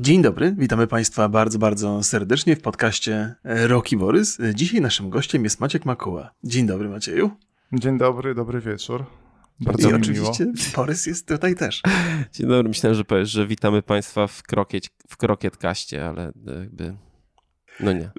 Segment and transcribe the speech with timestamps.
[0.00, 4.38] Dzień dobry, witamy Państwa bardzo, bardzo serdecznie w podcaście Roki Borys.
[4.54, 6.30] Dzisiaj naszym gościem jest Maciek Makuła.
[6.44, 7.30] Dzień dobry Macieju.
[7.72, 9.04] Dzień dobry, dobry wieczór.
[9.60, 10.56] Bardzo I mi oczywiście miło.
[10.76, 11.82] Borys jest tutaj też.
[12.34, 16.96] Dzień dobry, myślałem, że powiesz, że witamy Państwa w, krokiet, w Krokietkaście, ale jakby...
[17.80, 18.10] No nie.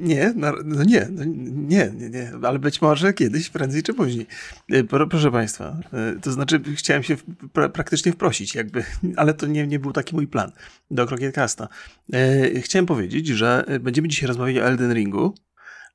[0.00, 4.26] Nie, no, no nie, no nie, nie, nie, ale być może kiedyś, prędzej czy później.
[4.70, 7.16] E, proszę Państwa, e, to znaczy chciałem się
[7.52, 8.84] pra praktycznie wprosić, jakby,
[9.16, 10.52] ale to nie, nie był taki mój plan
[10.90, 11.68] do Krokietkasta.
[12.12, 15.34] E, chciałem powiedzieć, że będziemy dzisiaj rozmawiać o Elden Ringu,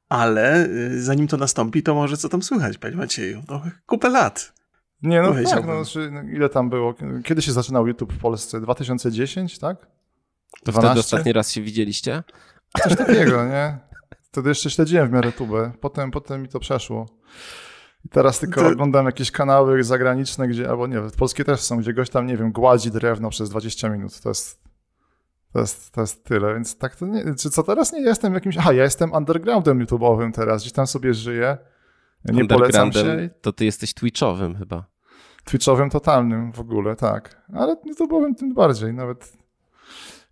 [0.10, 3.44] ale zanim to nastąpi, to może co tam słychać, Panie Macieju?
[3.50, 4.54] No, kupę lat.
[5.04, 6.96] Nie, no tak, no, znaczy, no, ile tam było?
[7.24, 8.62] Kiedy się zaczynał YouTube w Polsce?
[8.62, 9.78] 2010, tak?
[10.64, 10.90] To 12?
[10.90, 12.24] wtedy ostatni raz się widzieliście?
[12.84, 13.78] Coś takiego, nie?
[14.22, 15.72] Wtedy jeszcze śledziłem w miarę tubę.
[15.82, 17.06] Potem, potem mi to przeszło.
[18.06, 18.68] I teraz tylko to...
[18.68, 22.52] oglądam jakieś kanały zagraniczne, gdzie, albo nie, polskie też są, gdzie gość tam, nie wiem,
[22.52, 24.22] gładzi drewno przez 20 minut.
[24.22, 24.64] To jest,
[25.54, 28.58] to jest, to jest tyle, więc tak to nie, czy co teraz nie jestem jakimś,
[28.58, 31.58] aha, ja jestem undergroundem YouTube'owym teraz, gdzieś tam sobie żyję.
[32.26, 33.30] Nie polecam się.
[33.42, 34.86] To ty jesteś Twitchowym chyba.
[35.44, 37.42] Twitchowym totalnym w ogóle, tak.
[37.54, 39.45] Ale YouTube'owym tym bardziej, nawet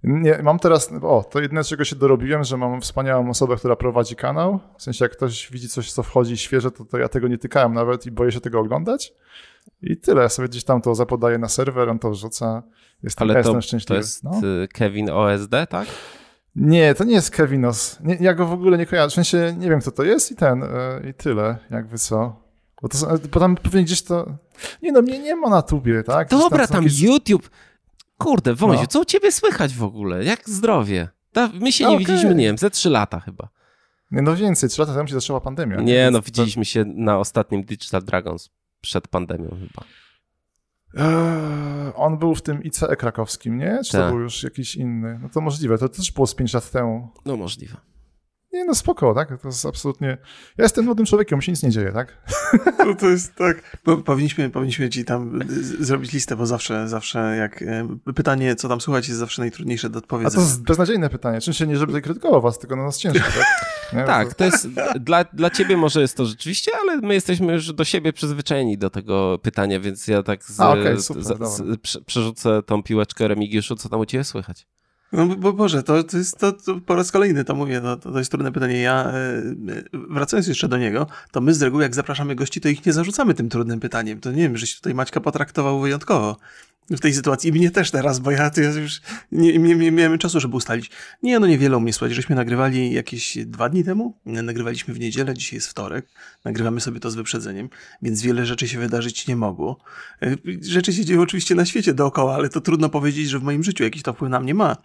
[0.04, 4.16] nie, mam teraz, o, to jedyne, czego się dorobiłem, że mam wspaniałą osobę, która prowadzi
[4.16, 4.60] kanał.
[4.78, 7.74] W sensie, jak ktoś widzi coś, co wchodzi świeże, to, to ja tego nie tykałem
[7.74, 9.14] nawet i boję się tego oglądać.
[9.82, 10.22] I tyle.
[10.22, 12.64] Ja sobie gdzieś tam to zapodaję na serwer, on to wrzuca.
[13.04, 13.88] Jestem, Ale to, szczęśliwy.
[13.88, 14.42] to jest no.
[14.64, 15.88] Y, Kevin OSD, tak?
[16.56, 18.00] Nie, to nie jest Kevinos.
[18.04, 19.10] Nie, ja go w ogóle nie kojarzę.
[19.10, 22.44] W sensie nie wiem, kto to jest i ten, yy, i tyle, jakby co.
[22.82, 22.98] Bo, to,
[23.32, 24.38] bo tam pewnie gdzieś to...
[24.82, 26.28] Nie no, mnie nie ma na tubie, tak?
[26.28, 27.02] Gdzieś Dobra, tam, tam jakieś...
[27.02, 27.50] YouTube...
[28.18, 28.88] Kurde, Wąziu, no.
[28.88, 30.24] co u ciebie słychać w ogóle?
[30.24, 31.08] Jak zdrowie?
[31.54, 32.00] My się nie okay.
[32.00, 33.50] widzieliśmy, nie wiem, ze trzy lata chyba.
[34.12, 35.82] Nie, no więcej, trzy lata temu się zaczęła pandemia.
[35.82, 36.70] Nie, no widzieliśmy to...
[36.70, 38.50] się na ostatnim Digital Dragons
[38.82, 39.86] przed pandemią chyba.
[40.98, 43.80] Eee, on był w tym ICE krakowskim, nie?
[43.86, 44.12] Czy to tak.
[44.12, 45.20] był już jakiś inny?
[45.22, 47.10] No to możliwe, to też było z pięć lat temu.
[47.26, 47.78] No możliwe.
[48.54, 49.42] Nie, no spoko, tak?
[49.42, 50.18] To jest absolutnie...
[50.58, 52.18] Ja jestem młodym człowiekiem, mi się nic nie dzieje, tak?
[52.88, 53.80] No to jest tak...
[53.86, 55.40] Bo powinniśmy, powinniśmy ci tam
[55.80, 57.62] zrobić listę, bo zawsze, zawsze jak...
[57.62, 60.44] E, pytanie, co tam słuchać, jest zawsze najtrudniejsze do odpowiedzenia.
[60.44, 61.42] A to jest beznadziejne pytanie.
[61.42, 63.46] Czym się nie, żeby krytykował was, tylko na nas ciężko, tak?
[63.94, 64.04] Nie?
[64.04, 64.68] tak, to jest...
[65.00, 68.90] Dla, dla ciebie może jest to rzeczywiście, ale my jesteśmy już do siebie przyzwyczajeni do
[68.90, 73.76] tego pytania, więc ja tak z, A, okay, super, z, z, przerzucę tą piłeczkę Remigiuszu,
[73.76, 74.68] co tam u ciebie słychać?
[75.14, 78.12] No bo Boże, to, to jest to, to, po raz kolejny to mówię, no, to,
[78.12, 78.82] to jest trudne pytanie.
[78.82, 79.42] Ja e,
[79.94, 83.34] wracając jeszcze do niego, to my z reguły jak zapraszamy gości, to ich nie zarzucamy
[83.34, 84.20] tym trudnym pytaniem.
[84.20, 86.38] To nie wiem, żeś tutaj Maćka potraktował wyjątkowo
[86.90, 87.50] w tej sytuacji.
[87.50, 89.02] I mnie też teraz, bo ja, ja już
[89.32, 90.92] nie, nie, nie, miałem czasu, żeby ustalić.
[91.24, 92.16] Nie, no niewiele u mnie słuchać.
[92.16, 94.18] Żeśmy nagrywali jakieś dwa dni temu.
[94.26, 96.08] Nagrywaliśmy w niedzielę, dzisiaj jest wtorek.
[96.46, 97.70] Nagrywamy sobie to z wyprzedzeniem,
[98.02, 99.78] więc wiele rzeczy się wydarzyć nie mogło.
[100.22, 103.64] E, rzeczy się dzieją oczywiście na świecie dookoła, ale to trudno powiedzieć, że w moim
[103.64, 104.78] życiu jakiś to wpływ na mnie ma.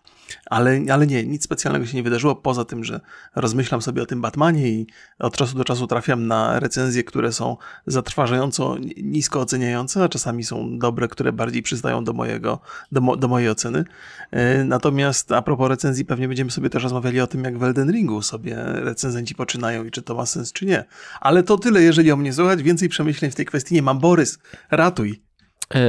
[0.47, 3.01] Ale, ale nie, nic specjalnego się nie wydarzyło, poza tym, że
[3.37, 4.87] rozmyślam sobie o tym Batmanie i
[5.19, 7.57] od czasu do czasu trafiam na recenzje, które są
[7.87, 12.61] zatrważająco nisko oceniające, a czasami są dobre, które bardziej przystają do, mojego,
[12.93, 13.85] do, mo, do mojej oceny.
[14.31, 17.93] E, natomiast a propos recenzji, pewnie będziemy sobie też rozmawiali o tym, jak w Elden
[17.93, 20.85] Ringu sobie recenzenci poczynają i czy to ma sens, czy nie.
[21.21, 22.63] Ale to tyle, jeżeli o mnie słuchać.
[22.63, 23.99] Więcej przemyśleń w tej kwestii nie mam.
[23.99, 24.39] Borys,
[24.71, 25.28] ratuj.
[25.75, 25.81] Eee,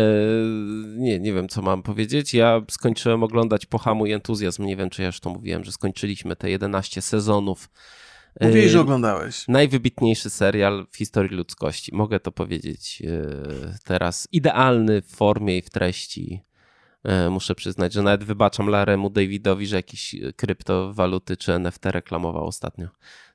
[0.97, 2.33] nie, nie wiem, co mam powiedzieć.
[2.33, 4.65] Ja skończyłem oglądać Pohamuj Entuzjazm.
[4.65, 7.69] Nie wiem, czy ja już to mówiłem, że skończyliśmy te 11 sezonów.
[8.41, 9.47] Mówiłeś, eee, że oglądałeś.
[9.47, 11.95] Najwybitniejszy serial w historii ludzkości.
[11.95, 14.27] Mogę to powiedzieć eee, teraz.
[14.31, 16.48] Idealny w formie i w treści.
[17.05, 22.87] Eee, muszę przyznać, że nawet wybaczam Laremu Davidowi, że jakieś kryptowaluty czy NFT reklamował ostatnio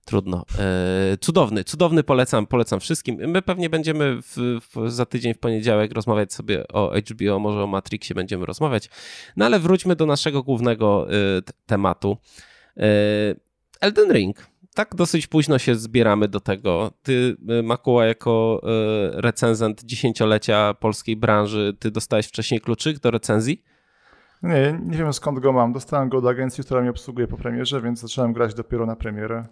[0.04, 0.44] trudno.
[0.58, 3.16] E, cudowny, cudowny polecam, polecam wszystkim.
[3.16, 7.66] My pewnie będziemy w, w, za tydzień w poniedziałek rozmawiać sobie o HBO, może o
[7.66, 8.88] Matrixie będziemy rozmawiać.
[9.36, 11.14] No ale wróćmy do naszego głównego e,
[11.66, 12.16] tematu.
[12.76, 12.84] E,
[13.80, 14.53] Elden Ring.
[14.74, 16.90] Tak dosyć późno się zbieramy do tego.
[17.02, 18.60] Ty, Makuła, jako
[19.12, 23.62] recenzent dziesięciolecia polskiej branży, ty dostałeś wcześniej kluczyk do recenzji?
[24.42, 25.72] Nie, nie wiem skąd go mam.
[25.72, 29.44] Dostałem go od agencji, która mnie obsługuje po premierze, więc zacząłem grać dopiero na premierę.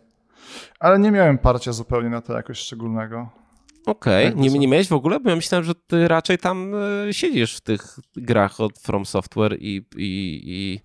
[0.80, 3.30] Ale nie miałem parcia zupełnie na to jakoś szczególnego.
[3.86, 4.40] Okej, okay.
[4.40, 5.20] nie, nie miałeś w ogóle?
[5.20, 6.72] Bo ja myślałem, że ty raczej tam
[7.08, 10.80] e, siedzisz w tych grach od From Software i, i, i,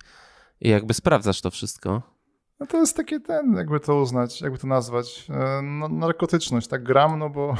[0.60, 2.17] i jakby sprawdzasz to wszystko.
[2.60, 6.82] No to jest takie ten, jakby to uznać, jakby to nazwać, e, no, narkotyczność, tak
[6.82, 7.56] gram, no bo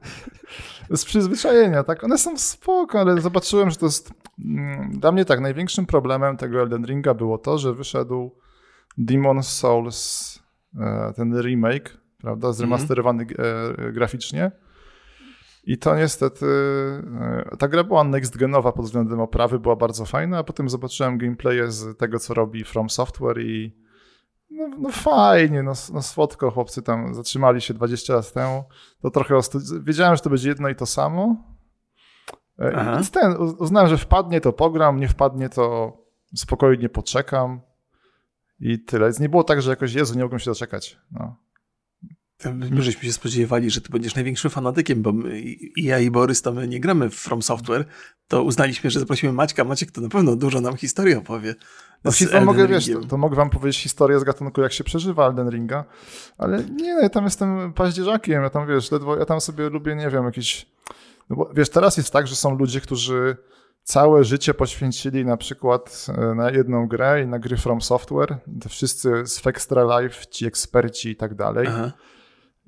[0.90, 4.12] z przyzwyczajenia, tak, one są spoko, ale zobaczyłem, że to jest,
[4.44, 8.30] mm, dla mnie tak, największym problemem tego Elden Ringa było to, że wyszedł
[8.98, 10.40] Demon Souls
[10.78, 13.92] E, ten remake, prawda, zremasterowany mm.
[13.92, 14.50] graficznie.
[15.64, 16.46] I to niestety,
[17.58, 21.98] ta gra była next-genowa pod względem oprawy, była bardzo fajna, a potem zobaczyłem gameplaye z
[21.98, 23.76] tego, co robi From Software i
[24.50, 28.64] no, no fajnie, no, no słodko chłopcy tam zatrzymali się 20 lat temu.
[29.02, 29.38] To trochę
[29.82, 31.36] wiedziałem, że to będzie jedno i to samo.
[32.58, 32.94] E, Aha.
[32.94, 35.92] Więc ten, uznałem, że wpadnie to pogram, nie wpadnie to
[36.34, 37.60] spokojnie poczekam
[38.60, 39.06] i tyle.
[39.06, 40.98] Więc nie było tak, że jakoś Jezu, nie mogłem się doczekać.
[41.12, 41.36] No.
[42.54, 46.42] My żeśmy się spodziewali, że ty będziesz największym fanatykiem, bo my, i ja i Borys
[46.42, 47.84] to my nie gramy w From Software,
[48.28, 49.64] to uznaliśmy, że zaprosimy Maćka.
[49.64, 51.54] Maciek to na pewno dużo nam historii opowie.
[52.04, 55.26] No, to mogę, wiesz, to, to, mogę wam powiedzieć historię z gatunku, jak się przeżywa
[55.26, 55.84] Elden Ringa,
[56.38, 59.96] ale nie, no, ja tam jestem paździerzakiem, ja tam, wiesz, ledwo, ja tam sobie lubię,
[59.96, 60.66] nie wiem, jakiś...
[61.30, 63.36] No bo, wiesz, teraz jest tak, że są ludzie, którzy
[63.82, 68.38] całe życie poświęcili na przykład e, na jedną grę i na gry From Software,
[68.68, 71.66] wszyscy z Extra Life, ci eksperci i tak dalej.
[71.68, 71.92] Aha.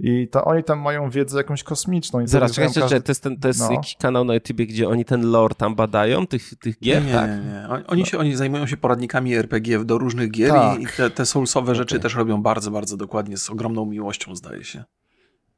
[0.05, 2.21] I to oni tam mają wiedzę jakąś kosmiczną.
[2.21, 3.01] I Zaraz, czekajcie, każdy...
[3.01, 3.73] to jest, ten, to jest no.
[3.73, 7.05] jakiś kanał na YouTubie, gdzie oni ten lore tam badają, tych, tych gier?
[7.05, 7.31] Nie, tak.
[7.31, 7.87] nie, nie.
[7.87, 10.81] Oni, się, oni zajmują się poradnikami RPG do różnych gier tak.
[10.81, 12.03] i te, te soulsowe rzeczy okay.
[12.03, 14.85] też robią bardzo, bardzo dokładnie, z ogromną miłością, zdaje się.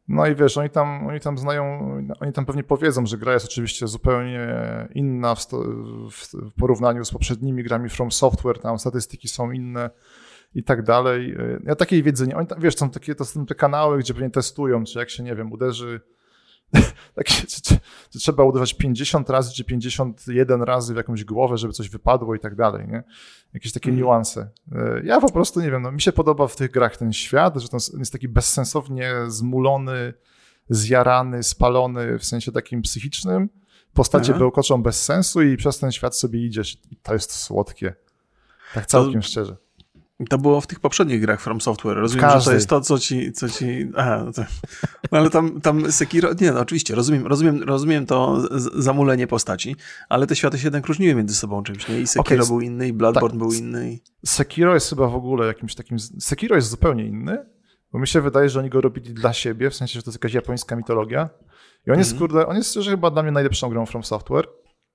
[0.09, 3.47] No i wiesz, oni tam, oni tam znają, oni tam pewnie powiedzą, że gra jest
[3.47, 4.49] oczywiście zupełnie
[4.95, 5.47] inna w,
[6.11, 9.91] w, porównaniu z poprzednimi grami From Software, tam statystyki są inne
[10.55, 11.37] i tak dalej.
[11.65, 14.31] Ja takiej wiedzy nie, oni tam, wiesz, są takie, to są te kanały, gdzie pewnie
[14.31, 16.01] testują, czy jak się, nie wiem, uderzy
[17.17, 17.61] tak, czy, czy,
[18.11, 22.41] czy, trzeba uderzyć 50 razy, czy 51 razy w jakąś głowę, żeby coś wypadło i
[22.41, 23.03] tak dalej, nie?
[23.55, 24.01] Jakieś takie mm.
[24.01, 24.49] niuanse.
[24.73, 27.57] E, ja po prostu nie wiem, no, mi się podoba w tych grach ten świat,
[27.57, 30.15] że to jest taki bezsensownie zmulony,
[30.69, 33.49] zjarany, spalony w sensie takim psychicznym.
[33.95, 34.39] Postacie Aha.
[34.39, 37.95] bełkoczą bez sensu i przez ten świat sobie idziesz i to jest słodkie.
[38.75, 39.57] Tak całkiem to, szczerze.
[40.31, 41.97] To było w tych poprzednich grach From Software.
[41.97, 43.33] Rozumiem, że to jest to, co ci...
[43.33, 44.43] Co ci aha, no, to,
[45.13, 46.31] no ale tam, tam Sekiro...
[46.41, 48.43] Nie, no oczywiście, rozumiem, rozumiem, rozumiem to
[48.75, 49.77] zamulenie postaci,
[50.09, 52.01] ale te światy się jednak różniły między sobą czymś, nie?
[52.01, 53.99] I Sekiro okay, był inny, i Bloodborne tak, był inny.
[54.27, 55.99] Sekiro jest chyba w ogóle jakimś takim...
[55.99, 57.47] Sekiro jest zupełnie inny,
[57.93, 60.17] bo mi się wydaje, że oni go robili dla siebie, w sensie, że to jest
[60.17, 61.31] jakaś japońska mitologia.
[61.87, 62.21] I on jest, mm -hmm.
[62.21, 64.49] kurde, on jest szczerze chyba dla mnie najlepszą grą From Software.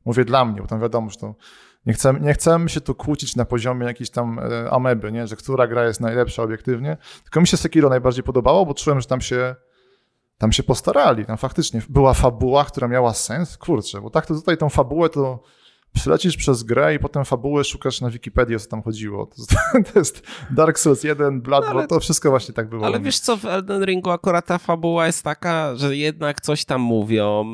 [0.05, 1.35] Mówię dla mnie, bo tam wiadomo, że to
[1.85, 5.27] nie chcemy, nie chcemy się tu kłócić na poziomie jakiejś tam e, ameby, nie?
[5.27, 6.97] że która gra jest najlepsza obiektywnie.
[7.23, 9.55] Tylko mi się Sekiro najbardziej podobało, bo czułem, że tam się,
[10.37, 11.25] tam się postarali.
[11.25, 13.57] Tam faktycznie była fabuła, która miała sens.
[13.57, 15.43] Kurczę, bo tak to tutaj tą fabułę to
[15.93, 19.25] przylecisz przez grę i potem fabułę szukasz na Wikipedii, o co tam chodziło.
[19.25, 19.35] To,
[19.93, 22.85] to jest Dark Souls 1, Bloodborne, no to wszystko właśnie tak było.
[22.85, 26.81] Ale wiesz co, w Elden Ringu akurat ta fabuła jest taka, że jednak coś tam
[26.81, 27.45] mówią,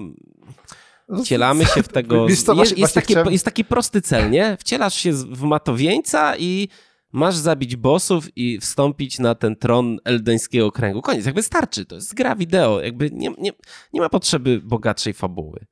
[1.24, 2.30] Wcielamy się w tego.
[2.30, 4.58] jest, jest, taki, jest taki prosty cel, nie?
[4.60, 6.68] Wcielasz się w matowieńca i
[7.12, 11.02] masz zabić bossów i wstąpić na ten tron eldeńskiego kręgu.
[11.02, 11.86] Koniec, jakby starczy.
[11.86, 12.82] To jest gra wideo.
[12.82, 13.52] Jakby nie, nie,
[13.94, 15.66] nie ma potrzeby bogatszej fabuły.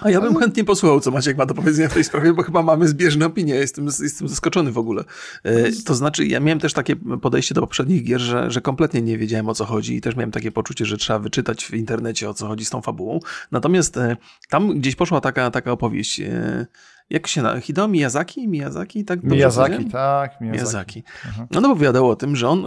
[0.00, 2.62] A ja bym chętnie posłuchał, co Maciek ma do powiedzenia w tej sprawie, bo chyba
[2.62, 3.54] mamy zbieżne opinie.
[3.54, 5.04] Jestem, jestem zaskoczony w ogóle.
[5.44, 9.18] E, to znaczy, ja miałem też takie podejście do poprzednich gier, że, że kompletnie nie
[9.18, 12.34] wiedziałem o co chodzi i też miałem takie poczucie, że trzeba wyczytać w internecie o
[12.34, 13.20] co chodzi z tą fabułą.
[13.50, 14.16] Natomiast e,
[14.48, 16.66] tam gdzieś poszła taka, taka opowieść e,
[17.12, 18.48] jak się na Hideo Miyazaki?
[18.48, 19.22] Miyazaki, tak?
[19.22, 20.40] Miyazaki, tak.
[20.40, 20.44] Miyazaki.
[20.44, 21.02] Miyazaki.
[21.26, 21.48] Mhm.
[21.50, 22.64] No, no opowiadał o tym, że on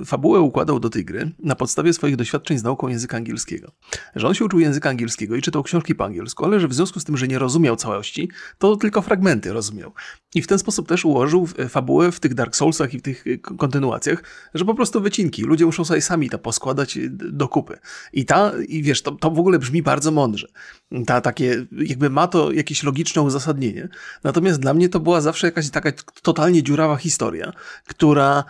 [0.00, 3.72] y, fabułę układał do tej gry na podstawie swoich doświadczeń z nauką języka angielskiego.
[4.16, 7.00] Że on się uczył języka angielskiego i czytał książki po angielsku, ale że w związku
[7.00, 9.92] z tym, że nie rozumiał całości, to tylko fragmenty rozumiał.
[10.34, 13.24] I w ten sposób też ułożył e, fabułę w tych Dark Soulsach i w tych
[13.26, 14.22] e, kontynuacjach,
[14.54, 15.42] że po prostu wycinki.
[15.42, 17.78] Ludzie muszą sobie sami to poskładać do kupy.
[18.12, 20.48] I ta, i wiesz, to, to w ogóle brzmi bardzo mądrze.
[21.06, 23.77] Ta takie, jakby ma to jakieś logiczne uzasadnienie.
[24.24, 25.92] Natomiast dla mnie to była zawsze jakaś taka
[26.22, 27.52] totalnie dziurawa historia,
[27.86, 28.44] która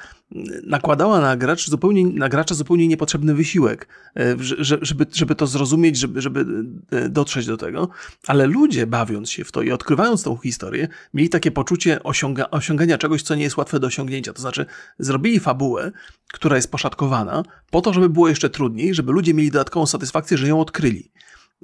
[0.66, 4.36] nakładała na, gracz zupełnie, na gracza zupełnie niepotrzebny wysiłek, e,
[4.82, 6.46] żeby, żeby to zrozumieć, żeby, żeby
[6.90, 7.88] e, dotrzeć do tego,
[8.26, 12.98] ale ludzie bawiąc się w to i odkrywając tą historię, mieli takie poczucie osiąga, osiągania
[12.98, 14.32] czegoś, co nie jest łatwe do osiągnięcia.
[14.32, 14.66] To znaczy,
[14.98, 15.92] zrobili fabułę,
[16.32, 20.48] która jest poszatkowana, po to, żeby było jeszcze trudniej, żeby ludzie mieli dodatkową satysfakcję, że
[20.48, 21.10] ją odkryli.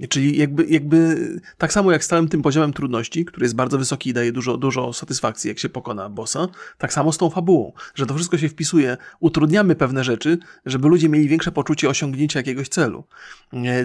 [0.08, 1.16] Czyli jakby, jakby
[1.58, 4.56] tak samo jak z całym tym poziomem trudności, który jest bardzo wysoki i daje dużo,
[4.56, 6.48] dużo satysfakcji, jak się pokona bossa,
[6.78, 11.08] tak samo z tą fabułą, że to wszystko się wpisuje, utrudniamy pewne rzeczy, żeby ludzie
[11.08, 13.04] mieli większe poczucie osiągnięcia jakiegoś celu.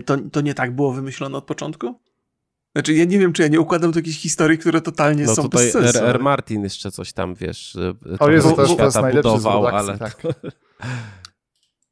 [0.05, 1.99] To, to nie tak było wymyślone od początku?
[2.75, 5.43] Znaczy, ja nie wiem, czy ja nie układam tu jakichś historii, które totalnie no, są
[5.43, 5.97] tutaj bez sensu.
[5.99, 6.05] R.
[6.05, 6.19] R.
[6.19, 7.77] Martin jeszcze coś tam, wiesz,
[8.19, 9.97] o Jezu, to, to jest najlepszy budował, ale...
[9.97, 10.21] Tak.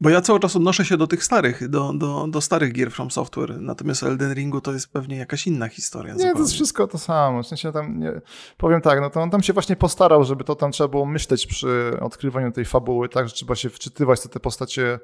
[0.01, 3.12] Bo ja cały czas odnoszę się do tych starych, do, do, do starych gier From
[3.12, 6.13] Software, natomiast Elden Ringu to jest pewnie jakaś inna historia.
[6.13, 6.36] Nie, zupełnie.
[6.36, 7.44] to jest wszystko to samo.
[7.44, 8.22] W sensie tam, nie,
[8.58, 11.48] powiem tak, no to on tam się właśnie postarał, żeby to tam trzeba było myśleć
[11.48, 15.00] przy odkrywaniu tej fabuły, tak, że trzeba się wczytywać, co te postacie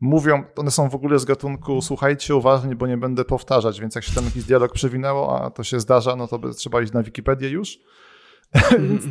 [0.00, 4.04] mówią, one są w ogóle z gatunku słuchajcie uważnie, bo nie będę powtarzać, więc jak
[4.04, 7.48] się tam jakiś dialog przewinęło, a to się zdarza, no to trzeba iść na Wikipedię
[7.48, 7.78] już.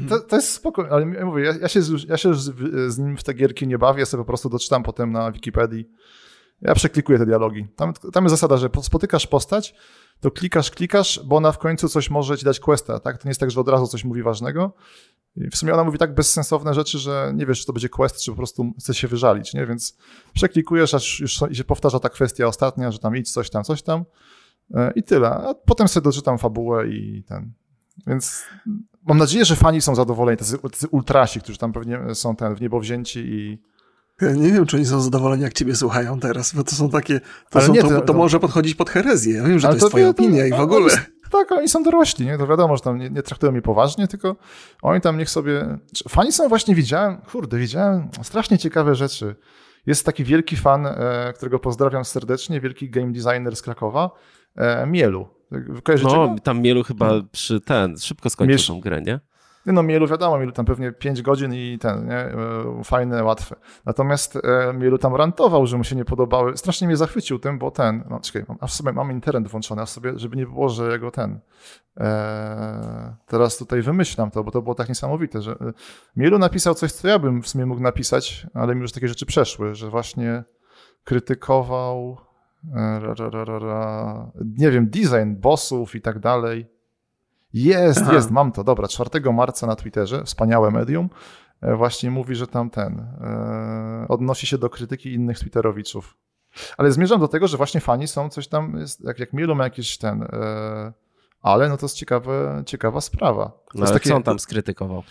[0.10, 2.56] To, to, jest spokojne, ale ja mówię, ja, ja, się, ja się z,
[2.94, 5.90] z, nim w te gierki nie bawię, ja sobie po prostu doczytam potem na Wikipedii.
[6.62, 7.68] Ja przeklikuję te dialogi.
[7.76, 9.76] Tam, tam jest zasada, że spotykasz postać,
[10.20, 13.18] to klikasz, klikasz, bo ona w końcu coś może ci dać questa, tak?
[13.18, 14.74] To nie jest tak, że od razu coś mówi ważnego.
[15.36, 18.24] I w sumie ona mówi tak bezsensowne rzeczy, że nie wiesz, czy to będzie quest,
[18.24, 19.66] czy po prostu chce się wyżalić, nie?
[19.66, 19.98] Więc
[20.34, 24.06] przeklikujesz, aż już się powtarza ta kwestia ostatnia, że tam idź, coś tam, coś tam
[24.74, 25.30] e, i tyle.
[25.30, 27.52] A potem sobie doczytam fabułę i ten.
[28.08, 28.44] Więc
[29.08, 32.62] mam nadzieję, że fani są zadowoleni, tacy, tacy ultrasi, którzy tam pewnie są ten w
[32.62, 33.62] niebo wzięci i
[34.22, 37.22] ja nie wiem, czy oni są zadowoleni, jak ciebie słuchają teraz, bo to są takie.
[37.50, 39.38] To, są, nie, to, to, to, może podchodzić pod herezję.
[39.38, 40.90] Ja wiem, że to jest twoja opinia i w ogóle.
[41.32, 42.38] Tak, oni są dorośli, nie?
[42.38, 44.36] To wiadomo, że tam nie, nie, traktują mnie poważnie, tylko
[44.82, 45.78] oni tam niech sobie...
[46.10, 49.36] Fani są właśnie, widziałem, kurde, widziałem strasznie ciekawe rzeczy.
[49.86, 54.12] Jest taki wielki fan, e, którego pozdrawiam serdecznie, wielki game designer z Krakowa,
[54.56, 55.37] e, Mielu.
[55.84, 56.36] Kojarzycie no, go?
[56.44, 58.68] tam Mielu chyba przy ten, szybko skończył Miesz...
[58.68, 59.20] tą grę, nie?
[59.74, 62.16] No Mielu wiadomo, Mielu tam pewnie 5 godzin i ten, nie?
[62.16, 62.36] E,
[62.84, 63.56] fajne, łatwe.
[63.86, 66.58] Natomiast e, Mielu tam rantował, że mu się nie podobały.
[66.58, 69.86] Strasznie mnie zachwycił tym, bo ten, no czekaj, a w sobie mam internet włączony, a
[69.86, 71.40] w sobie, żeby nie było, że jego ten,
[71.98, 75.74] e, teraz tutaj wymyślam to, bo to było tak niesamowite, że e,
[76.16, 79.26] Mielu napisał coś, co ja bym w sumie mógł napisać, ale mi już takie rzeczy
[79.26, 80.44] przeszły, że właśnie
[81.04, 82.27] krytykował
[82.76, 86.78] ra, ra, ra, nie wiem, design bossów i tak dalej.
[87.54, 88.14] Jest, Aha.
[88.14, 88.64] jest, mam to.
[88.64, 91.10] Dobra, 4 marca na Twitterze, wspaniałe medium,
[91.62, 96.18] e, właśnie mówi, że tam ten e, odnosi się do krytyki innych Twitterowiczów.
[96.78, 99.64] Ale zmierzam do tego, że właśnie fani są coś tam, jest, jak, jak Mielu ma
[99.64, 100.94] jakiś ten, e,
[101.42, 103.52] ale no to jest ciekawe, ciekawa sprawa.
[103.76, 105.04] No ale takie, co on tam skrytykował?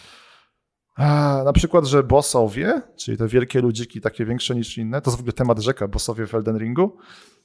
[1.45, 5.21] Na przykład, że bossowie, czyli te wielkie ludziki, takie większe niż inne, to jest w
[5.21, 7.36] ogóle temat rzeka, bossowie w Elden Ringu, E,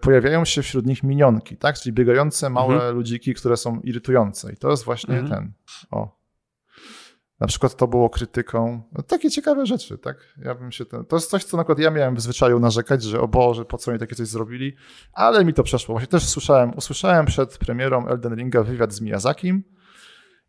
[0.00, 1.78] pojawiają się wśród nich minionki, tak?
[1.78, 2.94] Czyli biegające małe mhm.
[2.94, 4.52] ludziki, które są irytujące.
[4.52, 5.30] I to jest właśnie mhm.
[5.30, 5.52] ten.
[5.90, 6.20] O.
[7.40, 8.82] Na przykład to było krytyką.
[8.92, 10.16] No, takie ciekawe rzeczy, tak?
[10.44, 13.02] Ja bym się ten, to jest coś, co na przykład ja miałem w zwyczaju narzekać,
[13.02, 14.76] że o Boże, po co oni takie coś zrobili,
[15.12, 15.94] ale mi to przeszło.
[15.94, 19.64] Właśnie też słyszałem, usłyszałem przed premierą Elden Ringa wywiad z Miyazakim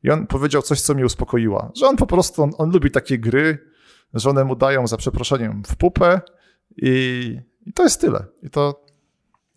[0.03, 3.19] i on powiedział coś, co mnie uspokoiło, że on po prostu, on, on lubi takie
[3.19, 3.57] gry,
[4.13, 6.21] że one mu dają za przeproszeniem w pupę
[6.77, 8.25] i, i to jest tyle.
[8.43, 8.85] I to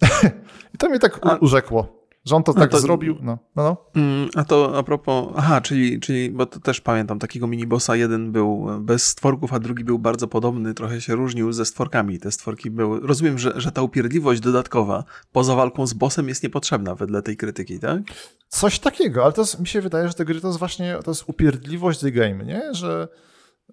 [0.75, 3.17] I to mnie tak a, urzekło, że on to tak to, zrobił.
[3.23, 4.03] No, no, no.
[4.03, 8.33] Mm, a to a propos, aha, czyli, czyli, bo to też pamiętam, takiego minibossa jeden
[8.33, 12.19] był bez stworków, a drugi był bardzo podobny, trochę się różnił ze stworkami.
[12.19, 16.95] Te stworki były, rozumiem, że, że ta upierdliwość dodatkowa poza walką z bossem jest niepotrzebna
[16.95, 18.01] wedle tej krytyki, tak?
[18.49, 21.11] Coś takiego, ale to jest, mi się wydaje, że te gry to jest właśnie, to
[21.11, 22.63] jest upierdliwość the game, nie?
[22.75, 23.09] Że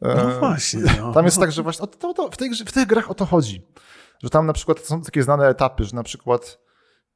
[0.02, 0.82] no właśnie.
[1.02, 1.14] No.
[1.14, 3.64] Tam jest tak, że właśnie to, to, w, tej, w tych grach o to chodzi
[4.24, 6.60] że tam na przykład są takie znane etapy, że na przykład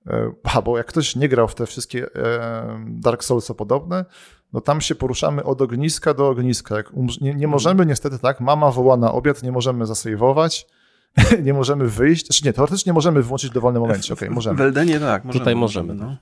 [0.08, 4.06] e, a, bo jak ktoś nie grał w te wszystkie e, Dark Souls podobne,
[4.54, 6.76] no tam się poruszamy od ogniska do ogniska.
[6.76, 10.68] Jak nie, nie możemy niestety tak, mama woła na obiad, nie możemy zasejwować,
[11.46, 14.58] nie możemy wyjść, znaczy nie, teoretycznie możemy wyłączyć w dowolnym momencie, okej, okay, możemy.
[14.58, 16.18] W Eldenie tak, możemy, Tutaj możemy, no.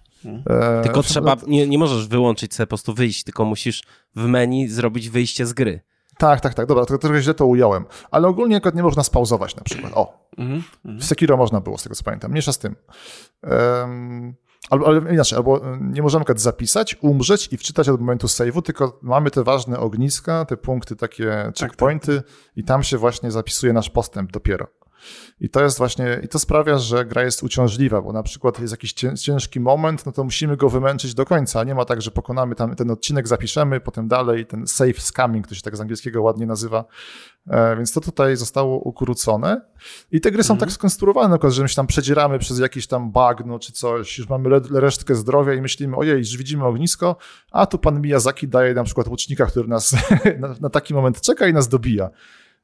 [0.49, 3.83] E, tylko trzeba, nie, nie możesz wyłączyć sobie po prostu wyjść, tylko musisz
[4.15, 5.81] w menu zrobić wyjście z gry.
[6.17, 7.85] Tak, tak, tak, dobra, to trochę źle to ująłem.
[8.11, 9.91] Ale ogólnie nie można spauzować na przykład.
[9.95, 10.99] O, mm -hmm.
[10.99, 12.31] w Sekiro można było, z tego co pamiętam.
[12.31, 12.75] Mniejsza z tym.
[13.43, 14.35] Um,
[14.69, 19.31] albo, ale inaczej, albo nie możemy zapisać, umrzeć i wczytać od momentu save'u, tylko mamy
[19.31, 22.35] te ważne ogniska, te punkty, takie checkpointy tak, tak.
[22.55, 24.67] i tam się właśnie zapisuje nasz postęp dopiero.
[25.39, 28.73] I to jest właśnie, i to sprawia, że gra jest uciążliwa, bo na przykład jest
[28.73, 31.63] jakiś ciężki moment, no to musimy go wymęczyć do końca.
[31.63, 35.55] Nie ma tak, że pokonamy tam ten odcinek, zapiszemy, potem dalej, ten safe scamming, to
[35.55, 36.85] się tak z angielskiego ładnie nazywa.
[37.47, 39.61] E, więc to tutaj zostało ukrócone.
[40.11, 40.69] I te gry są mhm.
[40.69, 44.29] tak skonstruowane, przykład, że my się tam przedzieramy przez jakiś tam bagno czy coś, już
[44.29, 47.15] mamy resztkę zdrowia i myślimy, ojej, że widzimy ognisko,
[47.51, 49.95] a tu pan Miyazaki daje na przykład łucznika, który nas
[50.39, 52.09] na, na taki moment czeka i nas dobija.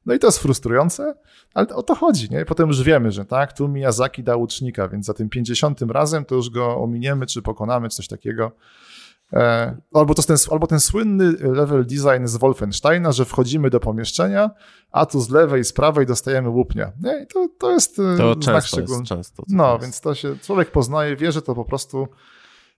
[0.06, 1.14] No i to jest frustrujące,
[1.54, 2.44] ale o to chodzi, nie?
[2.44, 6.34] Potem już wiemy, że tak, tu Miyazaki dał łucznika, więc za tym 50 razem to
[6.34, 8.52] już go ominiemy, czy pokonamy, czy coś takiego.
[9.32, 14.50] E, albo, to ten, albo ten słynny level design z Wolfensteina, że wchodzimy do pomieszczenia,
[14.92, 16.92] a tu z lewej, z prawej dostajemy łupnia.
[17.02, 17.22] Nie?
[17.22, 19.42] I to, to jest e, to często jest, często.
[19.48, 22.08] No, więc to się człowiek poznaje, wie, że to po prostu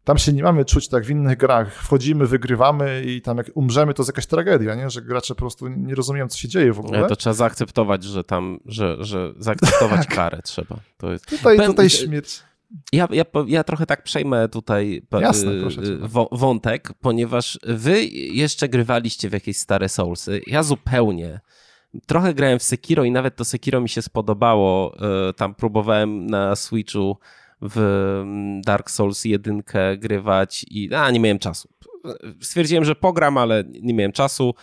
[0.04, 1.74] tam się nie mamy czuć tak w innych grach.
[1.74, 4.90] Wchodzimy, wygrywamy i tam jak umrzemy, to jest jakaś tragedia, nie?
[4.90, 7.08] że gracze po prostu nie rozumieją, co się dzieje w ogóle.
[7.08, 10.14] to trzeba zaakceptować, że tam, że, że zaakceptować tak.
[10.14, 10.76] karę trzeba.
[10.96, 11.26] To jest...
[11.26, 12.42] Tutaj, tutaj śmierć.
[12.92, 15.52] Ja, ja, ja trochę tak przejmę tutaj Jasne,
[16.32, 20.40] wątek, ponieważ wy jeszcze grywaliście w jakieś stare Soulsy.
[20.46, 21.40] Ja zupełnie
[22.06, 24.94] Trochę grałem w Sekiro i nawet to Sekiro mi się spodobało.
[25.28, 27.16] E, tam próbowałem na Switchu
[27.62, 29.62] w mm, Dark Souls 1
[29.98, 31.68] grywać i a, nie miałem czasu.
[32.40, 34.54] Stwierdziłem, że pogram, ale nie miałem czasu,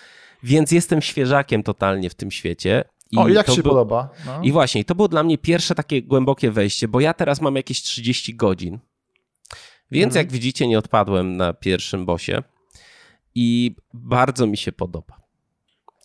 [0.44, 2.84] więc jestem świeżakiem totalnie w tym świecie.
[3.12, 3.72] I o, jak się był...
[3.72, 4.10] podoba?
[4.26, 4.42] No.
[4.44, 7.82] I właśnie, to było dla mnie pierwsze takie głębokie wejście, bo ja teraz mam jakieś
[7.82, 8.80] 30 godzin.
[9.92, 10.26] Więc mhm.
[10.26, 12.44] jak widzicie, nie odpadłem na pierwszym bosie
[13.36, 15.20] i bardzo mi się podoba.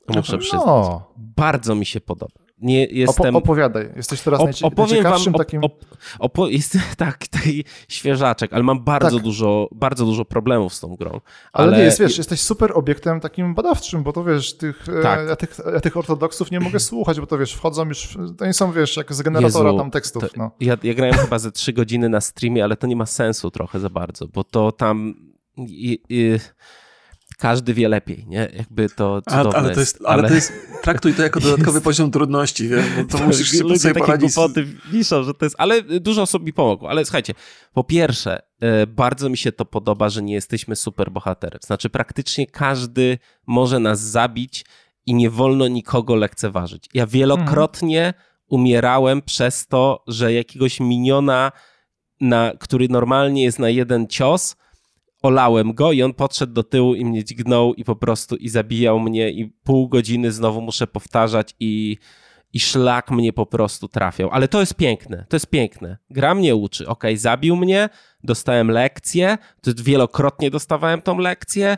[0.08, 0.38] Muszę no.
[0.38, 0.86] przyznać.
[1.16, 2.43] Bardzo mi się podoba.
[2.58, 3.36] Nie jestem...
[3.36, 5.64] opowiadaj, jesteś teraz op opowiem wam, takim...
[5.64, 5.84] Op
[6.18, 9.24] opo jest tak, taki świeżaczek, ale mam bardzo, tak.
[9.24, 11.20] dużo, bardzo dużo problemów z tą grą.
[11.52, 11.68] Ale...
[11.68, 15.28] ale nie, jest, wiesz, jesteś super obiektem takim badawczym, bo to wiesz, tych, e, tak.
[15.28, 18.54] ja, tych, ja tych ortodoksów nie mogę słuchać, bo to wiesz, wchodzą już, to nie
[18.54, 20.22] są, wiesz, jak z generatora Jezu, tam tekstów.
[20.22, 20.50] To, no.
[20.60, 23.80] ja, ja grałem chyba ze trzy godziny na streamie, ale to nie ma sensu trochę
[23.80, 25.14] za bardzo, bo to tam...
[25.56, 26.38] I, i,
[27.38, 28.48] każdy wie lepiej, nie?
[28.56, 30.08] Jakby to cudowne ale, to jest, ale...
[30.08, 31.84] ale to jest, traktuj to jako dodatkowy jest...
[31.90, 32.70] poziom trudności?
[32.96, 34.34] Bo to musisz sobie, sobie poradzić.
[34.34, 36.90] Głupoty wiszą, że to jest, ale dużo osób mi pomogło.
[36.90, 37.34] Ale słuchajcie,
[37.72, 41.60] po pierwsze, e, bardzo mi się to podoba, że nie jesteśmy super bohaterem.
[41.62, 44.64] Znaczy praktycznie każdy może nas zabić
[45.06, 46.88] i nie wolno nikogo lekceważyć.
[46.94, 48.22] Ja wielokrotnie hmm.
[48.48, 51.52] umierałem przez to, że jakiegoś miniona,
[52.20, 54.56] na, który normalnie jest na jeden cios,
[55.24, 59.00] olałem go i on podszedł do tyłu i mnie dźgnął i po prostu i zabijał
[59.00, 61.96] mnie i pół godziny znowu muszę powtarzać i,
[62.52, 64.30] i szlak mnie po prostu trafiał.
[64.32, 65.96] Ale to jest piękne, to jest piękne.
[66.10, 66.88] Gra mnie uczy.
[66.88, 67.88] Ok, zabił mnie,
[68.24, 71.76] dostałem lekcję, wielokrotnie dostawałem tą lekcję.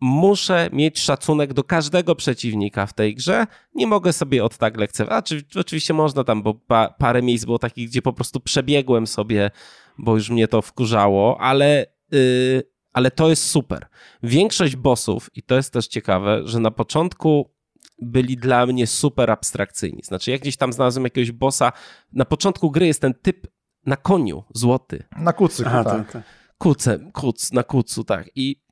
[0.00, 3.46] Muszę mieć szacunek do każdego przeciwnika w tej grze.
[3.74, 5.56] Nie mogę sobie od tak lekceważyć.
[5.56, 9.50] Oczywiście można tam, bo pa, parę miejsc było takich, gdzie po prostu przebiegłem sobie,
[9.98, 13.86] bo już mnie to wkurzało, ale yy, ale to jest super.
[14.22, 17.50] Większość bossów, i to jest też ciekawe, że na początku
[18.02, 20.02] byli dla mnie super abstrakcyjni.
[20.04, 21.72] Znaczy, jak gdzieś tam znalazłem jakiegoś bossa,
[22.12, 23.46] na początku gry jest ten typ
[23.86, 25.04] na koniu, złoty.
[25.16, 26.12] Na kucy, Aha, tak.
[26.12, 26.22] tak.
[26.58, 28.30] Kuce, kuc, na kucu, tak.
[28.34, 28.64] I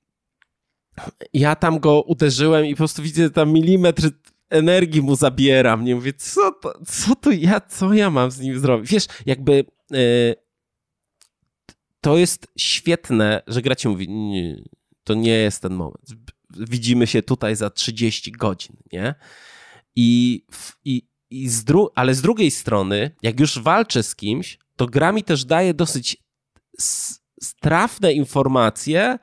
[1.32, 4.10] ja tam go uderzyłem i po prostu widzę tam milimetr
[4.50, 5.84] energii mu zabieram.
[5.84, 8.90] Nie mówię, co to, co to ja, co ja mam z nim zrobić?
[8.90, 9.98] Wiesz, jakby yy,
[12.02, 14.62] to jest świetne, że gra ci mówi, nie,
[15.04, 16.06] to nie jest ten moment.
[16.50, 19.14] Widzimy się tutaj za 30 godzin, nie?
[19.96, 20.42] I,
[20.84, 25.12] i, i z dru- ale z drugiej strony, jak już walczę z kimś, to gra
[25.12, 26.16] mi też daje dosyć
[27.42, 29.18] strafne informacje,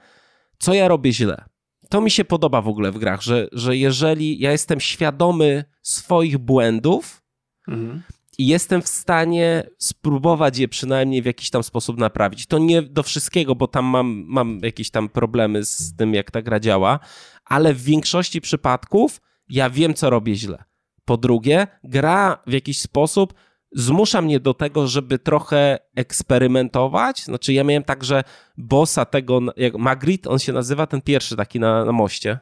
[0.60, 1.46] co ja robię źle.
[1.90, 6.38] To mi się podoba w ogóle w grach, że, że jeżeli ja jestem świadomy swoich
[6.38, 7.24] błędów,
[7.68, 8.04] mhm
[8.40, 12.48] i jestem w stanie spróbować je przynajmniej w jakiś tam sposób naprawić.
[12.48, 16.42] To nie do wszystkiego, bo tam mam, mam jakieś tam problemy z tym, jak ta
[16.42, 17.00] gra działa,
[17.46, 20.64] ale w większości przypadków ja wiem, co robię źle.
[21.06, 23.34] Po drugie, gra w jakiś sposób
[23.72, 27.24] zmusza mnie do tego, żeby trochę eksperymentować.
[27.24, 28.24] Znaczy, ja miałem także
[28.58, 32.40] bossa tego, jak Magritte, on się nazywa, ten pierwszy taki na, na moście.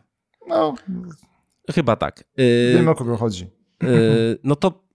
[0.48, 0.76] No.
[1.72, 2.24] Chyba tak.
[2.74, 3.48] Wiem, o kogo chodzi.
[3.84, 4.87] Y, no to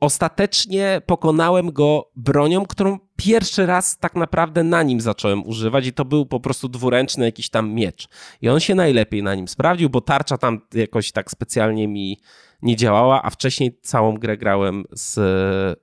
[0.00, 6.04] ostatecznie pokonałem go bronią, którą pierwszy raz tak naprawdę na nim zacząłem używać i to
[6.04, 8.08] był po prostu dwuręczny jakiś tam miecz.
[8.40, 12.20] I on się najlepiej na nim sprawdził, bo tarcza tam jakoś tak specjalnie mi
[12.62, 15.18] nie działała, a wcześniej całą grę grałem z,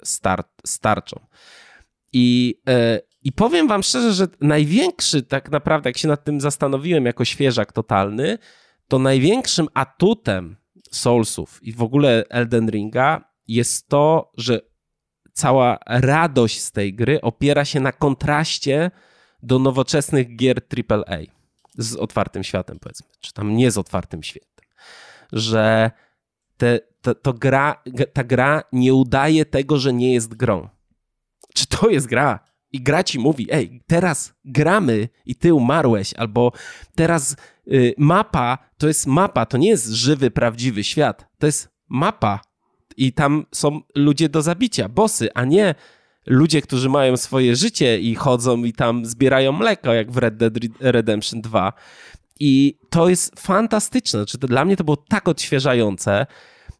[0.04, 1.19] star z tarczą.
[2.13, 7.06] I, yy, I powiem wam szczerze, że największy tak naprawdę, jak się nad tym zastanowiłem
[7.06, 8.38] jako świeżak totalny,
[8.88, 10.56] to największym atutem
[10.91, 14.62] Soulsów i w ogóle Elden Ringa jest to, że
[15.34, 18.91] cała radość z tej gry opiera się na kontraście
[19.43, 21.17] do nowoczesnych gier AAA
[21.77, 24.65] z otwartym światem, powiedzmy, czy tam nie z otwartym światem.
[25.32, 25.91] Że
[26.58, 30.69] te, to, to gra, ta gra nie udaje tego, że nie jest grą.
[31.53, 32.39] Czy to jest gra?
[32.71, 36.51] I gra ci mówi, ej, teraz gramy i ty umarłeś, albo
[36.95, 37.36] teraz
[37.67, 42.39] y, mapa to jest mapa, to nie jest żywy, prawdziwy świat, to jest mapa,
[42.97, 45.75] i tam są ludzie do zabicia, bossy, a nie
[46.25, 50.53] ludzie, którzy mają swoje życie i chodzą i tam zbierają mleko, jak w Red Dead
[50.79, 51.73] Redemption 2.
[52.39, 54.19] I to jest fantastyczne.
[54.19, 56.25] Znaczy, to dla mnie to było tak odświeżające.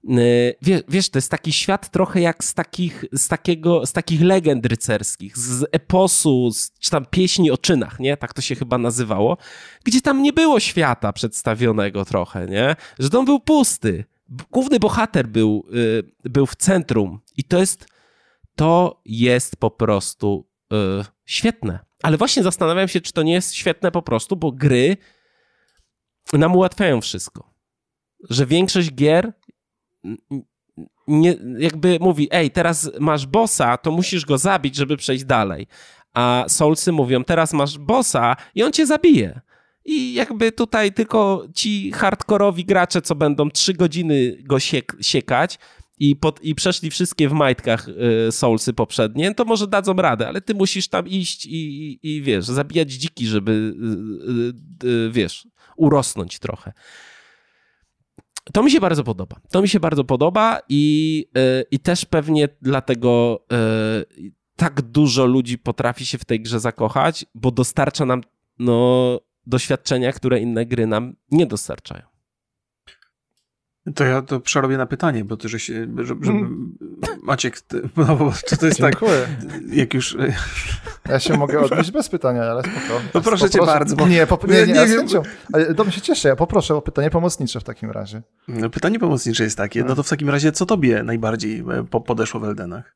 [0.10, 4.22] Y, wiesz, wiesz, to jest taki świat trochę jak z takich, z takiego, z takich
[4.22, 8.18] legend rycerskich, z eposu, z, czy tam pieśni o czynach, nie?
[8.18, 9.38] Tak to się chyba nazywało,
[9.84, 12.76] gdzie tam nie było świata przedstawionego trochę, nie?
[13.00, 14.06] Że dom był pusty
[14.52, 15.66] główny bohater był,
[16.26, 17.88] y, był w centrum i to jest,
[18.56, 20.76] to jest po prostu y,
[21.26, 21.80] świetne.
[22.04, 24.98] Ale właśnie zastanawiam się, czy to nie jest świetne po prostu, bo gry
[26.34, 27.54] nam ułatwiają wszystko.
[28.30, 29.34] Że większość gier
[31.08, 35.68] nie, jakby mówi, ej, teraz masz bossa, to musisz go zabić, żeby przejść dalej.
[36.14, 39.42] A Soulsy mówią, teraz masz bossa i on cię zabije.
[39.86, 45.60] I jakby tutaj tylko ci hardkorowi gracze, co będą trzy godziny go siek siekać
[46.00, 47.88] i, pod, i przeszli wszystkie w majtkach
[48.28, 52.22] y, Soulsy poprzednie, to może dadzą radę, ale ty musisz tam iść i, i, i
[52.22, 53.76] wiesz, zabijać dziki, żeby,
[54.84, 56.74] y, y, wiesz, urosnąć trochę.
[58.54, 59.36] To mi się bardzo podoba.
[59.52, 61.26] To mi się bardzo podoba i,
[61.72, 63.46] i też pewnie dlatego
[64.56, 68.22] tak dużo ludzi potrafi się w tej grze zakochać, bo dostarcza nam
[68.60, 72.14] no, doświadczenia, które inne gry nam nie dostarczają.
[73.96, 76.78] To ja to przerobię na pytanie, bo to, że się, żeby, żeby mm.
[77.24, 77.62] Maciek,
[77.98, 79.28] no bo to, to jest tak, Dziękuję.
[79.42, 80.18] tak, jak już...
[81.10, 83.02] Ja się mogę odnieść bez pytania, ale spoko.
[83.14, 83.96] No proszę cię bardzo.
[83.96, 84.08] Bo...
[84.08, 85.08] Nie, po, nie, nie, nie, nie wiem.
[85.54, 88.22] Ale do mnie się cieszę, ja poproszę o pytanie pomocnicze w takim razie.
[88.48, 92.40] No, pytanie pomocnicze jest takie, no to w takim razie co tobie najbardziej e, podeszło
[92.40, 92.96] w Eldenach?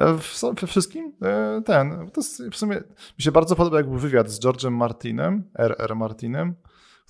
[0.00, 0.18] E,
[0.60, 2.20] we wszystkim e, ten, to
[2.52, 2.76] w sumie
[3.18, 5.96] mi się bardzo podoba jakby wywiad z George'em Martinem, R.R.
[5.96, 6.54] Martinem,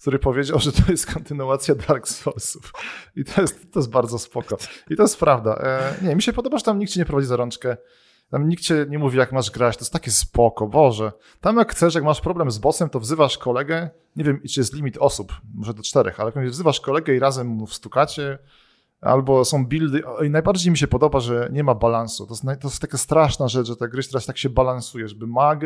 [0.00, 2.72] który powiedział, że to jest kontynuacja Dark Soulsów.
[3.16, 4.56] I to jest, to jest bardzo spoko.
[4.90, 5.54] I to jest prawda.
[5.56, 7.76] E, nie, mi się podoba, że tam nikt ci nie prowadzi za rączkę.
[8.30, 9.76] Tam nikt cię nie mówi, jak masz grać.
[9.76, 11.12] To jest takie spoko, Boże.
[11.40, 13.90] Tam jak chcesz, jak masz problem z bossem, to wzywasz kolegę.
[14.16, 17.46] Nie wiem, czy jest limit osób, może do czterech, ale jak wzywasz kolegę i razem
[17.46, 18.38] mu wstukacie,
[19.00, 20.02] albo są buildy.
[20.26, 22.26] I najbardziej mi się podoba, że nie ma balansu.
[22.26, 25.26] To jest, to jest taka straszna rzecz, że ta gry teraz tak się balansuje, żeby
[25.26, 25.60] mag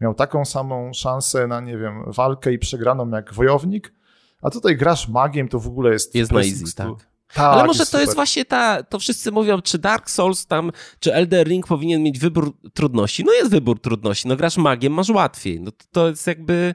[0.00, 3.94] miał taką samą szansę na, nie wiem, walkę i przegraną jak wojownik,
[4.42, 6.14] a tutaj grasz magiem, to w ogóle jest...
[6.14, 6.88] Jest na easy, tak.
[7.34, 8.00] Tak, Ale może to super.
[8.00, 12.18] jest właśnie ta, to wszyscy mówią, czy Dark Souls tam, czy Elder Ring powinien mieć
[12.18, 13.24] wybór trudności.
[13.24, 15.60] No jest wybór trudności, no grasz magiem, masz łatwiej.
[15.60, 16.74] No to, to jest jakby...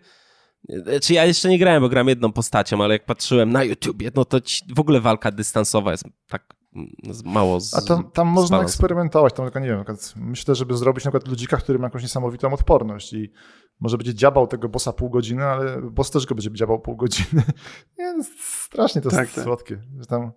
[1.02, 4.26] Czy ja jeszcze nie grałem, bo gram jedną postacią, ale jak patrzyłem na YouTubie, no
[4.26, 4.38] to
[4.76, 6.56] w ogóle walka dystansowa jest tak
[7.26, 9.84] mało z, A tam, tam można eksperymentować, tam tylko nie wiem,
[10.16, 13.32] myślę, żeby zrobić na przykład ludzika, który ma jakąś niesamowitą odporność i
[13.80, 17.44] może będzie dziabał tego bossa pół godziny, ale boss też go będzie dziabał pół godziny.
[18.00, 19.44] nie, no, strasznie to tak, jest tak.
[19.44, 19.82] słodkie.
[20.00, 20.32] Że tam,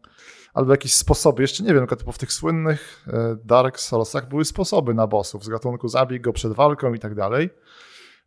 [0.54, 4.94] albo jakieś sposoby, jeszcze nie wiem, bo w tych słynnych e, Dark Soulsach były sposoby
[4.94, 7.50] na bossów z gatunku zabij go przed walką i tak dalej.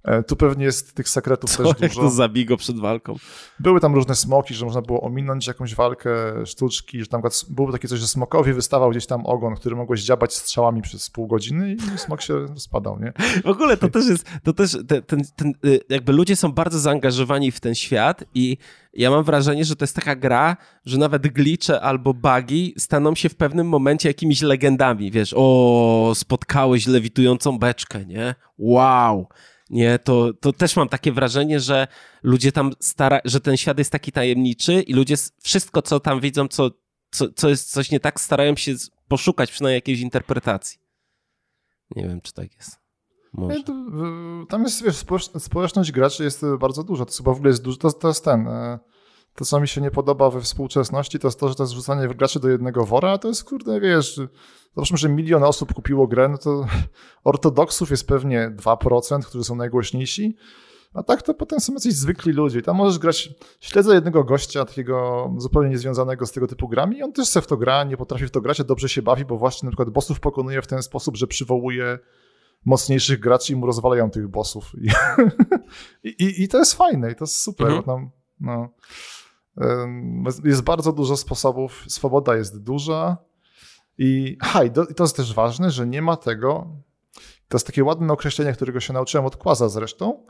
[0.03, 1.83] E, tu pewnie jest tych sekretów Co, też dużo.
[1.83, 3.15] Jak to zabij go przed walką.
[3.59, 6.09] Były tam różne smoki, że można było ominąć jakąś walkę,
[6.45, 10.35] sztuczki, że tam było takie coś, że smokowi wystawał gdzieś tam ogon, który mogłeś dziabać
[10.35, 13.13] strzałami przez pół godziny i smok się rozpadał, nie?
[13.43, 16.79] W ogóle to też jest, to też ten, ten, ten, y, jakby ludzie są bardzo
[16.79, 18.57] zaangażowani w ten świat i
[18.93, 23.29] ja mam wrażenie, że to jest taka gra, że nawet glicze albo bugi staną się
[23.29, 28.35] w pewnym momencie jakimiś legendami, wiesz, o, spotkałeś lewitującą beczkę, nie?
[28.57, 29.27] Wow!
[29.71, 31.87] Nie, to, to też mam takie wrażenie, że
[32.23, 36.47] ludzie tam stara, że ten świat jest taki tajemniczy i ludzie wszystko, co tam widzą,
[36.47, 36.71] co,
[37.11, 38.75] co, co jest coś nie tak, starają się
[39.07, 40.79] poszukać przynajmniej jakiejś interpretacji.
[41.95, 42.79] Nie wiem, czy tak jest.
[43.33, 43.63] Może.
[44.49, 45.05] Tam jest, wiesz,
[45.39, 47.05] społeczność graczy jest bardzo duża.
[47.05, 47.77] To chyba w ogóle jest dużo.
[47.77, 48.47] To, to jest ten.
[49.35, 52.07] To, co mi się nie podoba we współczesności, to jest to, że to jest wrzucanie
[52.07, 54.19] graczy do jednego wora, a to jest, kurde, wiesz,
[54.75, 56.65] załóżmy, że milion osób kupiło grę, no to
[57.23, 60.35] ortodoksów jest pewnie 2%, którzy są najgłośniejsi,
[60.93, 62.61] a tak to potem są jacyś zwykli ludzie.
[62.61, 67.13] Tam możesz grać, śledzę jednego gościa, takiego zupełnie niezwiązanego z tego typu grami i on
[67.13, 69.37] też se w to gra, nie potrafi w to grać, a dobrze się bawi, bo
[69.37, 71.99] właśnie na przykład bossów pokonuje w ten sposób, że przywołuje
[72.65, 74.71] mocniejszych graczy i mu rozwalają tych bossów.
[76.03, 77.67] I, i, i to jest fajne i to jest super.
[77.67, 77.83] Mhm.
[77.83, 78.69] Tam, no.
[80.43, 83.17] Jest bardzo dużo sposobów, swoboda jest duża
[83.97, 86.67] i, ha, i, do, i to jest też ważne, że nie ma tego,
[87.47, 90.25] to jest takie ładne określenie, którego się nauczyłem od Kłaza zresztą,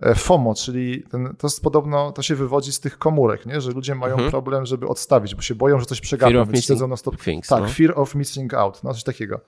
[0.00, 3.60] e, FOMO, czyli ten, to jest podobno, to się wywodzi z tych komórek, nie?
[3.60, 4.30] że ludzie mają mhm.
[4.30, 7.22] problem, żeby odstawić, bo się boją, że coś przegapią, więc siedzą na stop.
[7.22, 7.68] Things, tak, no.
[7.68, 9.40] fear of missing out, no coś takiego.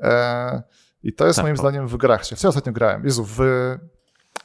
[0.00, 0.62] E,
[1.02, 2.26] I to jest tak, moim zdaniem w grach.
[2.26, 3.04] Co ja ostatnio grałem?
[3.04, 3.38] Jezu, w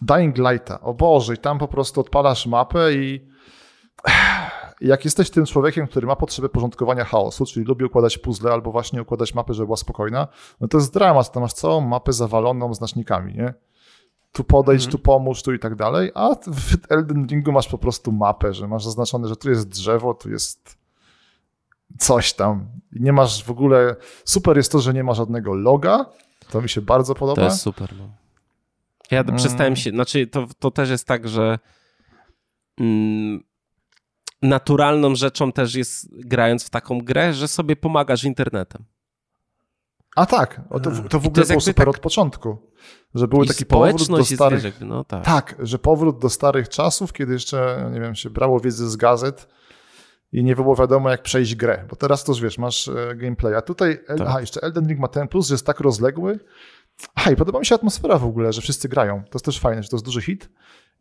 [0.02, 3.31] Dying Lighta, o Boże, i tam po prostu odpalasz mapę i
[4.82, 9.02] jak jesteś tym człowiekiem, który ma potrzebę porządkowania chaosu, czyli lubi układać puzzle albo właśnie
[9.02, 10.28] układać mapę, żeby była spokojna,
[10.62, 13.54] no to jest dramat, to masz całą mapę zawaloną znacznikami, nie?
[14.32, 14.92] Tu podejdź, mm.
[14.92, 18.68] tu pomóż, tu i tak dalej, a w Elden Ringu masz po prostu mapę, że
[18.68, 20.78] masz zaznaczone, że tu jest drzewo, tu jest
[22.00, 22.68] coś tam.
[22.92, 23.96] Nie masz w ogóle...
[24.26, 26.06] Super jest to, że nie ma żadnego loga,
[26.50, 27.42] to mi się bardzo podoba.
[27.42, 28.10] To jest super, no.
[29.12, 29.36] Ja mm.
[29.36, 31.60] przestałem się, znaczy to, to też jest tak, że
[32.80, 33.44] mm,
[34.42, 38.86] naturalną rzeczą też jest, grając w taką grę, że sobie pomagasz internetem.
[40.16, 41.96] A tak, to, to w ogóle to było super tak...
[41.96, 42.72] od początku.
[43.16, 44.64] Że był taki powrót do starych...
[44.64, 45.26] Jakby, no tak.
[45.26, 49.48] tak, że powrót do starych czasów, kiedy jeszcze, nie wiem, się brało wiedzę z gazet
[50.32, 53.56] i nie było wiadomo, jak przejść grę, bo teraz to już wiesz, masz e, gameplay,
[53.56, 54.22] a tutaj, tak.
[54.22, 56.40] aha, jeszcze Elden Ring ma ten plus, że jest tak rozległy,
[57.16, 59.84] aha, i podoba mi się atmosfera w ogóle, że wszyscy grają, to jest też fajne,
[59.84, 60.50] że to jest duży hit,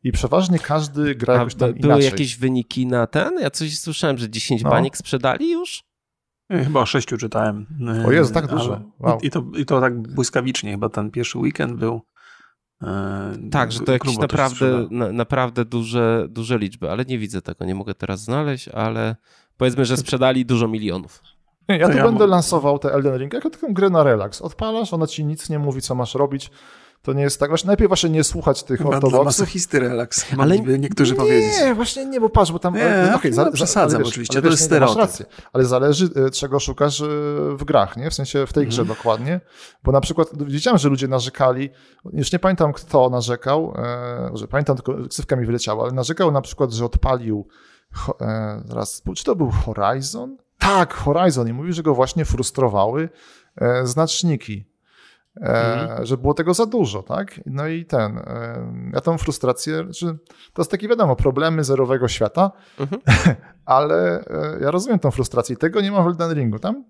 [0.04, 2.04] i przeważnie każdy gra jakoś tam były inaczej.
[2.04, 3.38] jakieś wyniki na ten?
[3.40, 4.70] Ja coś słyszałem, że 10 no.
[4.70, 5.84] baniek sprzedali już?
[6.50, 7.66] Chyba o sześciu czytałem.
[8.06, 8.80] O Jezu, tak dużo.
[8.98, 9.18] Wow.
[9.20, 12.00] I, to, I to tak błyskawicznie, chyba ten pierwszy weekend był.
[12.82, 17.64] E, tak, że to jakieś naprawdę, na, naprawdę duże, duże liczby, ale nie widzę tego,
[17.64, 19.16] nie mogę teraz znaleźć, ale
[19.56, 21.22] powiedzmy, że sprzedali dużo milionów.
[21.68, 24.42] Nie, ja tu ja będę lansował te Elden Ring jako taką grę na relaks.
[24.42, 26.50] Odpalasz, ona ci nic nie mówi, co masz robić.
[27.02, 27.50] To nie jest tak.
[27.50, 29.20] Właśnie najpierw właśnie nie słuchać tych Chyba ortodoksów.
[29.20, 31.52] Dla masochisty relaks, ale niektórzy nie, powiedzieć.
[31.60, 32.74] Nie, właśnie nie, bo patrz, bo tam...
[32.74, 34.96] Nie, okay, no, przesadzam wiesz, oczywiście, to jest stereotyp.
[34.96, 37.06] Masz rację, ale zależy, e, czego szukasz e,
[37.56, 38.10] w grach, nie?
[38.10, 38.94] W sensie w tej grze mm.
[38.94, 39.40] dokładnie.
[39.84, 41.70] Bo na przykład widziałem, że ludzie narzekali,
[42.12, 46.40] już nie pamiętam kto narzekał, e, że pamiętam, tylko ksywka mi wyleciała, ale narzekał na
[46.40, 47.48] przykład, że odpalił
[48.20, 50.36] e, zaraz, czy to był Horizon?
[50.58, 53.08] Tak, Horizon i mówił, że go właśnie frustrowały
[53.56, 54.69] e, znaczniki
[55.36, 56.06] mhm.
[56.06, 57.40] że było tego za dużo, tak?
[57.46, 60.06] No i ten, e, ja tą frustrację, że
[60.52, 63.02] to jest takie wiadomo, problemy zerowego świata, mhm.
[63.64, 66.58] ale e, ja rozumiem tą frustrację i tego nie ma w Elden Ringu.
[66.58, 66.84] Tam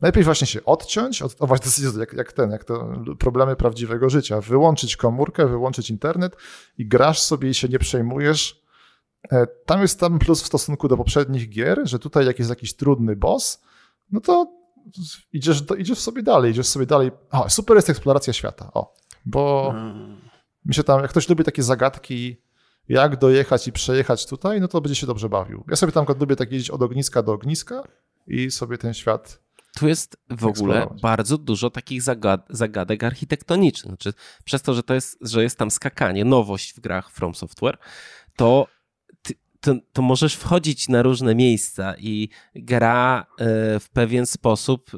[0.00, 4.40] najpierw właśnie się odciąć, od, o właśnie jak, jak ten, jak to problemy prawdziwego życia,
[4.40, 6.36] wyłączyć komórkę, wyłączyć internet
[6.78, 8.62] i grasz sobie i się nie przejmujesz.
[9.66, 13.16] Tam jest tam plus w stosunku do poprzednich gier, że tutaj jak jest jakiś trudny
[13.16, 13.62] boss,
[14.10, 14.57] no to
[15.32, 17.10] idziesz, idziesz sobie dalej, idziesz sobie dalej.
[17.30, 18.94] O, super jest eksploracja świata, o,
[19.26, 20.20] bo hmm.
[20.64, 22.36] mi się tam, jak ktoś lubi takie zagadki,
[22.88, 25.64] jak dojechać i przejechać tutaj, no to będzie się dobrze bawił.
[25.70, 27.82] Ja sobie tam lubię tak jeździć od ogniska do ogniska
[28.26, 29.48] i sobie ten świat
[29.78, 33.90] tu jest w ogóle bardzo dużo takich zagad zagadek architektonicznych.
[33.90, 34.12] Znaczy,
[34.44, 37.78] przez to, że, to jest, że jest tam skakanie, nowość w grach From Software,
[38.36, 38.66] to
[39.68, 43.44] to, to możesz wchodzić na różne miejsca i gra e,
[43.80, 44.90] w pewien sposób.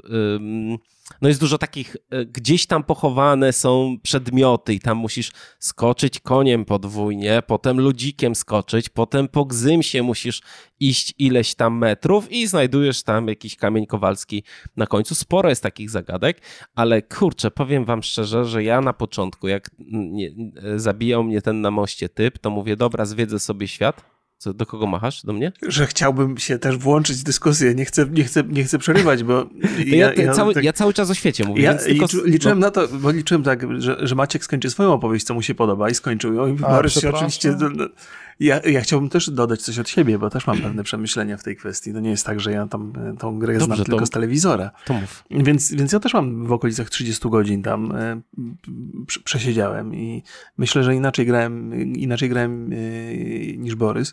[1.22, 6.64] No jest dużo takich, e, gdzieś tam pochowane są przedmioty i tam musisz skoczyć koniem
[6.64, 10.42] podwójnie, potem ludzikiem skoczyć, potem po gzymsie musisz
[10.80, 14.44] iść ileś tam metrów i znajdujesz tam jakiś kamień kowalski
[14.76, 15.14] na końcu.
[15.14, 16.40] Sporo jest takich zagadek,
[16.74, 20.30] ale kurczę, powiem wam szczerze, że ja na początku, jak nie,
[20.76, 24.86] zabijał mnie ten na moście typ, to mówię, dobra, zwiedzę sobie świat, co, do kogo
[24.86, 25.22] machasz?
[25.22, 25.52] Do mnie?
[25.62, 27.74] Że chciałbym się też włączyć w dyskusję.
[27.74, 29.46] Nie chcę, nie chcę, nie chcę przerywać, bo.
[29.86, 31.62] Ja, ja, ja, cały, tak, ja, cały, czas o świecie mówię.
[31.62, 32.66] Ja tylko, liczyłem no.
[32.66, 35.90] na to, bo liczyłem tak, że, że Maciek skończy swoją opowieść, co mu się podoba,
[35.90, 36.46] i skończył ją.
[36.46, 37.56] I Borys się oczywiście.
[38.40, 41.56] Ja, ja chciałbym też dodać coś od siebie, bo też mam pewne przemyślenia w tej
[41.56, 41.92] kwestii.
[41.92, 44.10] To nie jest tak, że ja tam e, tą grę Dobrze, znam to, tylko z
[44.10, 44.70] telewizora.
[44.84, 45.24] To mów.
[45.30, 48.20] Więc, więc ja też mam w okolicach 30 godzin tam e,
[49.24, 50.22] przesiedziałem i
[50.58, 52.76] myślę, że inaczej grałem, inaczej grałem e,
[53.56, 54.12] niż Borys.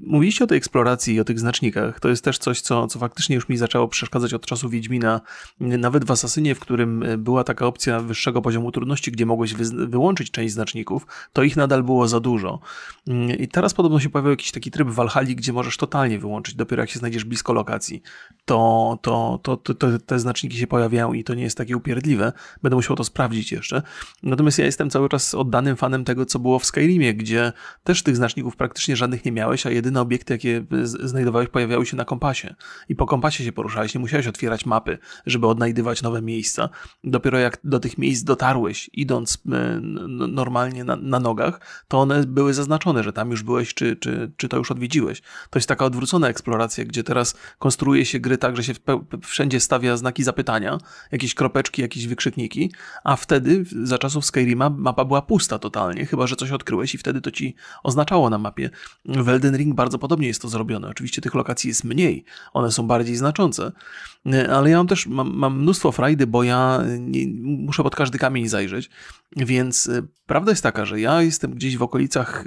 [0.00, 2.00] mówiliście o tej eksploracji i o tych znacznikach.
[2.00, 5.20] To jest też coś, co, co faktycznie już mi zaczęło przeszkadzać od czasu Wiedźmina.
[5.60, 10.30] Nawet w Asasynie, w którym była taka opcja wyższego poziomu trudności, gdzie mogłeś wy wyłączyć
[10.30, 12.60] część znaczników, to ich nadal było za dużo.
[13.38, 16.82] I teraz podobno się pojawił jakiś taki tryb w Valhalla, gdzie możesz totalnie wyłączyć, dopiero
[16.82, 18.02] jak się znajdziesz blisko lokacji.
[18.44, 22.32] To, to, to, to, to te znaczniki się pojawiają i to nie jest takie upierdliwe.
[22.62, 23.82] Będę musiał to sprawdzić jeszcze.
[24.22, 27.52] Natomiast ja jestem cały czas oddanym fanem tego, co było w Skyrimie, gdzie
[27.84, 32.04] też tych znaczników praktycznie żadnych nie miałeś, a jedyne obiekty, jakie znajdowałeś, pojawiały się na
[32.04, 32.54] kompasie.
[32.88, 36.68] I po kompasie się poruszałeś, nie musiałeś otwierać mapy, żeby odnajdywać nowe miejsca.
[37.04, 39.80] Dopiero jak do tych miejsc dotarłeś, idąc e,
[40.28, 44.48] normalnie na, na nogach, to one były zaznaczone, że tam już byłeś, czy, czy, czy
[44.48, 45.22] to już odwiedziłeś.
[45.50, 48.72] To jest taka odwrócona eksploracja, gdzie teraz konstruuje się gry tak, że się
[49.22, 50.78] wszędzie stawia znaki zapytania,
[51.12, 52.72] jakieś kropeczki, jakieś wykrzykniki,
[53.04, 57.20] a wtedy, za czasów Skyrima, mapa była pusta totalnie, chyba, że coś odkryłeś i wtedy
[57.20, 58.70] to ci oznaczało na mapie.
[59.04, 60.88] W Elden Ring bardzo podobnie jest to zrobione.
[60.88, 63.72] Oczywiście tych lokacji jest mniej, one są bardziej znaczące,
[64.50, 68.48] ale ja mam też mam, mam mnóstwo frajdy, bo ja nie, muszę pod każdy kamień
[68.48, 68.90] zajrzeć,
[69.36, 72.44] więc e, prawda jest taka, że ja jestem gdzieś w okolicach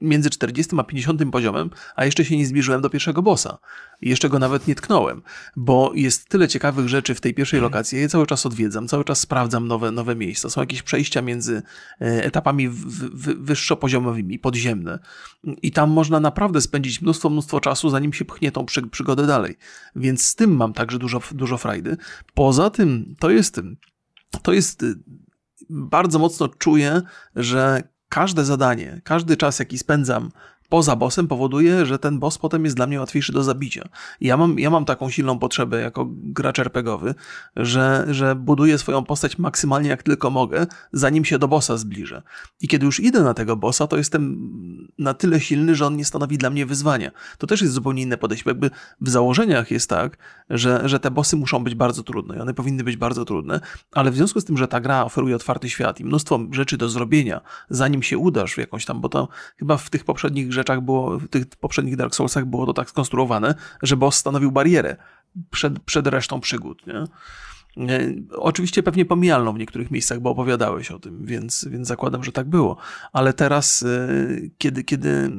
[0.00, 3.58] między 40 a 50 poziomem, a jeszcze się nie zbliżyłem do pierwszego bossa.
[4.00, 5.22] Jeszcze go nawet nie tknąłem,
[5.56, 7.96] bo jest tyle ciekawych rzeczy w tej pierwszej lokacji.
[7.96, 10.50] Ja je cały czas odwiedzam, cały czas sprawdzam nowe, nowe miejsca.
[10.50, 11.62] Są jakieś przejścia między
[12.00, 12.68] e, etapami
[13.38, 14.98] wyższopoziomowymi, podziemne.
[15.62, 19.56] I tam można naprawdę spędzić mnóstwo, mnóstwo czasu, zanim się pchnie tą przy, przygodę dalej.
[19.96, 21.96] Więc z tym mam także dużo, dużo frajdy.
[22.34, 23.60] Poza tym, to jest,
[24.42, 24.94] to jest y,
[25.70, 27.02] bardzo mocno czuję,
[27.36, 30.30] że każde zadanie, każdy czas, jaki spędzam
[30.68, 33.88] poza bossem powoduje, że ten boss potem jest dla mnie łatwiejszy do zabicia.
[34.20, 37.14] ja mam, ja mam taką silną potrzebę jako gracz RPGowy,
[37.56, 42.22] że, że buduję swoją postać maksymalnie jak tylko mogę, zanim się do bossa zbliżę.
[42.60, 44.38] I kiedy już idę na tego bossa, to jestem
[44.98, 47.10] na tyle silny, że on nie stanowi dla mnie wyzwania.
[47.38, 48.50] To też jest zupełnie inne podejście.
[48.50, 50.18] Jakby w założeniach jest tak,
[50.50, 53.60] że, że te bossy muszą być bardzo trudne i one powinny być bardzo trudne,
[53.92, 56.88] ale w związku z tym, że ta gra oferuje otwarty świat i mnóstwo rzeczy do
[56.88, 59.28] zrobienia, zanim się udasz w jakąś tam, bo to
[59.58, 63.54] chyba w tych poprzednich rzeczach było, w tych poprzednich Dark Soulsach było to tak skonstruowane,
[63.82, 64.96] że boss stanowił barierę
[65.50, 67.04] przed, przed resztą przygód, nie?
[68.30, 72.48] Oczywiście pewnie pomijalną w niektórych miejscach, bo opowiadałeś o tym, więc, więc zakładam, że tak
[72.48, 72.76] było.
[73.12, 74.08] Ale teraz, e,
[74.58, 75.30] kiedy, kiedy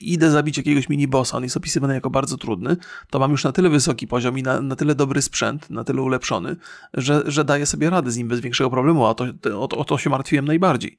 [0.00, 2.76] idę zabić jakiegoś mini-bossa, on jest opisywany jako bardzo trudny,
[3.10, 6.02] to mam już na tyle wysoki poziom i na, na tyle dobry sprzęt, na tyle
[6.02, 6.56] ulepszony,
[6.94, 9.98] że, że daję sobie radę z nim bez większego problemu, a to, o, o to
[9.98, 10.98] się martwiłem najbardziej.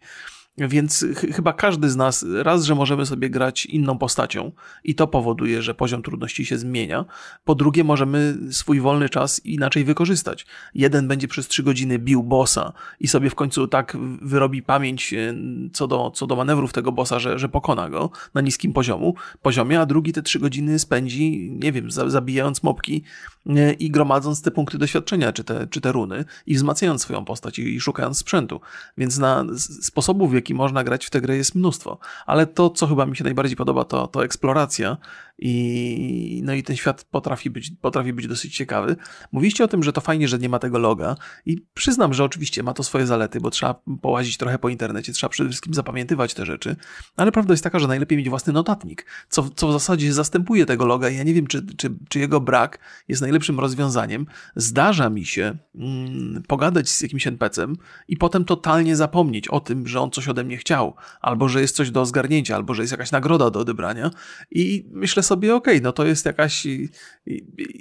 [0.57, 4.51] Więc ch chyba każdy z nas, raz, że możemy sobie grać inną postacią
[4.83, 7.05] i to powoduje, że poziom trudności się zmienia.
[7.45, 10.45] Po drugie, możemy swój wolny czas inaczej wykorzystać.
[10.75, 15.33] Jeden będzie przez trzy godziny bił bossa i sobie w końcu tak wyrobi pamięć e,
[15.73, 19.79] co do, co do manewrów tego bossa, że, że pokona go na niskim poziomu, poziomie,
[19.79, 23.03] a drugi te trzy godziny spędzi, nie wiem, zabijając mopki
[23.49, 27.59] e, i gromadząc te punkty doświadczenia, czy te, czy te runy i wzmacniając swoją postać
[27.59, 28.61] i, i szukając sprzętu.
[28.97, 29.45] Więc na
[29.81, 31.99] sposobów, w jaki można grać w tę grę jest mnóstwo.
[32.25, 34.97] Ale to, co chyba mi się najbardziej podoba, to, to eksploracja
[35.39, 38.95] i, no i ten świat potrafi być, potrafi być dosyć ciekawy.
[39.31, 42.63] Mówiliście o tym, że to fajnie, że nie ma tego loga i przyznam, że oczywiście
[42.63, 46.45] ma to swoje zalety, bo trzeba połazić trochę po internecie, trzeba przede wszystkim zapamiętywać te
[46.45, 46.75] rzeczy,
[47.15, 50.85] ale prawda jest taka, że najlepiej mieć własny notatnik, co, co w zasadzie zastępuje tego
[50.85, 54.25] loga i ja nie wiem, czy, czy, czy jego brak jest najlepszym rozwiązaniem.
[54.55, 57.75] Zdarza mi się mm, pogadać z jakimś NPC-em
[58.07, 61.75] i potem totalnie zapomnieć o tym, że on coś ode mnie chciał, albo że jest
[61.75, 64.11] coś do zgarnięcia, albo że jest jakaś nagroda do odebrania
[64.51, 66.67] i myślę sobie, okej, okay, no to jest jakaś,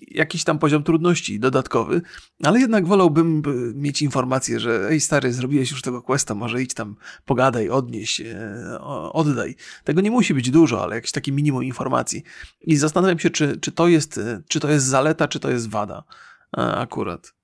[0.08, 2.02] jakiś tam poziom trudności dodatkowy,
[2.42, 3.42] ale jednak wolałbym
[3.74, 8.78] mieć informację, że ej stary, zrobiłeś już tego questa, może idź tam, pogadaj, odnieś, e,
[9.12, 9.56] oddaj.
[9.84, 12.22] Tego nie musi być dużo, ale jakieś takie minimum informacji.
[12.60, 16.04] I zastanawiam się, czy, czy, to, jest, czy to jest zaleta, czy to jest wada
[16.52, 17.36] akurat.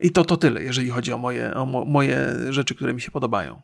[0.00, 3.10] I to to tyle, jeżeli chodzi o moje, o mo, moje rzeczy, które mi się
[3.10, 3.62] podobają.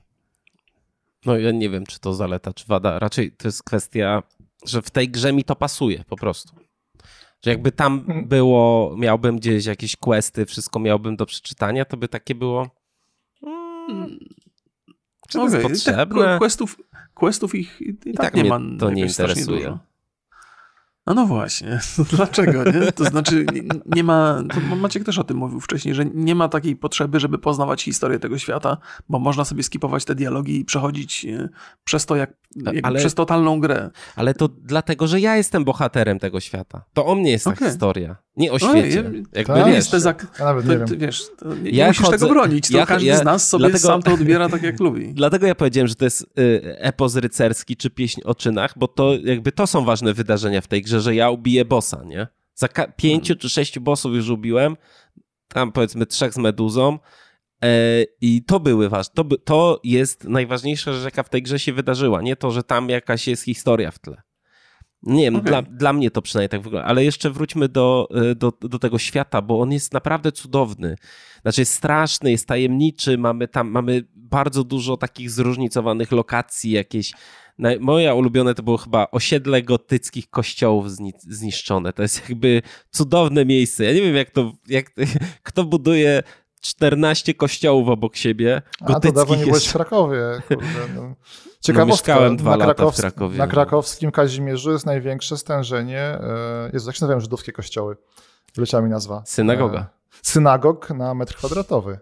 [1.26, 2.98] No ja nie wiem, czy to zaleta, czy wada.
[2.98, 4.22] Raczej to jest kwestia
[4.64, 6.56] że w tej grze mi to pasuje po prostu.
[7.44, 12.34] Że jakby tam było, miałbym gdzieś jakieś questy, wszystko miałbym do przeczytania, to by takie
[12.34, 12.70] było.
[13.40, 14.18] Hmm,
[15.28, 15.58] czy to okay.
[15.58, 16.24] jest potrzebne?
[16.24, 16.76] Tak, questów,
[17.14, 18.60] questów ich i, I tak, tak, nie ma.
[18.78, 19.58] To nie interesuje.
[19.58, 19.78] Dużo.
[21.06, 21.80] A no właśnie,
[22.16, 22.92] dlaczego, nie?
[22.92, 23.46] To znaczy
[23.86, 27.38] nie, ma, to Maciek też o tym mówił wcześniej, że nie ma takiej potrzeby, żeby
[27.38, 28.76] poznawać historię tego świata,
[29.08, 31.48] bo można sobie skipować te dialogi i przechodzić e,
[31.84, 33.90] przez to jak, jak ale, przez totalną grę.
[34.16, 36.84] Ale to dlatego, że ja jestem bohaterem tego świata.
[36.92, 37.58] To o mnie jest okay.
[37.58, 38.16] ta historia.
[38.36, 39.04] Nie o świecie.
[39.06, 40.26] Oj, Jakby, to wiesz, jest te zak...
[40.38, 40.98] ja nawet nie to, wiem.
[40.98, 41.22] Wiesz,
[41.62, 44.02] nie, ja musisz chodzę, tego bronić, to ja, każdy ja, z nas sobie dlatego, sam
[44.02, 45.12] to odbiera tak, jak lubi.
[45.14, 49.14] Dlatego ja powiedziałem, że to jest y, epos rycerski czy pieśń o czynach, bo to
[49.24, 52.26] jakby to są ważne wydarzenia w tej grze, że ja ubiję bossa, nie?
[52.54, 53.40] Za pięciu hmm.
[53.40, 54.76] czy sześciu bossów już ubiłem,
[55.48, 56.98] tam powiedzmy trzech z meduzą,
[57.62, 57.68] e,
[58.20, 59.14] i to były ważne.
[59.14, 62.22] To, to jest najważniejsza rzecz, jaka w tej grze się wydarzyła.
[62.22, 64.22] Nie to, że tam jakaś jest historia w tle.
[65.06, 65.46] Nie wiem, okay.
[65.46, 66.88] dla, dla mnie to przynajmniej tak wygląda.
[66.88, 70.96] Ale jeszcze wróćmy do, e, do, do tego świata, bo on jest naprawdę cudowny.
[71.42, 77.12] Znaczy jest straszny, jest tajemniczy, mamy tam, mamy bardzo dużo takich zróżnicowanych lokacji, jakieś
[77.80, 81.92] moja ulubione to było chyba osiedle gotyckich kościołów zniszczone.
[81.92, 83.84] To jest jakby cudowne miejsce.
[83.84, 84.92] Ja nie wiem, jak to, jak,
[85.42, 86.22] kto buduje
[86.66, 88.62] 14 kościołów obok siebie.
[88.80, 90.18] A to dawno nie byłeś w Krakowie.
[90.48, 91.14] Kurde, no.
[91.60, 93.38] Ciekawostka, no, mieszkałem dwa na, Krakows- w Krakowie.
[93.38, 97.96] na krakowskim Kazimierzu jest największe stężenie, e, jest, jak się nazywają żydowskie kościoły?
[98.54, 99.22] Wyleciała mi nazwa.
[99.26, 99.78] Synagoga.
[99.80, 99.86] E,
[100.22, 101.98] synagog na metr kwadratowy.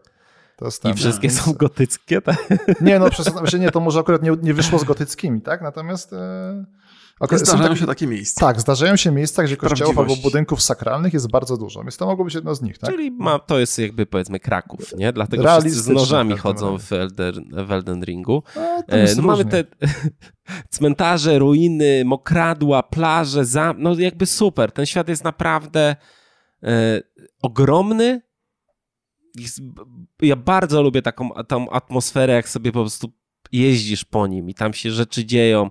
[0.84, 2.48] I wszystkie są gotyckie, tak?
[2.80, 5.62] Nie, no przez, znaczy nie, to może akurat nie, nie wyszło z gotyckimi, tak?
[5.62, 6.12] Natomiast...
[6.12, 6.64] E,
[7.20, 8.40] okay, zdarzają tak, się takie miejsca.
[8.40, 12.24] Tak, zdarzają się miejsca, gdzie kościołów albo budynków sakralnych jest bardzo dużo, więc to mogło
[12.24, 12.90] być jedno z nich, tak?
[12.90, 15.12] Czyli ma, to jest jakby powiedzmy Kraków, nie?
[15.12, 18.42] Dlatego wszyscy z nożami chodzą w Elden, w Elden Ringu.
[18.88, 19.64] E, no, mamy te
[20.76, 23.76] cmentarze, ruiny, mokradła, plaże, zam...
[23.78, 24.72] no jakby super.
[24.72, 25.96] Ten świat jest naprawdę
[26.62, 27.00] e,
[27.42, 28.20] ogromny,
[30.22, 33.12] ja bardzo lubię taką tą atmosferę, jak sobie po prostu
[33.52, 35.70] jeździsz po nim i tam się rzeczy dzieją.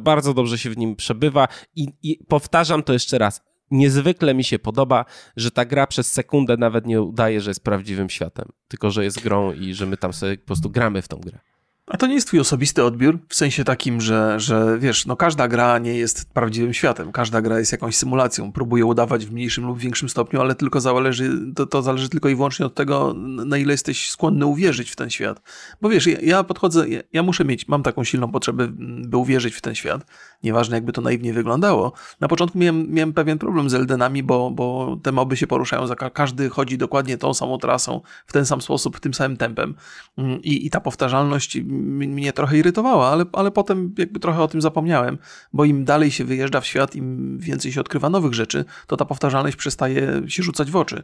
[0.00, 3.40] Bardzo dobrze się w nim przebywa i, i powtarzam to jeszcze raz.
[3.70, 5.04] Niezwykle mi się podoba,
[5.36, 9.22] że ta gra przez sekundę nawet nie udaje, że jest prawdziwym światem, tylko że jest
[9.22, 11.38] grą i że my tam sobie po prostu gramy w tą grę.
[11.86, 13.18] A to nie jest twój osobisty odbiór?
[13.28, 17.12] W sensie takim, że, że wiesz, no każda gra nie jest prawdziwym światem.
[17.12, 18.52] Każda gra jest jakąś symulacją.
[18.52, 22.34] Próbuje udawać w mniejszym lub większym stopniu, ale tylko zależy, to, to zależy tylko i
[22.34, 23.14] wyłącznie od tego,
[23.46, 25.42] na ile jesteś skłonny uwierzyć w ten świat.
[25.80, 28.68] Bo wiesz, ja, ja podchodzę, ja, ja, muszę mieć, mam taką silną potrzebę,
[29.04, 30.06] by uwierzyć w ten świat.
[30.42, 31.92] Nieważne jakby to naiwnie wyglądało.
[32.20, 35.94] Na początku miałem, miałem pewien problem z Eldenami, bo, bo te moby się poruszają, za
[35.96, 39.74] każdy chodzi dokładnie tą samą trasą, w ten sam sposób, tym samym tempem.
[40.18, 44.62] Mm, I, i ta powtarzalność mnie trochę irytowała, ale, ale potem jakby trochę o tym
[44.62, 45.18] zapomniałem,
[45.52, 49.04] bo im dalej się wyjeżdża w świat, im więcej się odkrywa nowych rzeczy, to ta
[49.04, 51.02] powtarzalność przestaje się rzucać w oczy.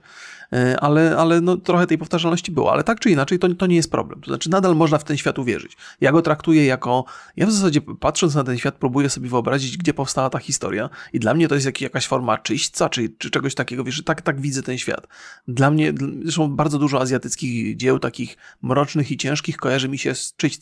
[0.53, 3.77] E, ale, ale no, trochę tej powtarzalności było, ale tak czy inaczej to, to nie
[3.77, 4.21] jest problem.
[4.21, 5.77] To znaczy nadal można w ten świat uwierzyć.
[6.01, 7.05] Ja go traktuję jako,
[7.37, 11.21] ja w zasadzie patrząc na ten świat próbuję sobie wyobrazić, gdzie powstała ta historia i
[11.21, 14.41] dla mnie to jest jak, jakaś forma czyśćca, czy, czy czegoś takiego, wiesz, tak, tak
[14.41, 15.07] widzę ten świat.
[15.49, 15.93] Dla mnie,
[16.23, 20.60] zresztą bardzo dużo azjatyckich dzieł takich mrocznych i ciężkich kojarzy mi się z czyśćcem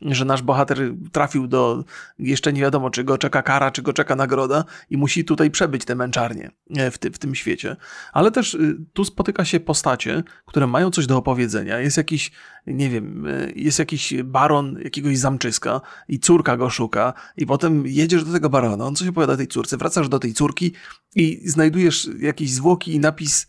[0.00, 0.78] że nasz bohater
[1.12, 1.84] trafił do,
[2.18, 5.84] jeszcze nie wiadomo, czy go czeka kara, czy go czeka nagroda i musi tutaj przebyć
[5.84, 7.76] te męczarnie e, w, ty, w tym świecie.
[8.12, 11.78] Ale też y, tu spotyka się postacie, które mają coś do opowiedzenia.
[11.78, 12.32] Jest jakiś,
[12.66, 18.24] nie wiem, y, jest jakiś baron jakiegoś zamczyska i córka go szuka i potem jedziesz
[18.24, 20.72] do tego barona, on coś opowiada tej córce, wracasz do tej córki
[21.14, 23.46] i znajdujesz jakieś zwłoki i napis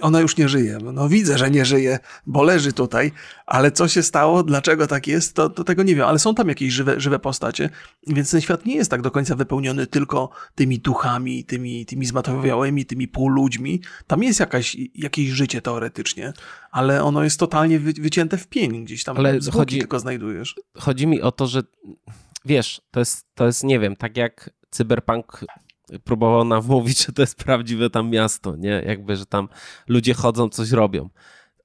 [0.00, 0.78] ona już nie żyje.
[0.92, 3.12] No widzę, że nie żyje, bo leży tutaj,
[3.46, 6.48] ale co się stało, dlaczego tak jest, to, to tego nie wiem, ale są tam
[6.48, 7.70] jakieś żywe, żywe postacie,
[8.06, 12.86] więc ten świat nie jest tak do końca wypełniony tylko tymi duchami, tymi, tymi zmatowiałymi,
[12.86, 13.82] tymi półludźmi.
[14.06, 16.32] Tam jest jakaś, jakieś życie teoretycznie,
[16.70, 20.54] ale ono jest totalnie wy, wycięte w pień, gdzieś tam ale chodzi, tylko znajdujesz.
[20.78, 21.62] Chodzi mi o to, że
[22.44, 25.44] wiesz, to jest, to jest, nie wiem, tak jak cyberpunk
[26.04, 28.82] próbował nam mówić, że to jest prawdziwe tam miasto, nie?
[28.86, 29.48] Jakby, że tam
[29.88, 31.08] ludzie chodzą, coś robią.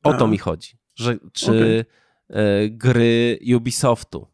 [0.03, 0.77] O to mi chodzi.
[0.95, 1.85] Że, czy
[2.29, 2.69] okay.
[2.69, 4.27] gry Ubisoftu.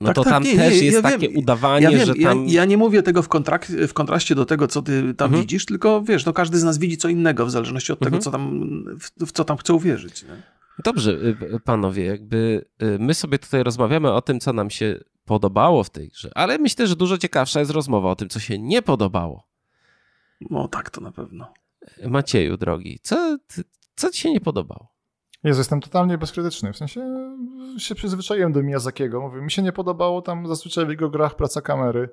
[0.00, 2.06] No tak, to tak, tam nie, też nie, jest ja takie wiem, udawanie, ja wiem,
[2.06, 2.48] że tam...
[2.48, 5.42] Ja, ja, nie mówię tego w, kontrak w kontraście do tego, co ty tam mhm.
[5.42, 8.12] widzisz, tylko wiesz, no każdy z nas widzi co innego w zależności od mhm.
[8.12, 8.60] tego, co tam,
[9.00, 10.22] w, w, co tam chce uwierzyć.
[10.22, 10.42] Nie?
[10.84, 15.84] Dobrze, y, panowie, jakby y, my sobie tutaj rozmawiamy o tym, co nam się podobało
[15.84, 18.82] w tej grze, ale myślę, że dużo ciekawsza jest rozmowa o tym, co się nie
[18.82, 19.48] podobało.
[20.50, 21.52] No tak, to na pewno.
[22.06, 23.38] Macieju, drogi, co,
[23.96, 24.88] co ci się nie podobało?
[25.44, 26.72] Jezu, jestem totalnie bezkrytyczny.
[26.72, 27.00] W sensie
[27.78, 29.20] się przyzwyczaiłem do Miyazakiego.
[29.20, 32.08] Mówię, mi się nie podobało tam zazwyczaj w jego grach praca kamery,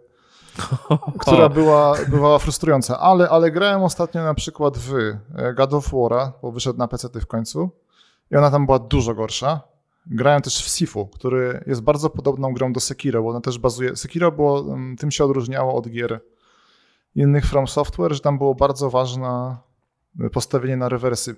[1.21, 2.99] która była, była frustrująca.
[2.99, 7.09] Ale, ale grałem ostatnio na przykład w e, God of War'a, bo wyszedł na PC
[7.21, 7.69] w końcu
[8.31, 9.61] i ona tam była dużo gorsza.
[10.07, 13.95] Grałem też w Sifu, który jest bardzo podobną grą do Sekiro, bo ona też bazuje...
[13.95, 16.21] Sekiro było, mm, tym się odróżniało od gier
[17.15, 19.57] innych From Software, że tam było bardzo ważne
[20.31, 21.35] postawienie na rewersy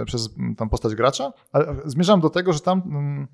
[0.00, 3.28] e, przez mm, tam postać gracza, ale zmierzam do tego, że tam mm,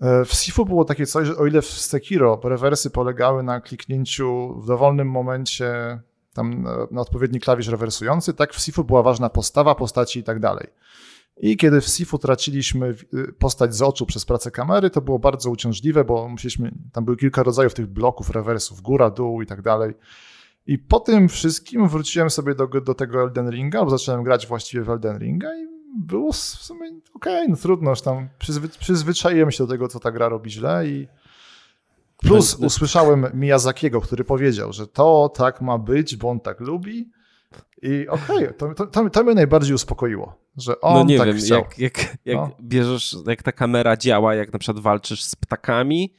[0.00, 4.54] e, w Sifu było takie coś, że o ile w Sekiro rewersy polegały na kliknięciu
[4.60, 6.00] w dowolnym momencie
[6.34, 10.66] tam na odpowiedni klawisz rewersujący, tak w Sifu była ważna postawa postaci i tak dalej.
[11.36, 15.50] I kiedy w SIF-u traciliśmy y, postać z oczu przez pracę kamery, to było bardzo
[15.50, 19.94] uciążliwe, bo musieliśmy, tam były kilka rodzajów tych bloków, rewersów, góra, dół i tak dalej.
[20.66, 24.82] I po tym wszystkim wróciłem sobie do, do tego Elden Ringa, bo zacząłem grać właściwie
[24.82, 25.66] w Elden Ringa i
[25.98, 30.12] było w sumie okej, okay, no trudno, tam przyzwy, przyzwyczaiłem się do tego, co ta
[30.12, 31.08] gra robi źle i
[32.18, 37.10] plus usłyszałem Miyazakiego, który powiedział, że to tak ma być, bo on tak lubi
[37.82, 41.36] i okej, okay, to, to, to mnie najbardziej uspokoiło, że on no nie tak wiem,
[41.36, 41.58] chciał.
[41.58, 42.50] Jak, jak, jak no.
[42.60, 46.14] bierzesz, jak ta kamera działa, jak na przykład walczysz z ptakami.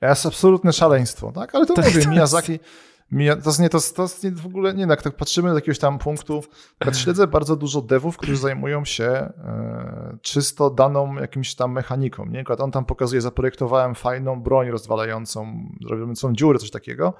[0.00, 1.54] To jest absolutne szaleństwo, tak?
[1.54, 2.52] Ale to, to mówię, to Miyazaki...
[2.52, 2.64] Jest...
[3.12, 5.98] Mija, to, nie, to, to jest w ogóle nie, jak tak patrzymy do jakiegoś tam
[5.98, 6.44] punktu,
[6.78, 12.26] tak śledzę bardzo dużo devów, którzy zajmują się e, czysto daną jakimś tam mechaniką.
[12.26, 12.44] Nie?
[12.58, 17.14] On tam pokazuje, zaprojektowałem fajną broń rozwalającą, robiącą dziurę, coś takiego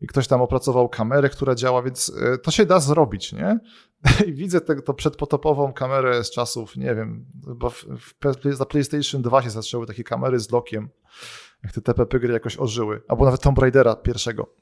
[0.00, 3.58] i ktoś tam opracował kamerę, która działa, więc e, to się da zrobić, nie?
[4.26, 8.14] I widzę tę to przedpotopową kamerę z czasów, nie wiem, bo w, w,
[8.56, 10.88] za PlayStation 2 się zaczęły takie kamery z lokiem,
[11.64, 14.54] jak te TPP gry jakoś ożyły, albo nawet Tomb Raidera pierwszego.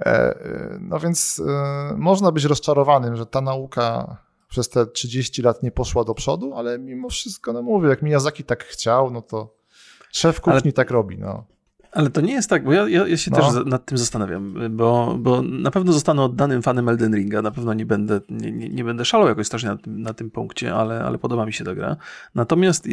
[0.00, 1.42] E, e, no więc
[1.96, 4.16] można być rozczarowanym, że ta nauka
[4.48, 8.44] przez te 30 lat nie poszła do przodu, ale mimo wszystko, no mówię, jak Miyazaki
[8.44, 9.54] tak chciał, no to
[10.12, 10.72] szef kuchni ale...
[10.72, 11.53] tak robi, no.
[11.94, 13.36] Ale to nie jest tak, bo ja, ja, ja się no.
[13.36, 17.74] też nad tym zastanawiam, bo, bo na pewno zostanę oddanym fanem Elden Ringa, na pewno
[17.74, 21.18] nie będę, nie, nie, będę szalał jakoś strasznie na tym, na tym punkcie, ale, ale
[21.18, 21.96] podoba mi się ta gra.
[22.34, 22.88] Natomiast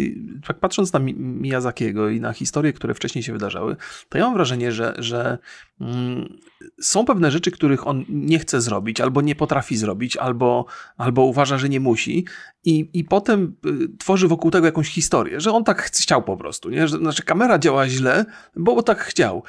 [0.48, 3.76] tak patrząc na Miyazakiego i na historie, które wcześniej się wydarzały,
[4.10, 5.38] to ja mam wrażenie, że, że
[5.82, 6.38] mm,
[6.82, 10.66] są pewne rzeczy, których on nie chce zrobić, albo nie potrafi zrobić, albo,
[10.98, 12.26] albo uważa, że nie musi,
[12.64, 16.70] i, i potem y, tworzy wokół tego jakąś historię, że on tak chciał po prostu.
[16.70, 16.88] Nie?
[16.88, 18.26] Że, znaczy, kamera działa źle,
[18.56, 19.44] bo, bo tak chciał.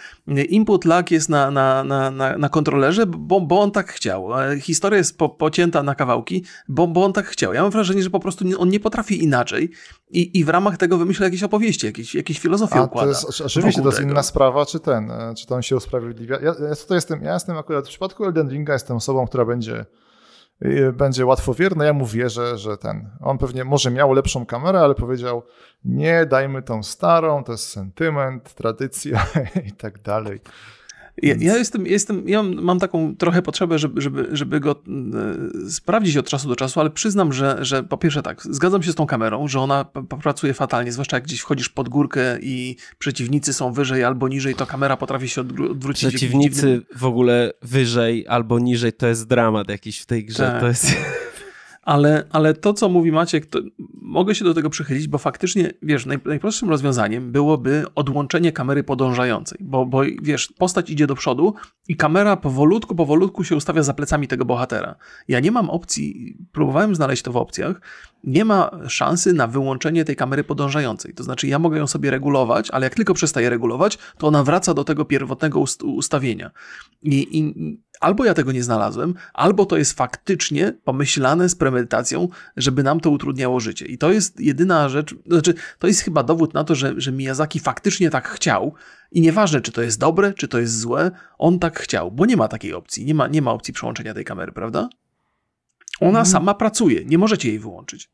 [0.49, 4.29] Input lag jest na, na, na, na, na kontrolerze, bo, bo on tak chciał.
[4.61, 7.55] Historia jest po, pocięta na kawałki, bo, bo on tak chciał.
[7.55, 9.71] Ja mam wrażenie, że po prostu on nie potrafi inaczej
[10.11, 13.13] i, i w ramach tego wymyśla jakieś opowieści, jakieś, jakieś filozofię A, układa.
[13.13, 16.37] To jest, oczywiście to jest inna sprawa, czy ten, e, czy to on się usprawiedliwia.
[16.41, 19.87] Ja, ja, tutaj jestem, ja jestem akurat w przypadku Elden Ringa jestem osobą, która będzie
[20.93, 21.85] będzie łatwowierny.
[21.85, 25.43] Ja mu wierzę, że ten, on pewnie może miał lepszą kamerę, ale powiedział,
[25.85, 29.27] nie, dajmy tą starą, to jest sentyment, tradycja
[29.69, 30.41] i tak dalej.
[31.23, 34.71] Ja, ja, jestem, jestem, ja mam taką trochę potrzebę, żeby, żeby, żeby go
[35.67, 38.93] e, sprawdzić od czasu do czasu, ale przyznam, że, że po pierwsze tak, zgadzam się
[38.93, 39.85] z tą kamerą, że ona
[40.23, 44.67] pracuje fatalnie, zwłaszcza jak gdzieś wchodzisz pod górkę i przeciwnicy są wyżej albo niżej, to
[44.67, 46.09] kamera potrafi się odwrócić.
[46.09, 50.47] Przeciwnicy w ogóle wyżej albo niżej to jest dramat jakiś w tej grze.
[50.47, 50.61] Tak.
[50.61, 50.97] To jest...
[51.83, 53.59] Ale, ale to, co mówi Maciek, to
[53.93, 59.59] mogę się do tego przychylić, bo faktycznie, wiesz, naj, najprostszym rozwiązaniem byłoby odłączenie kamery podążającej,
[59.61, 61.55] bo, bo wiesz, postać idzie do przodu
[61.89, 64.95] i kamera powolutku, powolutku się ustawia za plecami tego bohatera.
[65.29, 67.81] Ja nie mam opcji, próbowałem znaleźć to w opcjach,
[68.25, 71.15] nie ma szansy na wyłączenie tej kamery podążającej.
[71.15, 74.75] To znaczy, ja mogę ją sobie regulować, ale jak tylko przestaję regulować, to ona wraca
[74.75, 76.51] do tego pierwotnego ust ustawienia.
[77.03, 77.55] I, i
[78.03, 83.11] albo ja tego nie znalazłem, albo to jest faktycznie pomyślane z premedytacją, żeby nam to
[83.11, 83.87] utrudniało życie.
[83.87, 87.61] I to jest jedyna rzecz, znaczy, to jest chyba dowód na to, że, że Miyazaki
[87.61, 88.75] faktycznie tak chciał.
[89.13, 92.37] I nieważne, czy to jest dobre, czy to jest złe, on tak chciał, bo nie
[92.37, 93.05] ma takiej opcji.
[93.05, 94.89] Nie ma, nie ma opcji przełączenia tej kamery, prawda?
[96.01, 96.27] Ona hmm.
[96.27, 98.11] sama pracuje, nie możecie jej wyłączyć.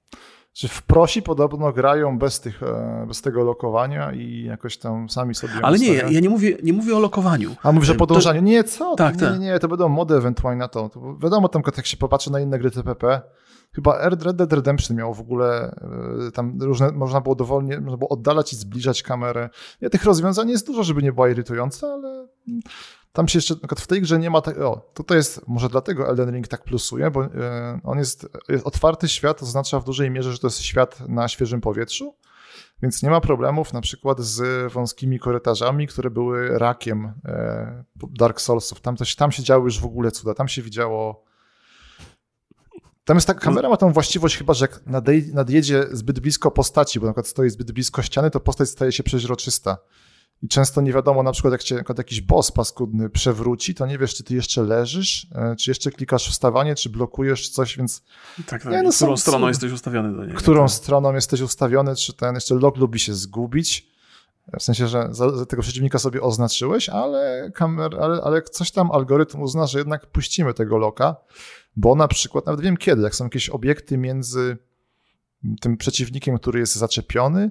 [0.53, 5.35] Czy w prosi podobno grają bez, tych, e, bez tego lokowania i jakoś tam sami
[5.35, 5.53] sobie.
[5.63, 7.57] Ale nie, ja, ja nie, mówię, nie mówię o lokowaniu.
[7.63, 8.41] A mówisz o podążaniu.
[8.41, 8.47] To...
[8.47, 8.97] Nie, co?
[8.97, 9.41] Tak, nie, tak.
[9.41, 10.89] nie, nie, to będą mody ewentualnie na to.
[10.89, 13.23] to wiadomo, tam jak się popatrzy na inne gry TPP,
[13.75, 15.77] chyba Red Dead Redemption miało w ogóle
[16.29, 19.51] e, tam różne, można było dowolnie, można było oddalać i zbliżać kamerę.
[19.83, 22.29] Nie, tych rozwiązań jest dużo, żeby nie była irytująca, ale
[23.13, 25.69] tam się jeszcze, na przykład w tej grze nie ma tak, o, tutaj jest, może
[25.69, 30.11] dlatego Elden Ring tak plusuje, bo e, on jest, jest otwarty świat, oznacza w dużej
[30.11, 32.15] mierze, że to jest świat na świeżym powietrzu,
[32.83, 38.81] więc nie ma problemów na przykład z wąskimi korytarzami, które były rakiem e, Dark Soulsów.
[38.81, 41.29] Tam, coś, tam się działy już w ogóle cuda, tam się widziało
[43.09, 44.81] tam jest taka kamera ma tą właściwość chyba, że jak
[45.33, 49.03] nadjedzie zbyt blisko postaci, bo na przykład stoi zbyt blisko ściany, to postać staje się
[49.03, 49.79] przeźroczysta.
[50.43, 53.99] I często nie wiadomo, na przykład jak cię jak jakiś boss paskudny przewróci, to nie
[53.99, 58.03] wiesz, czy ty jeszcze leżysz, e, czy jeszcze klikasz wstawanie, czy blokujesz coś, więc...
[58.47, 58.73] Tak, tak.
[58.73, 60.39] Nie, no, którą stroną jesteś ustawiony do niego.
[60.39, 60.71] Którą tak.
[60.71, 63.89] stroną jesteś ustawiony, czy ten jeszcze log lubi się zgubić,
[64.59, 69.43] w sensie, że za, tego przeciwnika sobie oznaczyłeś, ale, kamer, ale, ale coś tam algorytm
[69.43, 71.17] uzna, że jednak puścimy tego loka,
[71.77, 74.57] bo na przykład, nawet wiem kiedy, jak są jakieś obiekty między
[75.61, 77.51] tym przeciwnikiem, który jest zaczepiony,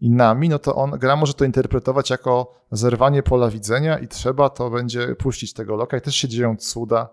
[0.00, 4.50] i nami, no to on, gra może to interpretować jako zerwanie pola widzenia i trzeba
[4.50, 7.08] to będzie puścić tego loka i też się dzieją cuda.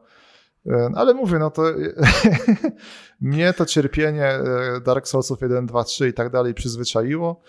[0.66, 1.64] E, ale mówię, no to
[3.22, 7.42] mnie to cierpienie e, Dark Soulsów 1, 2, 3 i tak dalej przyzwyczaiło,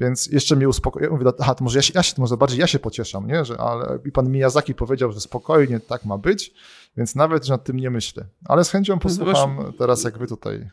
[0.00, 1.16] więc jeszcze mnie uspokoiło.
[1.16, 3.44] Mówię, aha, to może, ja się, ja się, może bardziej ja się pocieszam, nie?
[3.44, 6.54] Że, ale i pan Miyazaki powiedział, że spokojnie tak ma być,
[6.96, 8.24] więc nawet nad tym nie myślę.
[8.44, 10.70] Ale z chęcią posłucham teraz, jak wy tutaj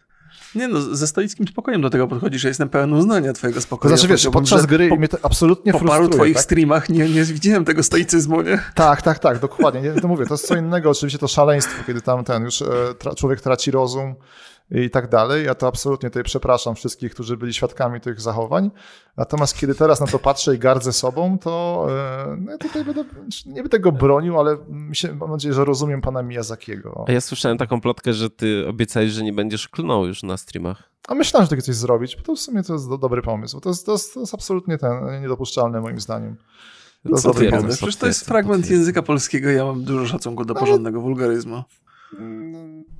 [0.56, 3.97] nie no, ze stoickim spokojem do tego podchodzisz, że jestem pełen uznania twojego spokoju.
[3.97, 6.01] Znaczy, wiesz, podczas gry po, mnie to absolutnie po frustruje.
[6.01, 6.43] Po paru twoich tak?
[6.43, 8.60] streamach nie, nie widziałem tego stoicyzmu, nie?
[8.76, 9.82] Tak, tak, tak, dokładnie.
[9.82, 12.66] Nie, to mówię, to jest co innego, oczywiście to szaleństwo, kiedy tam ten już e,
[12.99, 14.16] tra człowiek traci rozum,
[14.74, 15.45] i tak dalej.
[15.45, 18.71] Ja to absolutnie tutaj przepraszam wszystkich, którzy byli świadkami tych zachowań.
[19.17, 23.03] Natomiast kiedy teraz na to patrzę i gardzę sobą, to e, no, tutaj będę,
[23.45, 24.57] nie będę tego bronił, ale
[24.93, 27.05] się, mam nadzieję, że rozumiem pana Miyazakiego.
[27.07, 30.89] A ja słyszałem taką plotkę, że ty obiecałeś, że nie będziesz klnął już na streamach.
[31.07, 33.59] A myślałem, że takie coś zrobić, bo to w sumie to jest do, dobry pomysł.
[33.59, 36.38] To jest, to, jest, to jest absolutnie ten, niedopuszczalne moim zdaniem.
[37.09, 37.78] To dobry pomysł.
[37.78, 41.63] Przecież to jest fragment języka polskiego, ja mam dużo szacunku do porządnego wulgaryzmu.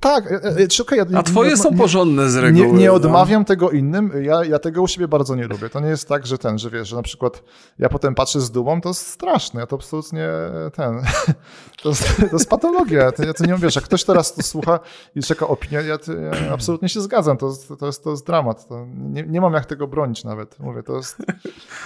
[0.04, 2.66] Tak, e, e, czy okay, ja, A twoje nie, są porządne z reguły.
[2.66, 2.94] Nie, nie no.
[2.94, 3.44] odmawiam no.
[3.44, 5.68] tego innym, ja, ja tego u siebie bardzo nie lubię.
[5.68, 7.42] To nie jest tak, że ten, że wiesz, że na przykład
[7.78, 10.28] ja potem patrzę z dumą, to jest straszne, ja to absolutnie
[10.72, 11.02] ten,
[11.82, 14.80] to jest, to jest patologia, ja to, nie wiesz, jak ktoś teraz to słucha
[15.14, 18.68] i czeka opinię, ja, to, ja absolutnie się zgadzam, to, to, jest, to jest dramat,
[18.68, 21.16] to nie, nie mam jak tego bronić nawet, mówię, to jest,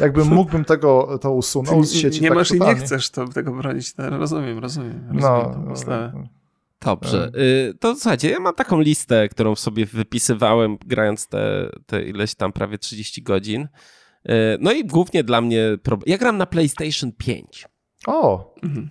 [0.01, 2.23] jakbym mógłbym tego, to usunąć z sieci.
[2.23, 2.73] Nie tak masz totalnie.
[2.73, 6.38] i nie chcesz to, tego bronić, rozumiem, rozumiem, rozumiem no, no,
[6.85, 7.31] Dobrze.
[7.37, 12.53] Y, to słuchajcie, ja mam taką listę, którą sobie wypisywałem, grając te, te ileś tam
[12.53, 13.63] prawie 30 godzin.
[13.63, 15.79] Y, no i głównie dla mnie.
[16.07, 17.69] Ja gram na PlayStation 5.
[18.07, 18.55] O!
[18.63, 18.91] Mhm.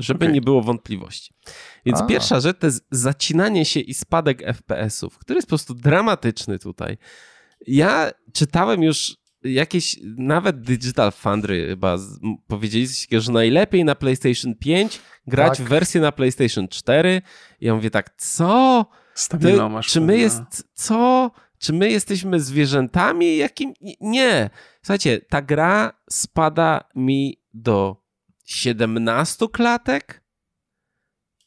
[0.00, 0.34] żeby okay.
[0.34, 1.34] nie było wątpliwości.
[1.86, 2.06] Więc A.
[2.06, 6.98] pierwsza rzecz to jest zacinanie się i spadek FPS-ów, który jest po prostu dramatyczny tutaj.
[7.66, 11.96] Ja czytałem już jakieś, nawet Digital Foundry chyba
[12.46, 15.66] powiedzieliście, że najlepiej na PlayStation 5 grać tak.
[15.66, 17.22] w wersję na PlayStation 4.
[17.60, 18.86] I ja mówię tak, co?
[19.40, 20.42] Ty, czy my jest,
[20.74, 21.30] co?
[21.58, 23.36] Czy my jesteśmy zwierzętami?
[23.36, 23.74] Jakim?
[24.00, 24.50] Nie.
[24.82, 27.96] Słuchajcie, ta gra spada mi do
[28.44, 30.24] 17 klatek.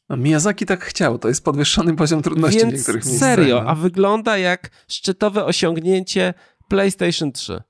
[0.08, 3.28] No, Miyazaki tak chciał, to jest podwyższony poziom trudności Więc w niektórych miejscach.
[3.28, 3.70] serio, no.
[3.70, 6.34] a wygląda jak szczytowe osiągnięcie
[6.68, 7.62] PlayStation 3.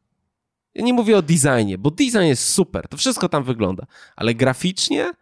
[0.79, 5.13] Ja nie mówię o designie, bo design jest super, to wszystko tam wygląda, ale graficznie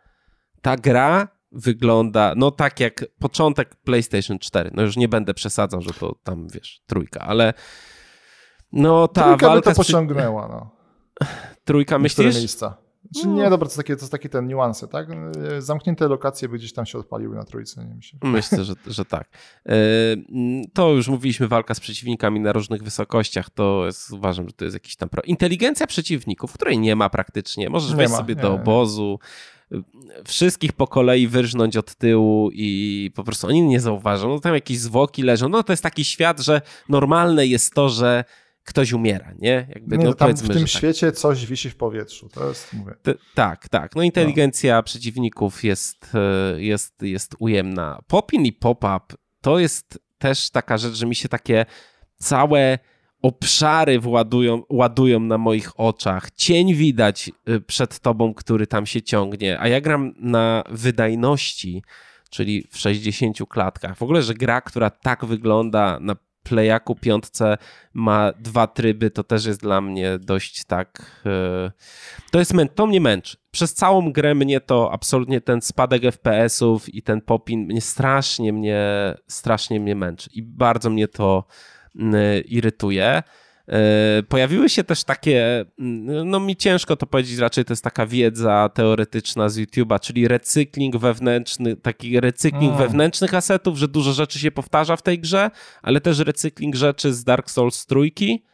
[0.63, 4.71] ta gra wygląda, no tak jak początek PlayStation 4.
[4.75, 7.55] No już nie będę przesadzał, że to tam, wiesz, trójka, ale
[8.73, 9.71] no ta trójka walka...
[9.71, 10.77] by to pociągnęła, no.
[11.65, 12.37] Trójka myślisz?
[12.37, 12.77] miejsca.
[13.11, 15.09] Znaczy, nie, dobra, to, takie, to takie ten niuanse, tak?
[15.59, 18.19] Zamknięte lokacje by gdzieś tam się odpaliły na trójce, nie myślę.
[18.23, 19.29] Myślę, że, że tak.
[19.67, 19.75] E,
[20.73, 24.75] to już mówiliśmy, walka z przeciwnikami na różnych wysokościach, to jest, uważam, że to jest
[24.75, 25.09] jakiś tam...
[25.09, 25.23] Pro...
[25.23, 27.71] Inteligencja przeciwników, której nie ma praktycznie.
[27.71, 29.19] Możesz nie wejść ma, sobie nie, do obozu,
[30.25, 34.29] wszystkich po kolei wyrżnąć od tyłu i po prostu oni nie zauważą.
[34.29, 35.49] No tam jakieś zwłoki leżą.
[35.49, 38.25] No to jest taki świat, że normalne jest to, że
[38.67, 39.67] ktoś umiera, nie?
[39.75, 40.69] Jakby, nie, no, tam w tym tak.
[40.69, 42.95] świecie coś wisi w powietrzu, to jest, mówię.
[43.35, 43.97] tak, tak.
[43.97, 44.83] No inteligencja no.
[44.83, 48.03] przeciwników jest, e, jest, jest ujemna.
[48.07, 49.01] Popin i pop-up
[49.41, 51.67] to jest też taka rzecz, że mi się takie
[52.17, 52.79] całe
[53.23, 56.31] obszary władują, ładują na moich oczach.
[56.31, 61.83] Cień widać y, przed tobą, który tam się ciągnie, a ja gram na wydajności,
[62.31, 63.97] czyli w 60 klatkach.
[63.97, 66.17] W ogóle, że gra, która tak wygląda na
[66.49, 67.59] Playaku piątce
[67.95, 71.23] ma dwa tryby, to też jest dla mnie dość tak...
[71.27, 71.73] Y,
[72.31, 73.37] to jest to mnie męczy.
[73.51, 79.15] Przez całą grę mnie to absolutnie ten spadek FPS-ów i ten popin mnie strasznie mnie,
[79.29, 81.45] strasznie mnie męczy i bardzo mnie to
[82.49, 83.23] irytuje.
[83.69, 85.67] Y, pojawiły się też takie, y,
[86.25, 90.97] no mi ciężko to powiedzieć, raczej to jest taka wiedza teoretyczna z YouTube'a, czyli recykling
[90.97, 92.79] wewnętrzny, taki recykling mm.
[92.79, 95.51] wewnętrznych asetów, że dużo rzeczy się powtarza w tej grze,
[95.83, 98.45] ale też recykling rzeczy z Dark Souls trójki.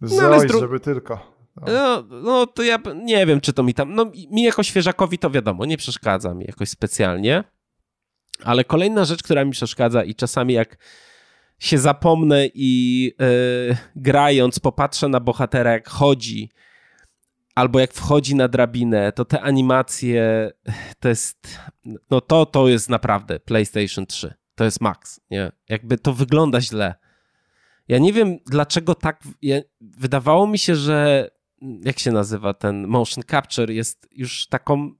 [0.00, 0.60] No, dru...
[0.60, 1.32] żeby tylko.
[1.56, 1.66] No.
[1.72, 2.02] no.
[2.22, 3.94] No, to ja nie wiem, czy to mi tam.
[3.94, 7.44] No, mi jako świeżakowi to wiadomo, nie przeszkadza mi jakoś specjalnie.
[8.44, 10.76] Ale kolejna rzecz, która mi przeszkadza, i czasami jak
[11.62, 13.04] się zapomnę i
[13.68, 16.50] yy, grając popatrzę na bohatera, jak chodzi,
[17.54, 20.50] albo jak wchodzi na drabinę, to te animacje
[21.00, 21.58] to jest,
[22.10, 24.34] no to, to jest naprawdę PlayStation 3.
[24.54, 25.52] To jest max, nie?
[25.68, 26.94] Jakby to wygląda źle.
[27.88, 31.30] Ja nie wiem, dlaczego tak, ja, wydawało mi się, że
[31.84, 34.94] jak się nazywa ten motion capture jest już taką,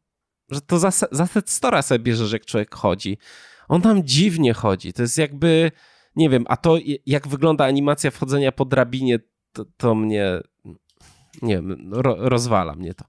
[0.50, 3.18] że to za, za set stora sobie bierzesz, jak człowiek chodzi.
[3.68, 4.92] On tam dziwnie chodzi.
[4.92, 5.70] To jest jakby
[6.16, 9.18] nie wiem, a to jak wygląda animacja wchodzenia po drabinie,
[9.52, 10.40] to, to mnie,
[11.42, 13.04] nie wiem, ro, rozwala mnie to.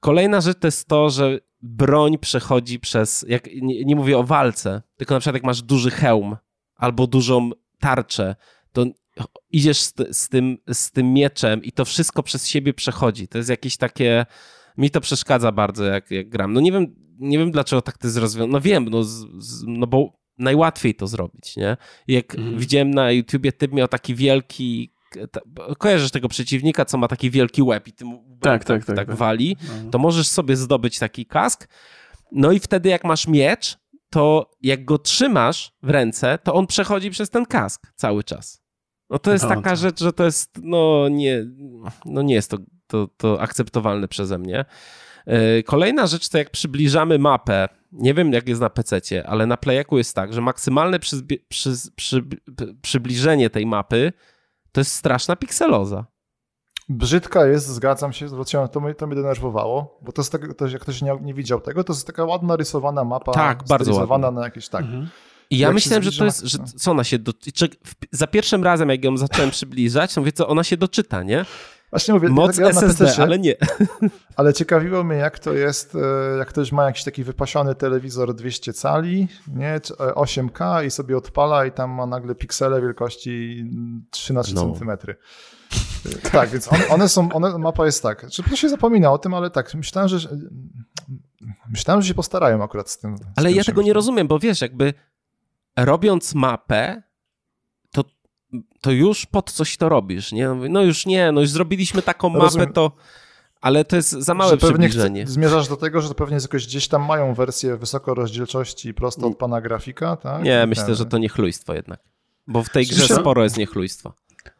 [0.00, 4.82] Kolejna rzecz to jest to, że broń przechodzi przez, jak, nie, nie mówię o walce,
[4.96, 6.36] tylko na przykład jak masz duży hełm
[6.76, 8.36] albo dużą tarczę,
[8.72, 8.86] to
[9.50, 13.28] idziesz z, z, tym, z tym mieczem i to wszystko przez siebie przechodzi.
[13.28, 14.26] To jest jakieś takie.
[14.78, 16.52] Mi to przeszkadza bardzo, jak, jak gram.
[16.52, 18.52] No nie wiem, nie wiem dlaczego tak to jest rozwiązane.
[18.52, 19.26] No wiem, no, z,
[19.66, 21.76] no bo najłatwiej to zrobić, nie?
[22.08, 22.58] Jak mhm.
[22.58, 24.92] widziałem na YouTubie, typ miał taki wielki
[25.78, 29.16] kojarzysz tego przeciwnika, co ma taki wielki łeb i tym tak, tak, tak, tak, tak,
[29.16, 29.90] wali, no.
[29.90, 31.68] to możesz sobie zdobyć taki kask.
[32.32, 33.78] No i wtedy jak masz miecz,
[34.10, 38.62] to jak go trzymasz w ręce, to on przechodzi przez ten kask cały czas.
[39.10, 41.44] No to jest no, taka rzecz, że to jest, no nie,
[42.04, 44.64] no nie jest to, to, to akceptowalne przeze mnie.
[45.26, 49.56] E, kolejna rzecz to jak przybliżamy mapę, nie wiem jak jest na PC, ale na
[49.56, 51.16] Playaku jest tak, że maksymalne przy,
[51.48, 52.24] przy, przy,
[52.82, 54.12] przybliżenie tej mapy
[54.72, 56.06] to jest straszna pikseloza.
[56.88, 60.66] Brzydka jest, zgadzam się, zwróciłem, to mnie, to mnie denerwowało, bo to jest tak, to,
[60.66, 64.30] jak ktoś nie, nie widział tego, to jest taka ładna rysowana mapa, tak, bardzo ładna.
[64.30, 64.84] na jakieś tak.
[64.84, 65.08] Mhm.
[65.50, 67.32] I ja myślałem, że to jest, że co ona się, do,
[68.12, 71.44] za pierwszym razem jak ją zacząłem przybliżać, to mówię, co ona się doczyta, nie?
[71.90, 73.54] Właśnie mówię, Moc tak SSD, ale nie.
[74.36, 78.72] Ale ciekawiło mnie, jak to jest, e, jak ktoś ma jakiś taki wypasiony telewizor 200
[78.72, 83.64] cali, nie, 8K i sobie odpala i tam ma nagle piksele wielkości
[84.10, 84.74] 3 na 3 no.
[84.74, 84.90] cm.
[86.32, 88.30] Tak, więc one, one, są, one, mapa jest tak.
[88.30, 90.28] Czy to się zapomina o tym, ale tak, myślałem, że
[91.70, 93.18] myślałem, że się postarają akurat z tym.
[93.18, 94.94] Z ale tym ja tego nie rozumiem, bo wiesz, jakby
[95.76, 97.02] robiąc mapę,
[98.80, 100.48] to już pod coś to robisz, nie?
[100.48, 102.72] No już nie, no już zrobiliśmy taką mapę, Rozumiem.
[102.72, 102.92] to...
[103.60, 105.24] Ale to jest za małe że przybliżenie.
[105.24, 109.36] Chce, zmierzasz do tego, że to pewnie jakoś gdzieś tam mają wersję wysokorozdzielczości prosto od
[109.36, 110.42] pana grafika, tak?
[110.42, 112.00] Nie, myślę, że to niechlujstwo jednak.
[112.46, 114.12] Bo w tej grze sporo jest niechlujstwa.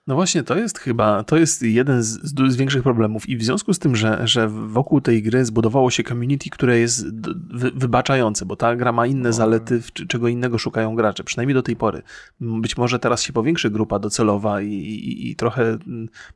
[0.06, 3.74] No właśnie, to jest chyba, to jest jeden z, z, większych problemów i w związku
[3.74, 7.20] z tym, że, że wokół tej gry zbudowało się community, które jest
[7.50, 11.76] wy, wybaczające, bo ta gra ma inne zalety, czego innego szukają gracze, przynajmniej do tej
[11.76, 12.02] pory.
[12.40, 15.78] Być może teraz się powiększy grupa docelowa i, i, i trochę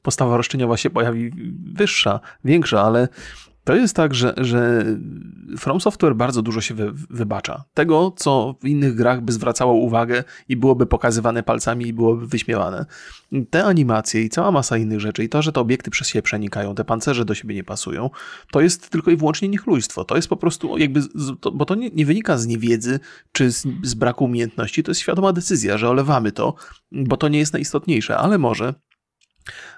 [0.03, 1.31] postawa roszczeniowa się pojawi
[1.75, 3.09] wyższa, większa, ale
[3.65, 4.85] to jest tak, że, że
[5.59, 7.65] From Software bardzo dużo się wy, wybacza.
[7.75, 12.87] Tego, co w innych grach by zwracało uwagę i byłoby pokazywane palcami i byłoby wyśmiewane.
[13.51, 16.75] Te animacje i cała masa innych rzeczy i to, że te obiekty przez siebie przenikają,
[16.75, 18.11] te pancerze do siebie nie pasują,
[18.53, 20.05] to jest tylko i wyłącznie niechlujstwo.
[20.05, 21.01] To jest po prostu jakby,
[21.53, 23.01] bo to nie, nie wynika z niewiedzy
[23.33, 26.55] czy z, z braku umiejętności, to jest świadoma decyzja, że olewamy to,
[26.93, 28.75] bo to nie jest najistotniejsze, ale może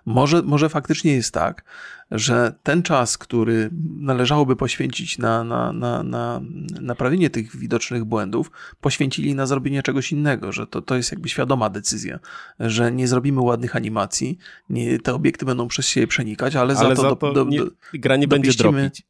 [0.07, 1.65] może, może faktycznie jest tak,
[2.11, 6.41] że ten czas, który należałoby poświęcić na, na, na, na
[6.81, 8.51] naprawienie tych widocznych błędów,
[8.81, 12.19] poświęcili na zrobienie czegoś innego, że to, to jest jakby świadoma decyzja,
[12.61, 14.39] że nie zrobimy ładnych animacji,
[14.71, 17.45] nie, te obiekty będą przez siebie przenikać, ale, ale za to, za do, to do,
[17.45, 17.61] nie,
[17.95, 19.03] gra nie będzie dropić.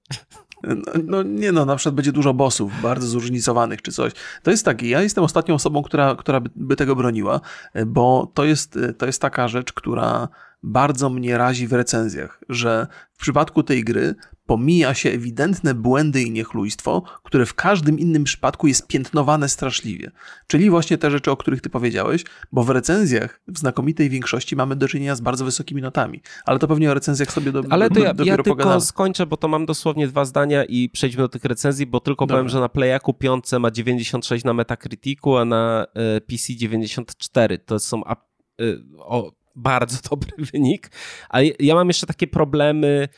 [0.63, 4.13] No, no, nie no, na przykład będzie dużo bossów, bardzo zróżnicowanych czy coś.
[4.43, 7.41] To jest tak, ja jestem ostatnią osobą, która, która by, by tego broniła,
[7.87, 10.29] bo to jest, to jest taka rzecz, która
[10.63, 14.15] bardzo mnie razi w recenzjach, że w przypadku tej gry
[14.47, 20.11] pomija się ewidentne błędy i niechlujstwo, które w każdym innym przypadku jest piętnowane straszliwie.
[20.47, 24.77] Czyli właśnie te rzeczy, o których ty powiedziałeś, bo w recenzjach w znakomitej większości mamy
[24.77, 26.23] do czynienia z bardzo wysokimi notami.
[26.45, 28.81] Ale to pewnie o recenzjach sobie do, Ale to ja, dopiero ja tylko pogadamy.
[28.81, 32.37] skończę, bo to mam dosłownie dwa zdania i przejdźmy do tych recenzji, bo tylko Dobra.
[32.37, 37.59] powiem, że na Playaku 5 ma 96 na Metacriticu, a na e, PC 94.
[37.59, 38.15] To są e,
[38.99, 40.91] o, bardzo dobry wynik.
[41.29, 43.09] Ale ja mam jeszcze takie problemy.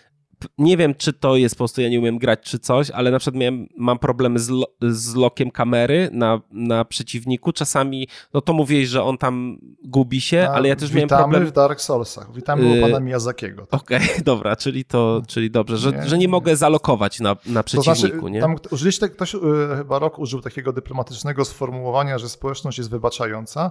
[0.59, 3.19] Nie wiem, czy to jest po prostu ja nie umiem grać, czy coś, ale na
[3.19, 7.53] przykład miałem, mam problemy z, lo, z lokiem kamery na, na przeciwniku.
[7.53, 11.23] Czasami, no to mówiłeś, że on tam gubi się, A, ale ja też miałem witamy
[11.23, 11.47] problem.
[11.47, 12.35] w Dark Soulsach.
[12.35, 13.67] Witamy u Yy, pana Miyazakiego.
[13.67, 13.83] Tak.
[13.83, 17.37] Okej, okay, dobra, czyli to, czyli dobrze, że Nie, nie, że nie mogę zalokować na,
[17.47, 18.41] na To przeciwniku, znaczy, nie?
[18.41, 19.39] tam użyliście, ktoś y,
[19.77, 23.71] chyba rok użył takiego dyplomatycznego sformułowania, że społeczność jest wybaczająca.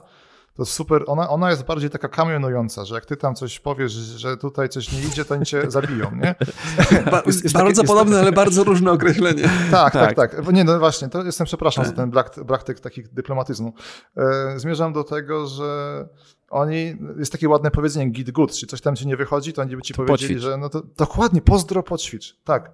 [0.53, 3.91] To jest super, ona, ona jest bardziej taka kamionująca, że jak ty tam coś powiesz,
[3.91, 6.35] że tutaj coś nie idzie, to oni cię zabiją, nie?
[7.11, 9.43] Ba Jest- jest bardzo takie- podobne, ale bardzo różne określenie.
[9.71, 10.35] Tak, tak, Tak.
[10.35, 10.53] tak.
[10.53, 11.89] Nie, no właśnie, to jestem przepraszam Tak.
[11.93, 13.73] za ten brak, brak tych, takich dyplomatyzmu.
[14.17, 16.07] E, zmierzam do tego, że
[16.49, 19.75] oni, jest takie ładne powiedzenie git good, czyli coś tam ci nie wychodzi, to oni
[19.75, 20.43] by ci powiedzieli, poćwicz.
[20.51, 22.71] że no to dokładnie, pozdro, poćwicz, tak.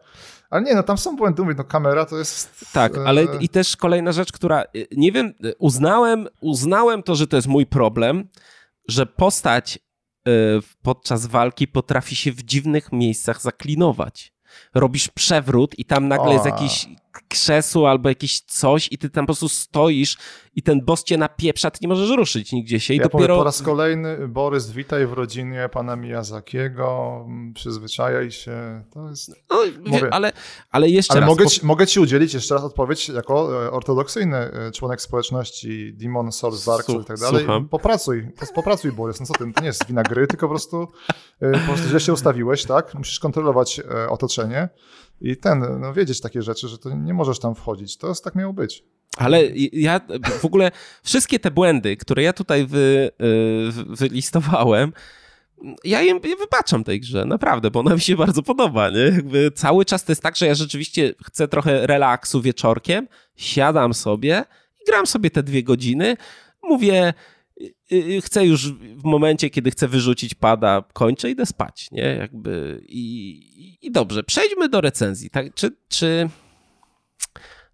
[0.54, 2.66] Ale nie, no tam są błędy, mówię, no kamera to jest...
[2.74, 7.16] Tak, e, ale i też kolejna rzecz, która, y, nie wiem, y, uznałem, uznałem to,
[7.16, 8.28] że to jest mój problem,
[8.88, 9.80] że postać
[10.82, 14.34] podczas walki potrafi się w dziwnych miejscach zaklinować.
[14.74, 16.34] Robisz przewrót i tam nagle O.
[16.34, 16.88] jest jakiś
[17.22, 20.18] krzesło albo jakieś coś i ty tam po prostu stoisz
[20.56, 23.20] i ten boss cię napieprza, ty nie możesz ruszyć nigdzie się i ja dopiero...
[23.20, 29.30] powiem po raz kolejny, Borys, witaj w rodzinie pana Miyazakiego, mm, przyzwyczajaj się, to jest...
[29.50, 30.00] No, Mówię.
[30.00, 30.32] wie, ale,
[30.72, 31.30] ale jeszcze Ale raz.
[31.30, 35.94] mogę po- ci, mogę ci udzielić jeszcze raz odpowiedź jako e, ortodoksyjny e, członek społeczności
[35.94, 37.44] Demon Souls, Dark Souls i tak dalej.
[37.44, 37.70] Słucham.
[37.70, 40.88] Popracuj, popracuj Borys, no co ty, to nie jest wina gry, tylko po prostu,
[41.42, 42.94] e, po prostu źle się ustawiłeś, tak?
[42.94, 44.70] Musisz kontrolować otoczenie
[45.22, 47.98] i ten, no wiedzieć takie rzeczy, że to nie możesz tam wchodzić.
[47.98, 48.84] To tak miało być.
[49.18, 49.42] Ale
[49.74, 50.02] ja
[50.40, 50.72] w ogóle
[51.04, 53.12] wszystkie te błędy, które ja tutaj wy,
[53.68, 54.94] y, wy- wylistowałem,
[55.84, 59.00] ja im wybaczam tej grze, naprawdę, bo ona mi się bardzo podoba, nie?
[59.00, 64.44] Jakby cały czas to jest tak, że ja rzeczywiście chcę trochę relaksu wieczorkiem, siadam sobie
[64.82, 66.18] i gram sobie te dwie godziny,
[66.64, 67.14] mówię,
[68.24, 72.04] chcę już w momencie, kiedy chcę wyrzucić pada, kończę, idę spać, nie?
[72.16, 73.30] Jakby i,
[73.62, 75.54] i- i dobrze, przejdźmy do recenzji, tak?
[75.54, 76.30] Czy, czy,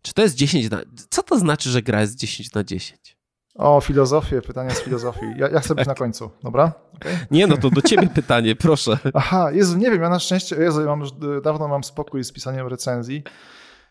[0.01, 0.81] czy to jest 10 na...
[1.09, 3.17] Co to znaczy, że gra jest 10 na 10?
[3.55, 5.25] O, filozofię, pytania z filozofii.
[5.37, 6.73] Ja, ja chcę być na końcu, dobra?
[6.95, 7.15] Okej?
[7.31, 8.97] Nie, no to do ciebie pytanie, proszę.
[9.13, 11.09] Aha, Jezu, nie wiem, ja na szczęście, Jezu, ja mam już,
[11.43, 13.23] dawno mam spokój z pisaniem recenzji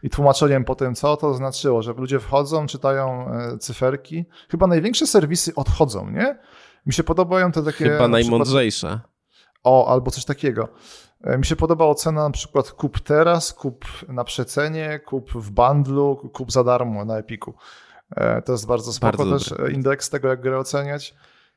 [0.03, 4.25] i tłumaczeniem po tym, co to znaczyło, że ludzie wchodzą, czytają e, cyferki.
[4.51, 6.39] Chyba największe serwisy odchodzą, nie?
[6.87, 7.85] Mi się podobają te takie...
[7.85, 9.01] Chyba na przykład- najmądrzejsza.
[9.65, 10.69] O, albo coś takiego.
[11.25, 16.31] E, Mi się podoba ocena na przykład kup teraz, kup na przecenie, kup w bundlu,
[16.35, 17.55] kup za darmo na Epiku.
[18.17, 21.15] E, To jest bardzo spoko Bardzo też e, indeks tego, jak grę oceniać.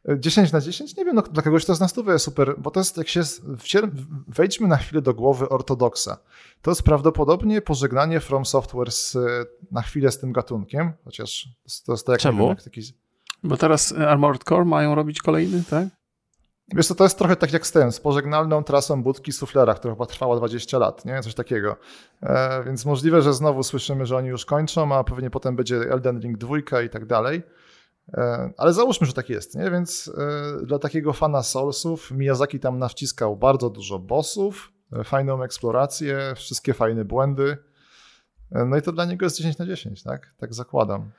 [0.10, 0.98] E, 10 na 10?
[0.98, 3.22] Nie wiem, no, dla kogoś to jest na stówę super, bo to jest, jak się,
[4.28, 6.18] wejdźmy na chwilę do głowy ortodoksa.
[6.62, 9.18] To jest prawdopodobnie pożegnanie From Software z,
[9.72, 11.50] na chwilę z tym gatunkiem, chociaż
[11.86, 12.38] to jest, tak jak, Czemu?
[12.38, 12.82] nie wiem, jak taki...
[13.44, 15.88] Bo teraz Armored Core mają robić kolejny, tak?
[16.76, 19.94] Wiesz co, to jest trochę tak jak z tym, z pożegnalną trasą budki suflera, która
[19.94, 21.22] chyba trwała 20 lat, nie?
[21.22, 21.76] Coś takiego.
[22.22, 26.20] E, więc możliwe, że znowu słyszymy, że oni już kończą, a pewnie potem będzie Elden
[26.20, 27.44] Ring 2 i tak dalej.
[28.14, 29.72] E, ale załóżmy, że tak jest, nie?
[29.72, 36.34] Więc e, dla takiego fana Soulsów Miyazaki tam nawciskał bardzo dużo bossów, e, fajną eksplorację,
[36.36, 37.58] wszystkie fajne błędy.
[38.66, 40.34] No i to dla niego jest 10 na 10, tak?
[40.38, 41.12] Tak zakładam.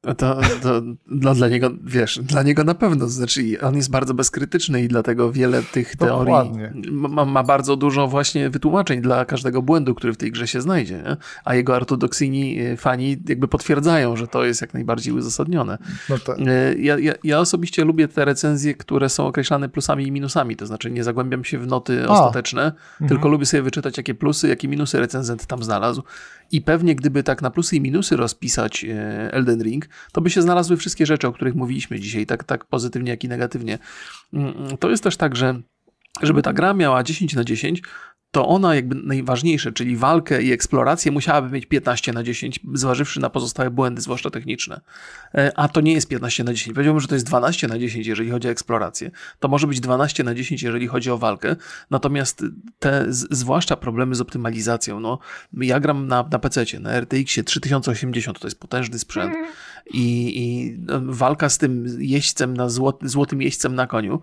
[0.00, 4.82] To, to dla, dla niego, wiesz, dla niego na pewno, znaczy on jest bardzo bezkrytyczny
[4.82, 6.50] i dlatego wiele tych teorii
[6.90, 10.96] ma, ma, bardzo dużo właśnie wytłumaczeń dla każdego błędu, który w tej grze się znajdzie,
[10.96, 11.16] nie?
[11.44, 15.78] a jego ortodoksyjni y, fani jakby potwierdzają, że to jest jak najbardziej uzasadnione.
[16.08, 16.38] No tak.
[16.38, 20.66] Y, ja, ja, ja, osobiście lubię te recenzje, które są określane plusami i minusami, to
[20.66, 22.08] znaczy nie zagłębiam się w noty a.
[22.08, 23.08] ostateczne, mhm.
[23.08, 26.02] tylko lubię sobie wyczytać, jakie plusy, jakie minusy recenzent tam znalazł
[26.52, 28.92] i pewnie gdyby tak na plusy i minusy rozpisać y,
[29.32, 33.10] Elden Ring, to by się znalazły wszystkie rzeczy, o których mówiliśmy dzisiaj, tak, tak pozytywnie,
[33.10, 33.78] jak i negatywnie.
[34.32, 35.60] Mm, mm, to jest też tak, że
[36.22, 37.82] żeby ta gra miała 10 na 10,
[38.30, 43.30] to ona jakby najważniejsze, czyli walkę i eksplorację musiałaby mieć 15 na 10, zważywszy na
[43.30, 44.80] pozostałe błędy, zwłaszcza techniczne.
[45.34, 46.74] E, a to nie jest 15 na 10.
[46.74, 49.10] Powiedziałbym, że to jest 12 na 10, jeżeli chodzi o eksplorację.
[49.40, 51.56] To może być 12 na 10, jeżeli chodzi o walkę.
[51.90, 52.44] Natomiast
[52.78, 55.18] te, zwłaszcza problemy z optymalizacją, no,
[55.52, 59.34] ja gram na, na PC, na RTX 3080, to jest potężny sprzęt.
[59.92, 64.20] I, i no, walka z tym jeźdźcem, na złot, złotym jeźdźcem na koniu,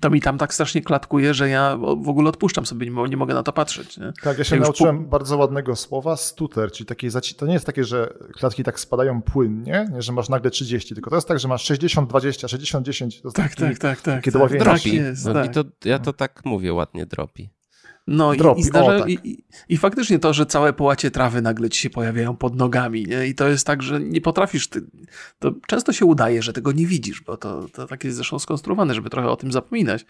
[0.00, 3.42] to mi tam tak strasznie klatkuje, że ja w ogóle odpuszczam sobie, nie mogę na
[3.42, 3.98] to patrzeć.
[3.98, 4.12] Nie?
[4.22, 5.10] Tak, ja się ja nauczyłem po...
[5.10, 9.88] bardzo ładnego słowa, stuter, czyli takie, to nie jest takie, że klatki tak spadają płynnie,
[9.92, 13.20] nie, że masz nagle 30, tylko to jest tak, że masz 60, 20, 60, 10.
[13.20, 14.24] To tak, taki, tak, tak, tak.
[14.24, 15.46] Takie tak, tak jest, no, tak.
[15.46, 17.50] I to, ja to tak mówię ładnie, dropi.
[18.10, 19.10] No i, i, zdarza, o, tak.
[19.10, 23.26] i, i, faktycznie to, że całe połacie trawy nagle ci się pojawiają pod nogami nie?
[23.26, 24.82] i to jest tak, że nie potrafisz, ty,
[25.38, 28.94] to często się udaje, że tego nie widzisz, bo to, to tak jest zresztą skonstruowane,
[28.94, 30.04] żeby trochę o tym zapominać,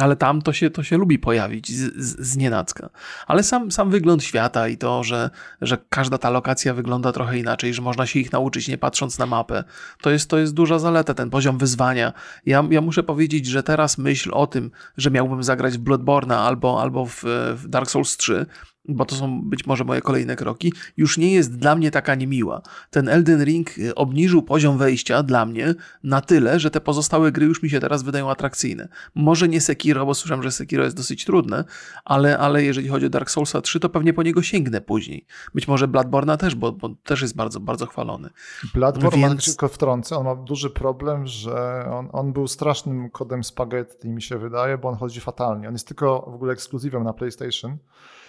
[0.00, 2.90] ale tam to się, to się lubi pojawić z, z, z nienacka.
[3.26, 5.30] Ale sam, sam wygląd świata i to, że,
[5.60, 9.26] że każda ta lokacja wygląda trochę inaczej, że można się ich nauczyć nie patrząc na
[9.26, 9.64] mapę,
[10.02, 12.12] to jest, to jest duża zaleta, ten poziom wyzwania.
[12.46, 16.82] Ja, ja muszę powiedzieć, że teraz myśl o tym, że miałbym zagrać w Bloodborne albo,
[16.82, 17.24] albo w,
[17.56, 18.46] w Dark Souls 3,
[18.88, 22.62] bo to są być może moje kolejne kroki, już nie jest dla mnie taka niemiła.
[22.90, 27.46] Ten Elden Ring y, obniżył poziom wejścia dla mnie na tyle, że te pozostałe gry
[27.46, 28.88] już mi się teraz wydają atrakcyjne.
[29.14, 31.64] Może nie Sekiro, bo słyszałem, że Sekiro jest dosyć trudne,
[32.04, 35.26] ale, ale jeżeli chodzi o Dark Soulsa 3, to pewnie po niego sięgnę później.
[35.54, 38.30] Być może Bloodborne'a też, bo, bo też jest bardzo, bardzo chwalony.
[38.74, 39.44] Bloodborne, Więc...
[39.44, 44.38] tylko wtrącę, on ma duży problem, że on, on był strasznym kodem spaghetti, mi się
[44.38, 45.68] wydaje, bo on chodzi fatalnie.
[45.68, 47.78] On jest tylko w ogóle ekskluzywem na PlayStation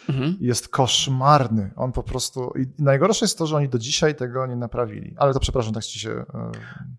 [0.09, 0.37] mhm.
[0.41, 1.71] jest koszmarny.
[1.75, 2.53] On po prostu.
[2.59, 5.15] I najgorsze jest to, że oni do dzisiaj tego nie naprawili.
[5.17, 6.11] Ale to przepraszam, tak ci się.
[6.11, 6.51] E,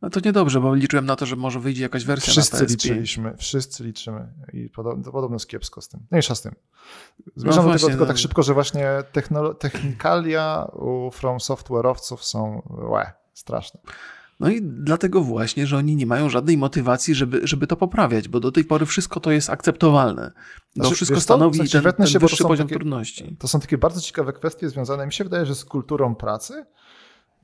[0.03, 3.85] no to niedobrze, bo liczyłem na to, że może wyjdzie jakaś wersja wszyscy liczyliśmy, wszyscy
[3.85, 4.27] liczymy.
[4.53, 6.01] I podobno, podobno jest kiepsko z tym.
[6.11, 6.55] Mniejsza z tym.
[7.37, 8.21] Zmierzam no do tego tylko tak no.
[8.21, 8.89] szybko, że właśnie
[9.59, 13.81] technikalia u From Software'owców są łe, straszne.
[14.41, 18.41] No i dlatego właśnie, że oni nie mają żadnej motywacji, żeby, żeby to poprawiać, bo
[18.41, 20.33] do tej pory wszystko to jest akceptowalne.
[20.75, 23.37] To znaczy, wszystko stanowi to, ten, ten się, wyższy poziom takie, trudności.
[23.39, 26.65] To są takie bardzo ciekawe kwestie związane, mi się wydaje, że z kulturą pracy,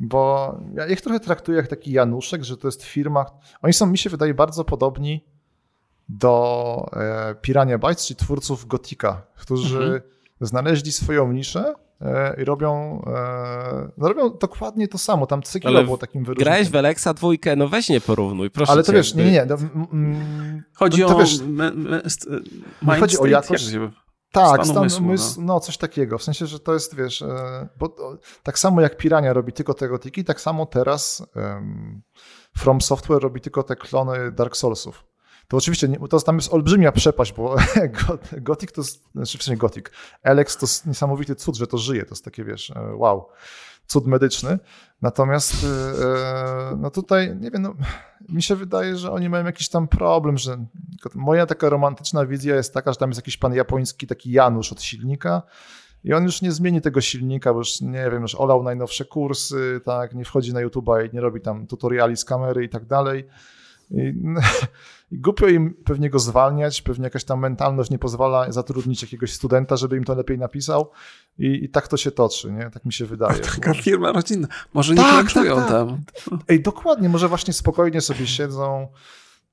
[0.00, 3.26] bo ja ich trochę traktuję jak taki Januszek, że to jest firma,
[3.62, 5.24] oni są, mi się wydaje, bardzo podobni
[6.08, 10.00] do e, Pirania Bytes, czyli twórców Gotika, którzy mhm.
[10.40, 11.74] znaleźli swoją niszę,
[12.38, 15.26] i robią, e, no robią dokładnie to samo.
[15.26, 16.52] Tam Cykilo było takim wyróżnieniem.
[16.52, 18.98] Grałeś w Alexa dwójkę, no weź nie porównuj, proszę Ale to cię.
[18.98, 19.46] wiesz, nie, nie.
[19.46, 19.56] No,
[20.74, 22.02] chodzi to, to o wiesz, me, me,
[22.82, 23.76] nie chodzi o jakość.
[24.32, 25.46] Tak, stan umysłu, umysł, no.
[25.46, 25.60] no.
[25.60, 26.18] coś takiego.
[26.18, 27.96] W sensie, że to jest, wiesz, e, bo
[28.42, 32.02] tak samo jak Pirania robi tylko te gotyki, tak samo teraz um,
[32.56, 35.04] From Software robi tylko te klony Dark Soulsów
[35.48, 37.56] to oczywiście nie, to tam jest olbrzymia przepaść, bo
[38.32, 38.82] Gothic to
[39.14, 39.86] znaczy w Gothic,
[40.22, 43.28] Alex to niesamowity cud, że to żyje, to jest takie, wiesz, e, wow,
[43.86, 44.58] cud medyczny.
[45.02, 47.74] Natomiast e, e, no tutaj, nie wiem, no,
[48.28, 50.66] mi się wydaje, że oni mają jakiś tam problem, że
[51.14, 54.82] moja taka romantyczna wizja jest taka, że tam jest jakiś pan japoński taki Janusz od
[54.82, 55.42] silnika,
[56.04, 59.80] i on już nie zmieni tego silnika, bo już nie wiem, już olał najnowsze kursy,
[59.84, 63.28] tak, nie wchodzi na YouTube'a i nie robi tam tutoriali z kamery i tak dalej.
[63.90, 64.14] I,
[65.12, 69.76] I głupio im pewnie go zwalniać, pewnie jakaś tam mentalność nie pozwala zatrudnić jakiegoś studenta,
[69.76, 70.90] żeby im to lepiej napisał
[71.38, 72.70] i, i tak to się toczy, nie?
[72.70, 73.40] Tak mi się wydaje.
[73.56, 74.48] Taka firma rodzinna.
[74.74, 75.68] Może nie tak, tak, tak.
[75.68, 76.00] tam.
[76.48, 78.88] Ej, dokładnie, może właśnie spokojnie sobie siedzą,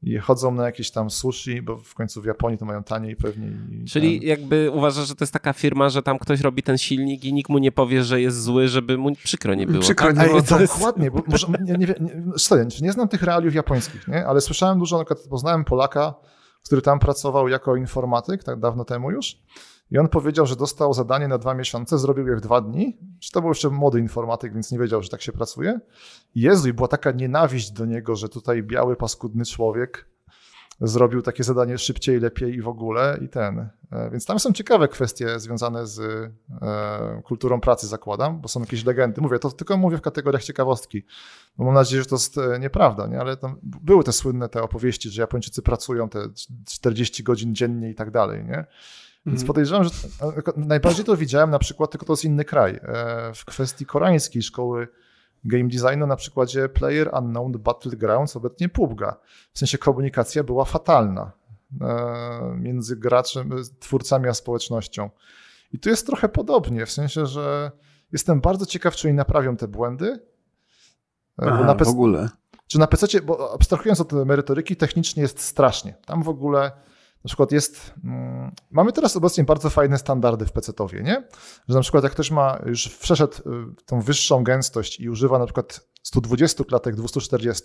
[0.04, 3.52] i chodzą na jakieś tam sushi, bo w końcu w Japonii to mają taniej pewnie.
[3.88, 4.30] Czyli ten...
[4.30, 7.50] jakby uważasz, że to jest taka firma, że tam ktoś robi ten silnik i nikt
[7.50, 9.82] mu nie powie, że jest zły, żeby mu przykro nie było.
[9.82, 10.40] Przykro nie było.
[10.40, 11.96] Ej, dokładnie, bo może, nie, nie, nie,
[12.38, 14.28] stoję, nie znam tych realiów japońskich, nie?
[14.28, 16.14] ale słyszałem dużo, na przykład poznałem Polaka,
[16.66, 19.38] który tam pracował jako informatyk, tak dawno temu już.
[19.92, 22.98] I on powiedział, że dostał zadanie na dwa miesiące, zrobił je w dwa dni.
[23.20, 25.80] Czy to był jeszcze młody informatyk, więc nie wiedział, że tak się pracuje.
[26.36, 30.14] Jezu, i była taka nienawiść do niego, że tutaj biały, paskudny człowiek
[30.82, 33.70] zrobił takie zadanie szybciej, lepiej i w ogóle i ten.
[33.92, 38.86] E, więc tam są ciekawe kwestie związane z e, kulturą pracy, zakładam, bo są jakieś
[38.86, 39.22] legendy.
[39.22, 41.04] Mówię, to tylko mówię w kategoriach ciekawostki,
[41.58, 43.20] bo mam nadzieję, że to jest e, nieprawda, nie?
[43.20, 46.20] ale były te słynne te opowieści, że Japończycy pracują te
[46.68, 48.66] 40 godzin dziennie i tak dalej, nie?
[49.26, 49.48] Więc mhm.
[49.48, 49.92] podejrzewam, że
[50.58, 52.80] najbardziej to widziałem na przykład, tylko to jest inny kraj,
[53.36, 54.88] w kwestii koreańskiej szkoły
[55.46, 59.14] game designu na przykładzie Player Unknown Battlegrounds, obecnie PUBG'a.
[59.54, 61.32] W sensie komunikacja była fatalna
[61.82, 63.50] e, między graczem,
[63.80, 65.10] twórcami a społecznością.
[65.72, 67.72] I tu jest trochę podobnie, w sensie, że
[68.12, 70.20] jestem bardzo ciekaw, czy oni naprawią te błędy.
[71.42, 72.30] E, Aha, na PC, w ogóle.
[72.68, 75.94] Czy na PC, bo abstrahując od merytoryki, technicznie jest strasznie.
[76.06, 76.72] Tam w ogóle
[77.24, 81.24] na przykład jest, mm, mamy teraz obecnie bardzo fajne standardy w PC-owie, nie?
[81.70, 85.46] Że na przykład jak ktoś ma, już przeszedł y, tą wyższą gęstość i używa na
[85.46, 87.64] przykład 120 klatek, 240,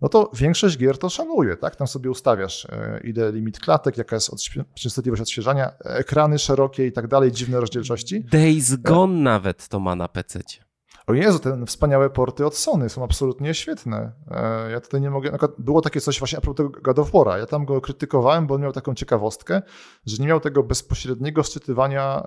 [0.00, 1.76] no to większość gier to szanuje, tak?
[1.76, 2.68] Tam sobie ustawiasz, y,
[3.04, 4.30] ile limit klatek, jaka jest
[4.74, 8.24] częstotliwość odświeżania, ekrany szerokie i tak dalej, dziwne rozdzielczości.
[8.24, 10.65] Days Gone nawet to ma na PC-cie.
[11.06, 14.12] O Jezu, te wspaniałe porty od Sony są absolutnie świetne.
[14.30, 15.38] E, ja tutaj nie mogę.
[15.58, 17.38] Było takie coś właśnie a propos tego God of War'a.
[17.38, 19.62] Ja tam go krytykowałem, bo on miał taką ciekawostkę,
[20.06, 22.26] że nie miał tego bezpośredniego szczytywania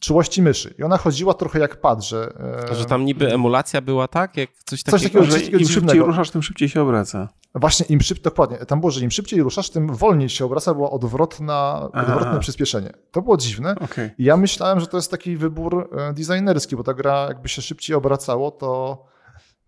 [0.00, 0.74] czułości myszy.
[0.78, 2.32] I ona chodziła trochę jak pad, że...
[2.70, 4.36] E, że tam niby emulacja była tak?
[4.36, 5.68] Jak coś takiego, coś takiego że im dziwnego.
[5.68, 7.28] szybciej ruszasz, tym szybciej się obraca.
[7.54, 8.58] Właśnie, im szybciej, dokładnie.
[8.58, 12.92] Tam było, że im szybciej ruszasz, tym wolniej się obraca, było odwrotna, odwrotne przyspieszenie.
[13.10, 13.74] To było dziwne.
[13.80, 14.10] Okay.
[14.18, 17.62] I ja myślałem, że to jest taki wybór e, designerski, bo ta gra jakby się
[17.62, 19.04] szybciej obracało, to,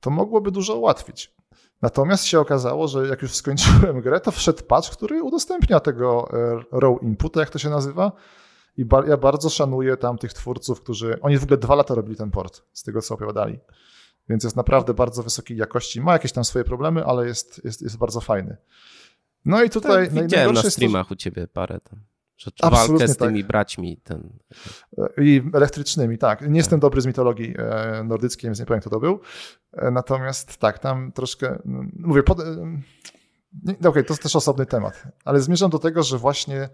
[0.01, 1.35] to mogłoby dużo ułatwić.
[1.83, 6.81] Natomiast się okazało, że jak już skończyłem grę, to wszedł patch, który udostępnia tego e,
[6.81, 8.13] raw input, jak to się nazywa,
[8.79, 11.21] i ba ja bardzo szanuję tam tych twórców, którzy.
[11.21, 13.59] Oni w ogóle dwa lata robili ten port, z tego co opowiadali.
[14.29, 16.01] Więc jest naprawdę bardzo wysokiej jakości.
[16.01, 18.57] Ma jakieś tam swoje problemy, ale jest, jest, jest bardzo fajny.
[19.45, 20.11] No i tutaj.
[20.11, 22.01] Tak, widziałem na streamach to, u ciebie parę tam.
[22.37, 23.49] Że walkę z tymi tak.
[23.49, 23.97] braćmi.
[24.05, 24.39] Ten...
[25.19, 26.49] I elektrycznymi, tak.
[26.49, 29.21] Nie jestem dobry z mitologii e, nordyckiej, więc nie powiem, kto to był.
[29.73, 31.59] E, natomiast tak, tam troszkę.
[31.99, 32.41] Mówię, pod...
[32.41, 36.69] E, okej, okay, to jest też osobny temat, ale zmierzam do tego, że właśnie E,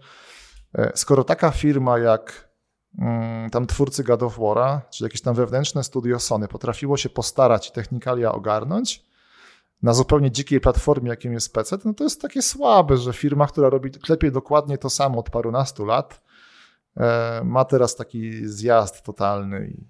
[0.95, 2.49] skoro taka firma jak
[2.99, 7.69] mm, tam twórcy God of War'a, czy jakieś tam wewnętrzne studio Sony potrafiło się postarać
[7.69, 9.05] i technikalia ogarnąć
[9.83, 13.69] na zupełnie dzikiej platformie, jakim jest PC, no to jest takie słabe, że firma, która
[13.69, 16.21] robi, klepie dokładnie to samo od parunastu lat,
[16.97, 19.87] e, ma teraz taki zjazd totalny i,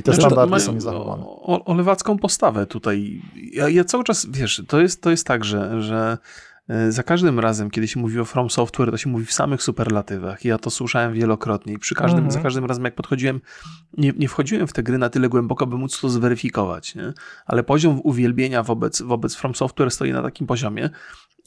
[0.00, 1.24] i te znaczy, standardy są niezachowane.
[1.26, 3.22] O, o lewacką postawę tutaj.
[3.52, 6.18] Ja, ja, cały czas, wiesz, to jest, to jest tak, że, że
[6.53, 6.53] E,
[6.88, 10.44] za każdym razem, kiedy się mówi o From Software, to się mówi w samych superlatywach.
[10.44, 12.34] Ja to słyszałem wielokrotnie i przy każdym, mm -hmm.
[12.34, 13.40] za każdym razem, jak podchodziłem,
[13.96, 16.94] nie, nie wchodziłem w te gry na tyle głęboko, by móc to zweryfikować.
[16.94, 17.12] Nie?
[17.46, 20.90] Ale poziom uwielbienia wobec, wobec From Software stoi na takim poziomie,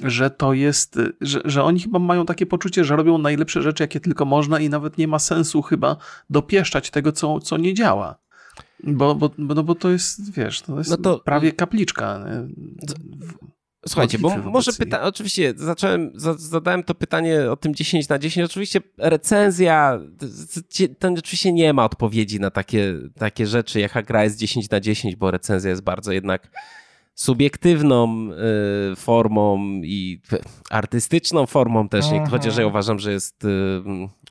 [0.03, 3.99] że to jest, że, że oni chyba mają takie poczucie, że robią najlepsze rzeczy, jakie
[3.99, 5.97] tylko można i nawet nie ma sensu chyba
[6.29, 8.17] dopieszczać tego, co, co nie działa.
[8.83, 11.19] Bo, bo, no bo to jest, wiesz, to jest no to...
[11.19, 12.25] prawie kapliczka.
[13.87, 18.45] Słuchajcie, bo może pytanie, oczywiście zacząłem, zadałem to pytanie o tym 10 na 10.
[18.45, 19.99] Oczywiście recenzja,
[20.99, 25.15] to oczywiście nie ma odpowiedzi na takie, takie rzeczy, jaka gra jest 10 na 10,
[25.15, 26.49] bo recenzja jest bardzo jednak
[27.17, 28.29] subiektywną
[28.91, 30.21] y, formą i
[30.69, 32.27] artystyczną formą też, Aha.
[32.29, 33.47] chociaż ja uważam, że jest y,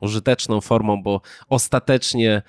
[0.01, 2.43] użyteczną formą, bo ostatecznie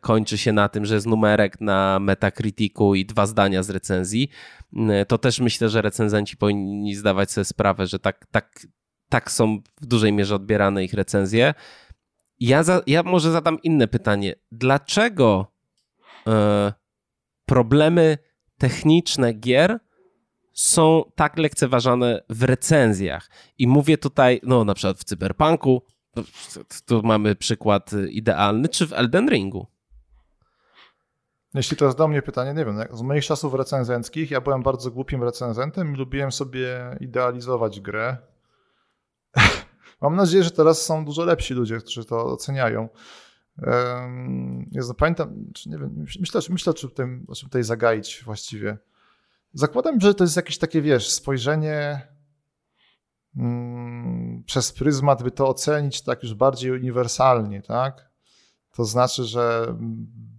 [0.00, 4.28] kończy się na tym, że jest numerek na Metacriticu i dwa zdania z recenzji,
[4.76, 8.66] e, to też myślę, że recenzenci powinni zdawać sobie sprawę, że tak, tak,
[9.08, 11.54] tak są w dużej mierze odbierane ich recenzje.
[12.40, 14.34] Ja, za, ja może zadam inne pytanie.
[14.52, 15.52] Dlaczego
[16.26, 16.72] e,
[17.46, 18.18] problemy
[18.58, 19.78] techniczne gier
[20.52, 23.30] są tak lekceważane w recenzjach?
[23.58, 25.82] I mówię tutaj, no na przykład w Cyberpunku,
[26.86, 29.66] tu mamy przykład idealny, czy w Elden Ringu?
[31.54, 34.90] Jeśli to jest do mnie pytanie, nie wiem, z moich czasów recenzenckich ja byłem bardzo
[34.90, 38.16] głupim recenzentem i lubiłem sobie idealizować grę.
[40.02, 42.88] Mam nadzieję, że teraz są dużo lepsi ludzie, którzy to oceniają.
[44.72, 48.78] Ja zapamiętam, czy nie wiem, myślę, myślę czy tym, o czym tutaj zagaić właściwie.
[49.52, 52.08] Zakładam, że to jest jakieś takie, wiesz, spojrzenie
[53.36, 58.10] Mm, przez pryzmat, by to ocenić tak już bardziej uniwersalnie, tak?
[58.76, 59.74] To znaczy, że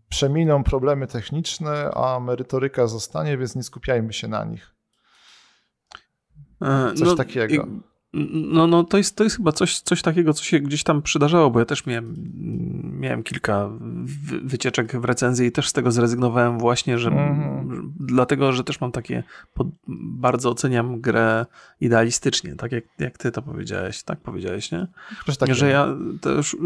[0.10, 4.76] przeminą problemy techniczne, a merytoryka zostanie, więc nie skupiajmy się na nich.
[6.96, 7.68] Coś no, takiego.
[8.34, 11.50] No, no to, jest, to jest chyba coś, coś takiego, co się gdzieś tam przydarzało,
[11.52, 12.16] bo ja też miałem,
[13.00, 13.70] miałem kilka
[14.44, 17.94] wycieczek w recenzji i też z tego zrezygnowałem właśnie, że mm.
[18.00, 21.46] dlatego, że też mam takie, pod, bardzo oceniam grę
[21.82, 24.88] idealistycznie, tak jak, jak ty to powiedziałeś, tak powiedziałeś, nie?
[25.40, 25.88] Tak że ja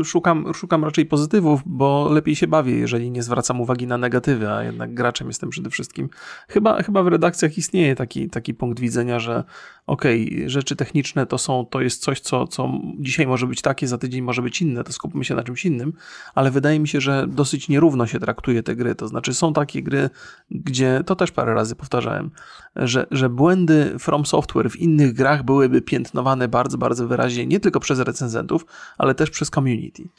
[0.04, 4.64] szukam, szukam raczej pozytywów, bo lepiej się bawię, jeżeli nie zwracam uwagi na negatywy, a
[4.64, 6.10] jednak graczem jestem przede wszystkim.
[6.48, 9.44] Chyba, chyba w redakcjach istnieje taki, taki punkt widzenia, że
[9.88, 13.88] okej, okay, rzeczy techniczne to są, to jest coś, co, co dzisiaj może być takie,
[13.88, 15.94] za tydzień może być inne, to skupmy się na czymś innym,
[16.36, 18.96] ale wydaje mi się, że dosyć nierówno się traktuje te gry.
[18.96, 20.10] To znaczy, są takie gry,
[20.52, 22.32] gdzie to też parę razy powtarzałem,
[22.76, 27.80] że, że błędy From Software w innych grach byłyby piętnowane bardzo, bardzo wyraźnie, nie tylko
[27.80, 28.66] przez recenzentów,
[28.98, 30.10] ale też przez community.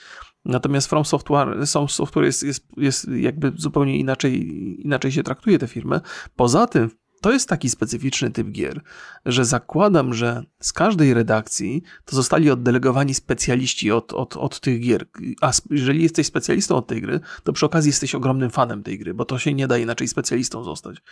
[0.44, 4.48] Natomiast From Software, Software jest, jest, jest jakby zupełnie inaczej,
[4.84, 6.00] inaczej się traktuje te firmy.
[6.36, 6.90] Poza tym
[7.20, 8.80] to jest taki specyficzny typ gier,
[9.26, 15.06] że zakładam, że z każdej redakcji to zostali oddelegowani specjaliści od, od, od tych gier.
[15.40, 19.14] A jeżeli jesteś specjalistą od tej gry, to przy okazji jesteś ogromnym fanem tej gry,
[19.14, 21.02] bo to się nie da inaczej specjalistą zostać.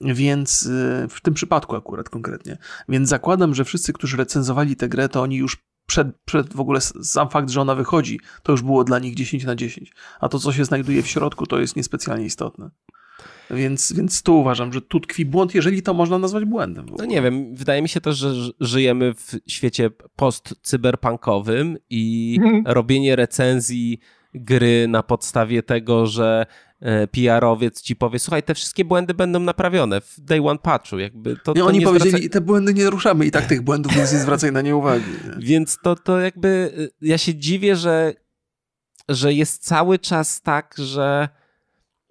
[0.00, 2.58] Więc y, w tym przypadku akurat konkretnie.
[2.88, 5.56] Więc zakładam, że wszyscy, którzy recenzowali tę grę, to oni już
[5.86, 9.44] przed, przed w ogóle sam fakt, że ona wychodzi, to już było dla nich 10
[9.44, 9.92] na 10.
[10.20, 12.70] A to, co się znajduje w środku, to jest niespecjalnie istotne.
[13.50, 16.86] Więc, więc tu uważam, że tu tkwi błąd, jeżeli to można nazwać błędem.
[16.98, 22.64] No nie wiem, wydaje mi się też, że żyjemy w świecie post-cyberpunkowym i mhm.
[22.66, 23.98] robienie recenzji
[24.34, 26.46] gry na podstawie tego, że
[26.80, 30.98] e, PR-owiec ci powie, słuchaj, te wszystkie błędy będą naprawione w day one patchu.
[30.98, 32.26] Jakby to, nie, to oni nie powiedzieli, zwraca...
[32.26, 35.04] i te błędy nie ruszamy i tak tych błędów, więc nie zwracaj na nie uwagi.
[35.38, 38.14] Więc to, to jakby, e, ja się dziwię, że,
[39.08, 41.28] że jest cały czas tak, że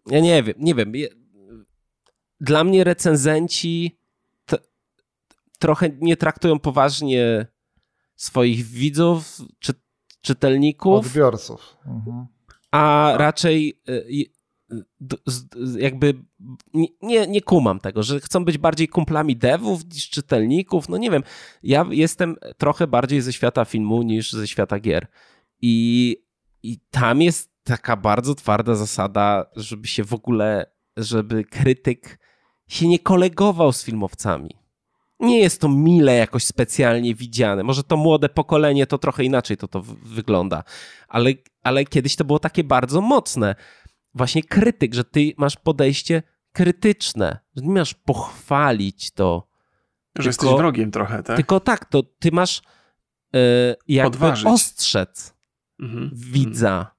[0.07, 0.93] ja nie wiem, nie wiem,
[2.39, 4.01] dla mnie recenzenci
[5.61, 7.47] trochę nie traktują poważnie
[8.15, 9.73] swoich widzów czy
[10.21, 11.05] czytelników.
[11.05, 11.77] Odbiorców.
[11.85, 12.27] Mhm.
[12.71, 14.01] A raczej e,
[15.77, 16.13] jakby
[17.01, 20.89] nie, nie kumam tego, że chcą być bardziej kumplami devów niż czytelników.
[20.89, 21.23] No nie wiem,
[21.63, 25.07] ja jestem trochę bardziej ze świata filmu niż ze świata gier.
[25.61, 26.17] I,
[26.63, 30.65] i tam jest taka bardzo twarda zasada, żeby się w ogóle,
[30.97, 32.19] żeby krytyk
[32.67, 34.49] się nie kolegował z filmowcami.
[35.19, 37.63] Nie jest to mile jakoś specjalnie widziane.
[37.63, 40.63] Może to młode pokolenie to trochę inaczej to, to wygląda,
[41.07, 41.33] ale,
[41.63, 43.55] ale kiedyś to było takie bardzo mocne.
[44.13, 49.47] Właśnie krytyk, że ty masz podejście krytyczne, że nie masz pochwalić to.
[50.17, 51.35] Że tylko, jesteś wrogiem trochę, tak?
[51.35, 52.61] Tylko tak, to ty masz
[53.33, 53.39] yy,
[53.87, 54.45] jakby Podważyć.
[54.45, 55.33] ostrzec
[55.79, 56.11] mhm.
[56.13, 56.91] widza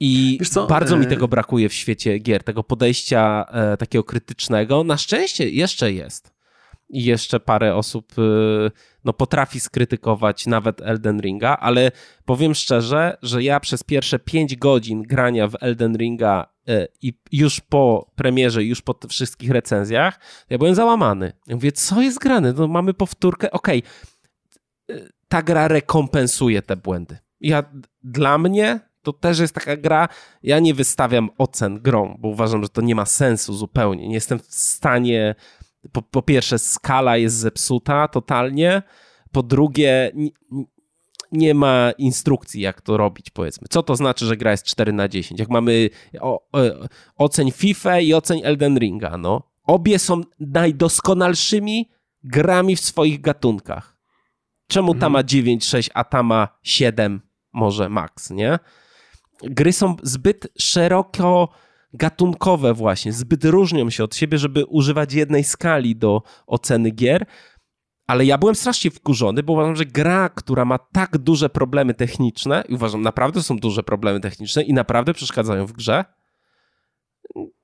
[0.00, 0.38] i
[0.68, 4.84] bardzo mi e, tego brakuje w świecie gier, tego podejścia e, takiego krytycznego.
[4.84, 6.36] Na szczęście jeszcze jest.
[6.88, 8.22] I jeszcze parę osób e,
[9.04, 11.92] no, potrafi skrytykować nawet Elden Ringa, ale
[12.24, 17.60] powiem szczerze, że ja przez pierwsze 5 godzin grania w Elden Ringa e, i już
[17.60, 20.20] po premierze, już po wszystkich recenzjach,
[20.50, 21.32] ja byłem załamany.
[21.46, 22.52] Ja mówię, co jest grane?
[22.52, 23.82] No, mamy powtórkę, okej,
[24.88, 25.10] okay.
[25.28, 27.18] Ta gra rekompensuje te błędy.
[27.40, 27.64] Ja,
[28.02, 30.08] dla mnie to też jest taka gra,
[30.42, 34.08] ja nie wystawiam ocen grą, bo uważam, że to nie ma sensu zupełnie.
[34.08, 35.34] Nie jestem w stanie,
[35.92, 38.82] po, po pierwsze skala jest zepsuta totalnie,
[39.32, 40.30] po drugie nie,
[41.32, 43.66] nie ma instrukcji, jak to robić, powiedzmy.
[43.70, 45.40] Co to znaczy, że gra jest 4 na 10?
[45.40, 45.90] Jak mamy
[46.20, 46.60] o, o,
[47.16, 49.42] oceń FIFA i oceń Elden Ringa, no.
[49.64, 51.90] Obie są najdoskonalszymi
[52.24, 53.96] grami w swoich gatunkach.
[54.68, 55.90] Czemu ta ma 9,6, mhm.
[55.94, 57.20] a ta ma 7
[57.52, 58.58] może max, nie?
[59.42, 61.48] Gry są zbyt szeroko
[61.92, 67.26] gatunkowe właśnie, zbyt różnią się od siebie, żeby używać jednej skali do oceny gier,
[68.06, 72.64] ale ja byłem strasznie wkurzony, bo uważam, że gra, która ma tak duże problemy techniczne,
[72.68, 76.04] i uważam, naprawdę są duże problemy techniczne i naprawdę przeszkadzają w grze,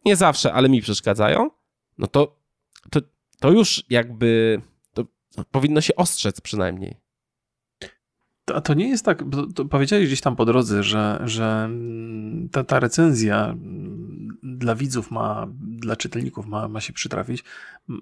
[0.05, 1.51] nie zawsze, ale mi przeszkadzają,
[1.99, 2.37] no to,
[2.91, 3.01] to,
[3.41, 4.61] to już jakby
[4.95, 5.05] to
[5.51, 7.02] powinno się ostrzec przynajmniej.
[8.55, 11.71] A to nie jest tak, bo powiedziałeś gdzieś tam po drodze, że, że
[12.53, 13.57] ta, ta recenzja
[14.43, 17.45] dla widzów ma, dla czytelników ma, ma się przytrafić.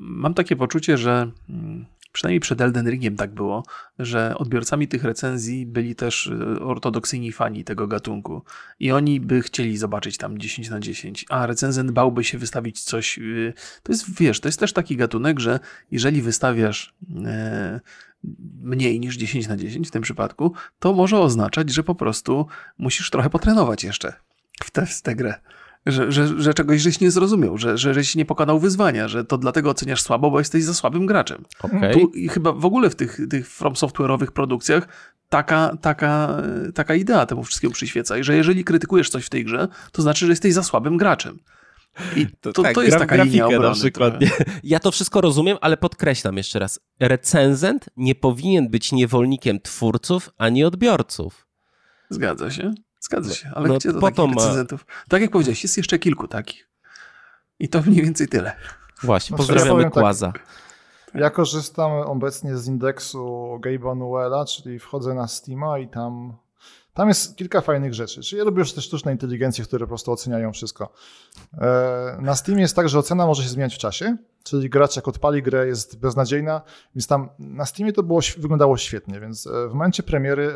[0.00, 3.64] Mam takie poczucie, że mm, przynajmniej przed Elden Ringiem tak było,
[3.98, 8.42] że odbiorcami tych recenzji byli też y, ortodoksyjni fani tego gatunku
[8.80, 13.18] i oni by chcieli zobaczyć tam 10 na 10, a recenzent bałby się wystawić coś.
[13.18, 13.52] Y,
[13.82, 15.60] to jest, wiesz, to jest też taki gatunek, że
[15.90, 16.94] jeżeli wystawiasz
[17.24, 17.80] e,
[18.62, 22.46] mniej niż 10 na 10 w tym przypadku, to może oznaczać, że po prostu
[22.78, 24.12] musisz trochę potrenować jeszcze
[24.64, 25.34] w tę, w tę grę.
[25.86, 29.38] Że, że, że czegoś żeś nie zrozumiał, że, że żeś nie pokonał wyzwania, że to
[29.38, 31.44] dlatego oceniasz słabo, bo jesteś za słabym graczem.
[31.60, 31.92] Okay.
[31.92, 34.88] Tu i chyba w ogóle w tych, tych From Software'owych produkcjach
[35.28, 36.36] taka, taka,
[36.74, 38.18] taka idea temu wszystkiemu przyświeca.
[38.18, 41.38] I że jeżeli krytykujesz coś w tej grze, to znaczy, że jesteś za słabym graczem.
[42.16, 43.68] I to, to, tak, to jest taka linia obrony.
[43.68, 44.14] Na przykład.
[44.62, 46.80] Ja to wszystko rozumiem, ale podkreślam jeszcze raz.
[47.00, 51.46] Recenzent nie powinien być niewolnikiem twórców ani odbiorców.
[52.10, 52.74] Zgadza się.
[53.00, 53.50] Zgadza się.
[53.54, 54.34] Ale no, gdzie to takich ma...
[54.34, 54.86] recenzentów?
[55.08, 56.70] Tak jak powiedziałeś, jest jeszcze kilku takich.
[57.58, 58.56] I to mniej więcej tyle.
[59.02, 60.32] Właśnie, znaczy, pozdrawiamy ja Kłaza.
[60.32, 60.46] Tak,
[61.14, 66.36] ja korzystam obecnie z indeksu Gabe'a Newella, czyli wchodzę na Steama i tam
[66.94, 68.22] tam jest kilka fajnych rzeczy.
[68.22, 70.92] Czyli ja lubię już te sztuczne inteligencje, które po prostu oceniają wszystko.
[71.58, 75.08] E, na Steamie jest tak, że ocena może się zmieniać w czasie, czyli gracz jak
[75.08, 76.62] odpali grę jest beznadziejna,
[76.94, 80.52] więc tam na Steamie to było, wyglądało świetnie, więc e, w momencie premiery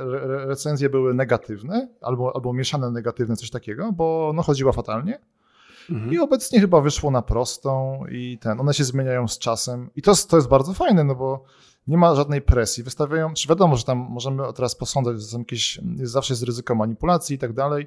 [0.46, 5.18] recenzje były negatywne albo, albo mieszane negatywne, coś takiego, bo no chodziła fatalnie.
[5.90, 6.12] Mhm.
[6.12, 9.90] I obecnie chyba wyszło na prostą i ten, one się zmieniają z czasem.
[9.96, 11.44] I to, to jest bardzo fajne, no bo
[11.86, 12.84] nie ma żadnej presji.
[12.84, 17.36] Wystawiają, czy wiadomo, że tam możemy teraz posądzać, że są jakieś, zawsze jest ryzyko manipulacji
[17.36, 17.86] i tak dalej,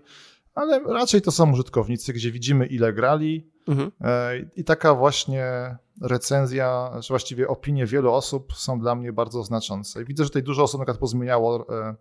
[0.55, 3.91] ale raczej to są użytkownicy, gdzie widzimy ile grali mhm.
[4.01, 10.01] E, i taka właśnie recenzja, czy właściwie opinie wielu osób są dla mnie bardzo znaczące.
[10.01, 11.95] I widzę, że tutaj dużo osób na przykład pozmieniało e,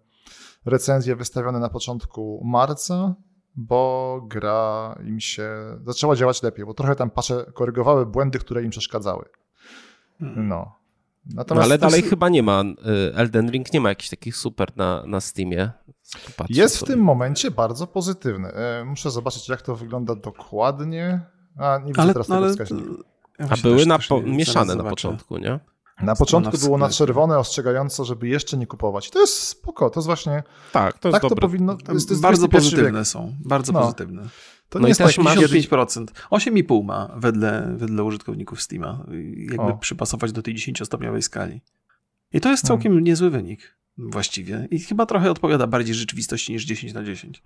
[0.65, 3.15] recenzje wystawione na początku marca,
[3.57, 5.51] bo gra im się
[5.85, 9.25] zaczęła działać lepiej, bo trochę tam patrzę, korygowały błędy, które im przeszkadzały.
[10.19, 10.49] Hmm.
[10.49, 10.86] No.
[11.35, 12.11] Natomiast ale dalej jest...
[12.11, 15.71] chyba nie ma, y, Elden Ring nie ma jakichś takich super na, na Steamie.
[16.37, 16.93] Patrzę jest sobie.
[16.93, 18.49] w tym momencie bardzo pozytywny.
[18.49, 21.21] E, muszę zobaczyć, jak to wygląda dokładnie.
[21.59, 22.41] A, nie widzę ale, teraz ale...
[22.41, 23.03] tego wskaźnika.
[23.39, 24.23] Ja A były na po...
[24.23, 25.61] mieszane na początku, nie?
[26.03, 29.11] Na początku było na czerwone ostrzegająco, żeby jeszcze nie kupować.
[29.11, 30.43] To jest spoko, to jest właśnie...
[30.73, 31.77] Tak, to jest tak to powinno...
[31.77, 33.07] To jest, to jest bardzo pozytywne wiek.
[33.07, 33.81] są, bardzo no.
[33.81, 34.23] pozytywne.
[34.69, 36.07] To no nie jest tak 55%.
[36.31, 39.07] 8,5 ma wedle, wedle użytkowników Steama.
[39.37, 39.77] Jakby o.
[39.79, 41.61] przypasować do tej 10-stopniowej skali.
[42.33, 42.79] I to jest hmm.
[42.79, 43.05] całkiem hmm.
[43.05, 44.69] niezły wynik właściwie.
[44.71, 47.43] I chyba trochę odpowiada bardziej rzeczywistości niż 10 na 10.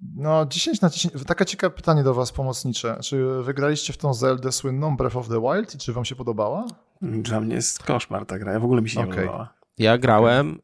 [0.00, 1.14] No, 10 na 10.
[1.26, 2.98] Taka ciekawe pytanie do Was, pomocnicze.
[3.02, 6.66] Czy wygraliście w tą Zeldę słynną Breath of the Wild i czy Wam się podobała?
[7.02, 8.52] Dla mnie jest koszmar ta gra.
[8.52, 9.10] Ja w ogóle mi się okay.
[9.10, 9.58] nie podobała.
[9.78, 10.58] Ja grałem,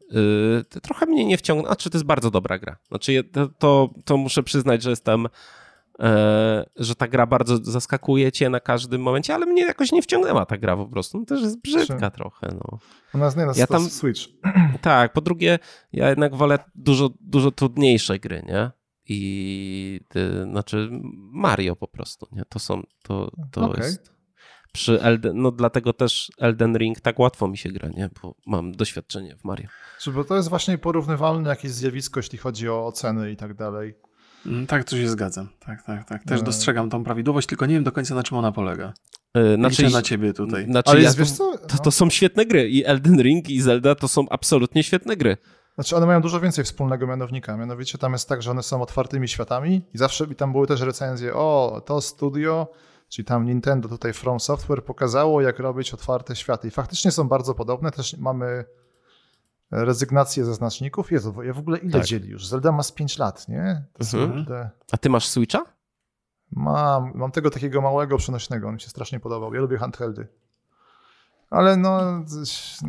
[0.75, 2.77] y, trochę mnie nie wciągnął, a czy to jest bardzo dobra gra.
[2.87, 5.27] Znaczy to, to, to muszę przyznać, że jestem,
[5.99, 10.45] e, że ta gra bardzo zaskakuje cię na każdym momencie, ale mnie jakoś nie wciągnęła
[10.45, 11.19] ta gra po prostu.
[11.19, 12.17] No, też jest brzydka czy...
[12.17, 12.47] trochę.
[12.53, 12.79] No.
[13.13, 14.21] Ona jest nie, ja tam, Switch.
[14.81, 15.59] Tak, po drugie
[15.93, 18.71] ja jednak wolę dużo, dużo trudniejsze gry, nie?
[19.07, 20.89] I ty, znaczy
[21.31, 22.43] Mario po prostu, nie?
[22.49, 23.85] To są, to, to okay.
[23.85, 24.15] jest
[24.75, 28.09] przy Elden, no dlatego też Elden Ring tak łatwo mi się gra, nie?
[28.21, 29.67] Bo mam doświadczenie w Mario.
[29.99, 33.95] Czy bo to jest właśnie porównywalne jakieś zjawisko, jeśli chodzi o oceny i tak dalej.
[34.45, 35.49] Mm, tak, tu się zgadzam.
[35.59, 36.23] Tak, tak, tak.
[36.23, 36.43] Też e...
[36.43, 38.93] dostrzegam tą prawidłowość, tylko nie wiem do końca na czym ona polega.
[39.35, 40.65] Yy, znaczy, Liczę na ciebie tutaj.
[40.65, 41.57] Znaczy, Ale jest, ja, wiesz co?
[41.57, 42.69] To, to są świetne gry.
[42.69, 45.37] I Elden Ring i Zelda to są absolutnie świetne gry.
[45.75, 47.57] Znaczy one mają dużo więcej wspólnego mianownika.
[47.57, 50.81] Mianowicie tam jest tak, że one są otwartymi światami i zawsze i tam były też
[50.81, 52.67] recenzje, o, to studio
[53.09, 56.67] Czyli tam Nintendo, tutaj From Software pokazało, jak robić otwarte światy.
[56.67, 57.91] I faktycznie są bardzo podobne.
[57.91, 58.65] Też mamy
[59.71, 61.11] rezygnację ze znaczników.
[61.11, 62.05] Jezu, ja w ogóle ile tak.
[62.05, 62.47] dzieli już?
[62.47, 63.83] Zelda ma z 5 lat, nie?
[64.13, 64.45] Mhm.
[64.91, 65.65] A ty masz Switcha?
[66.51, 67.11] Mam.
[67.15, 68.67] Mam tego takiego małego, przenośnego.
[68.67, 69.53] On mi się strasznie podobał.
[69.53, 70.27] Ja lubię handheldy.
[71.49, 72.01] Ale no...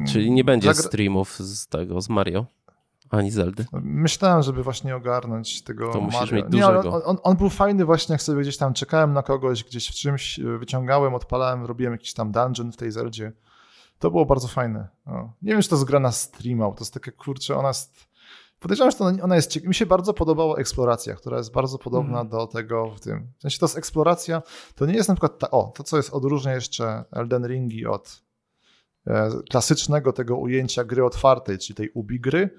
[0.09, 0.89] Czyli nie będzie zagra...
[0.89, 2.47] streamów z tego, z Mario?
[3.11, 3.67] Ani Zeldy.
[3.83, 6.37] Myślałem, żeby właśnie ogarnąć tego To musisz Mario.
[6.37, 6.83] mieć dużego.
[6.83, 9.89] Nie, on, on, on, był fajny właśnie, jak sobie gdzieś tam czekałem na kogoś, gdzieś
[9.89, 13.33] w czymś e, wyciągałem, odpalałem, robiłem jakiś tam dungeon w tej Zeldzie.
[13.99, 14.89] To było bardzo fajne.
[15.07, 15.33] No.
[15.43, 18.07] Nie wiem, czy to jest gra na streama, to jest takie, kurczę, ona jest...
[18.61, 19.69] Podejrzewam, że to ona jest ciekawa.
[19.69, 22.29] Mi się bardzo podobała eksploracja, która jest bardzo podobna mm.
[22.29, 23.33] do tego w tym.
[23.39, 24.43] W sensie to jest eksploracja,
[24.75, 28.23] to nie jest na przykład ta, o, to co jest odróżnia jeszcze Elden Ringi od
[29.07, 32.51] e, klasycznego tego ujęcia gry otwartej, czyli tej ubi gry,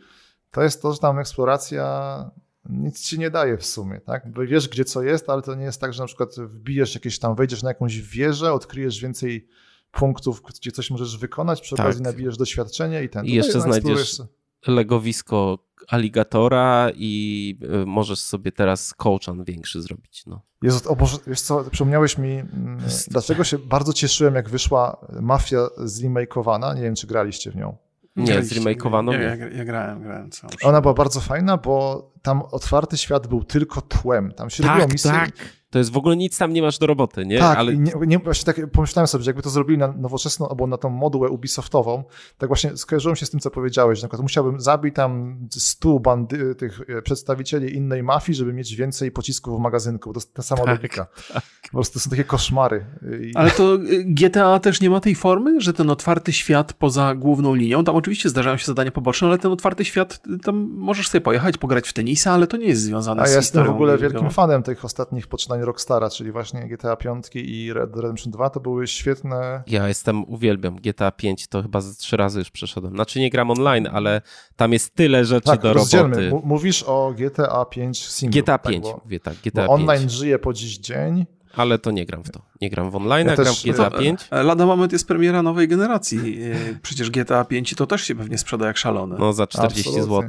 [0.57, 2.31] to jest to, że tam eksploracja
[2.69, 4.31] nic ci nie daje w sumie, tak?
[4.31, 7.19] Bo wiesz, gdzie co jest, ale to nie jest tak, że na przykład wbijesz jakieś
[7.19, 9.47] tam, wejdziesz na jakąś wieżę, odkryjesz więcej
[9.91, 11.85] punktów, gdzie coś możesz wykonać, przy tak.
[11.85, 13.25] okazji nabijesz doświadczenie i ten.
[13.25, 14.21] I jeszcze znajdziesz
[14.67, 20.25] legowisko aligatora i y, możesz sobie teraz kołczan większy zrobić.
[20.25, 20.41] No.
[20.61, 25.67] Jezu, o Boże, wiesz co, przypomniałeś mi, mm, dlaczego się bardzo cieszyłem, jak wyszła Mafia
[25.77, 27.77] zremakeowana, nie wiem, czy graliście w nią.
[28.17, 29.11] Nie, zremakeowano.
[29.11, 30.29] Nie, ja, ja, grałem, grałem.
[30.63, 34.31] Ona była bardzo fajna, bo tam otwarty świat był tylko tłem.
[34.31, 35.11] Tam się tak, robiło misje.
[35.11, 35.31] Tak.
[35.69, 37.39] To jest w ogóle nic tam nie masz do roboty, nie?
[37.39, 37.77] Tak, Ale...
[37.77, 40.89] nie, nie, właśnie tak pomyślałem sobie, że jakby to zrobili na nowoczesną albo na tą
[40.89, 42.03] modułę Ubisoftową,
[42.37, 46.55] tak właśnie skojarzyłem się z tym, co powiedziałeś, na przykład musiałbym zabić tam stu bandy,
[46.55, 50.13] tych e, przedstawicieli innej mafii, żeby mieć więcej pocisków w magazynku.
[50.13, 51.07] To jest ta sama tak, logika.
[51.33, 51.43] Tak.
[51.63, 52.85] Po prostu to są takie koszmary.
[53.21, 53.31] I...
[53.35, 57.55] Ale to e, GTA też nie ma tej formy, że ten otwarty świat poza główną
[57.55, 61.57] linią, tam oczywiście zdarzają się zadania poboczne, ale ten otwarty świat, tam możesz sobie pojechać,
[61.57, 64.29] pograć w tenisa, ale to nie jest związane A z ja jestem w ogóle wielkim
[64.29, 68.59] fanem tych ostatnich poczynań Rockstara, czyli właśnie GTA 5 i Red Dead Redemption 2 to
[68.59, 69.63] były świetne.
[69.67, 72.93] Ja jestem, uwielbiam GTA 5, to chyba trzy razy już przeszedłem.
[72.93, 74.21] Znaczy nie gram online, ale
[74.55, 75.97] tam jest tyle rzeczy tak, do roboty.
[75.97, 78.41] M mówisz o GTA 5 single.
[78.41, 80.11] GTA 5, tak, bo, mówię tak, GTA bo online 5.
[80.11, 81.25] żyje po dziś dzień.
[81.55, 82.41] Ale to nie gram w to.
[82.61, 84.27] Nie gram w online, ja gram w GTA 5.
[84.31, 86.43] E, lada moment jest premiera nowej generacji.
[86.43, 89.15] E, przecież GTA 5 to też się pewnie sprząta jak szalone.
[89.19, 90.23] No za 40 zł.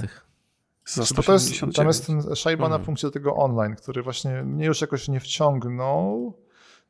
[0.88, 2.80] Za to jest, tam jest ten szajba mhm.
[2.80, 6.34] na punkcie tego online, który właśnie mnie już jakoś nie wciągnął.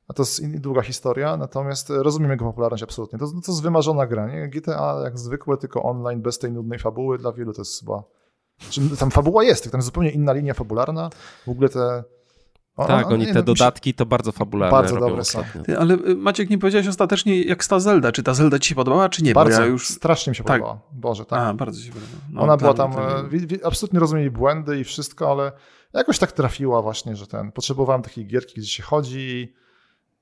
[0.08, 3.18] A to jest długa historia, natomiast rozumiem jego popularność absolutnie.
[3.18, 4.48] To, to jest wymarzona gra, nie?
[4.48, 8.02] GTA jak zwykłe, tylko online, bez tej nudnej fabuły, dla wielu to jest chyba...
[8.60, 11.10] Znaczy, tam fabuła jest, tam jest zupełnie inna linia fabularna.
[11.46, 12.04] W ogóle te
[12.78, 15.42] o, tak, oni te no, dodatki to bardzo fabularne Bardzo robią dobre są.
[15.78, 18.12] ale y, Maciek, nie powiedziałeś ostatecznie, jak ta Zelda.
[18.12, 19.32] Czy ta Zelda ci się podobała, czy nie?
[19.32, 19.88] Bardzo, ja już...
[19.88, 20.60] strasznie mi się tak.
[20.60, 20.80] podobała.
[20.92, 21.40] Boże, tak.
[21.40, 22.20] A, bardzo się podobała.
[22.32, 25.52] No, Ona była tam, e, absolutnie rozumieli błędy i wszystko, ale
[25.92, 29.54] jakoś tak trafiła właśnie, że ten, potrzebowałem takiej gierki, gdzie się chodzi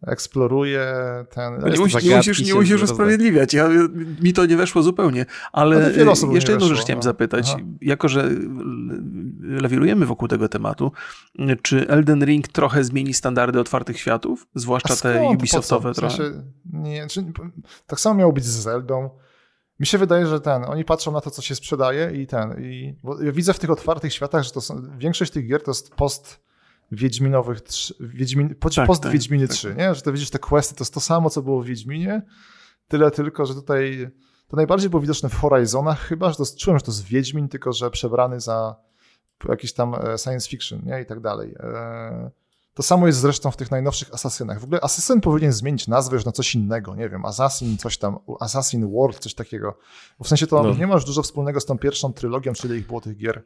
[0.03, 0.95] eksploruje
[1.31, 1.59] ten...
[1.59, 3.69] No nie, musisz, nie musisz, nie musisz usprawiedliwiać, ja,
[4.23, 7.03] mi to nie weszło zupełnie, ale no jeszcze jedną rzecz chciałem no.
[7.03, 7.49] zapytać.
[7.55, 7.63] Aha.
[7.81, 8.31] Jako, że
[9.41, 10.93] lewirujemy wokół tego tematu,
[11.63, 14.47] czy Elden Ring trochę zmieni standardy otwartych światów?
[14.55, 16.23] Zwłaszcza te Ubisoftowe w sensie,
[16.73, 17.25] nie, czy,
[17.87, 19.11] tak samo miało być z Zeldą.
[19.81, 22.99] Mi się wydaje, że ten, oni patrzą na to, co się sprzedaje i ten, i,
[23.03, 25.95] bo ja widzę w tych otwartych światach, że to są, większość tych gier to jest
[25.95, 26.46] post
[26.93, 27.59] Wiedźminowych,
[28.01, 29.57] Wiedźmin, tak, post tak, Wiedźminy tak.
[29.57, 29.95] 3, nie?
[29.95, 32.23] Że to widzisz te questy, to jest to samo, co było w Wiedźminie,
[32.89, 34.11] tyle tylko, że tutaj
[34.49, 37.73] to najbardziej było widoczne w Horizonach chyba, że to czułem, że to jest Wiedźmin, tylko
[37.73, 38.77] że przebrany za
[39.49, 41.01] jakiś tam e, science fiction, nie?
[41.01, 41.55] I tak dalej.
[41.61, 42.31] E,
[42.75, 44.61] to samo jest zresztą w tych najnowszych Asasynach.
[44.61, 48.19] W ogóle Asasyn powinien zmienić nazwę już na coś innego, nie wiem, Assassin, coś tam,
[48.41, 49.79] Assassin World, coś takiego.
[50.19, 50.75] Bo w sensie to no.
[50.75, 53.45] nie ma już dużo wspólnego z tą pierwszą trylogią, czyli ich było tych gier.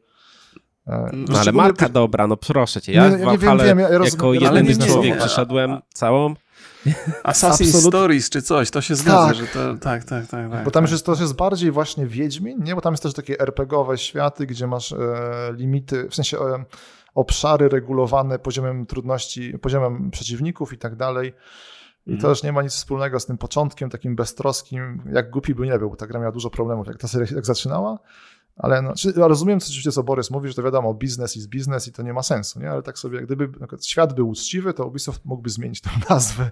[0.90, 1.92] E, no, ale marka ty...
[1.92, 2.92] dobra, no proszę cię.
[2.92, 6.34] Ja nie, nie wiem, wiem, ja rozumiem, jako jedyny człowiek przeszedłem całą.
[7.24, 9.36] Assassin's Stories czy coś, to się zgadza, tak.
[9.36, 10.50] że to tak, tak, tak.
[10.50, 10.92] tak bo tam tak.
[10.92, 12.74] Jest, to jest bardziej właśnie Wiedźmin, nie?
[12.74, 14.96] Bo tam jest też takie RPGowe światy, gdzie masz e,
[15.56, 16.64] limity, w sensie e,
[17.14, 21.32] obszary regulowane poziomem trudności, poziomem przeciwników i tak dalej.
[22.06, 22.34] I to mhm.
[22.34, 25.96] też nie ma nic wspólnego z tym początkiem takim beztroskim, jak głupi by nie był.
[25.96, 27.98] Ta gra miała dużo problemów, jak ta seria jak zaczynała,
[28.56, 31.92] ale no, rozumiem, co, oczywiście, co Borys mówi, że to wiadomo, biznes jest biznes i
[31.92, 32.70] to nie ma sensu, nie?
[32.70, 33.48] Ale tak sobie, gdyby
[33.82, 36.50] świat był uczciwy, to Ubisoft mógłby zmienić tę nazwę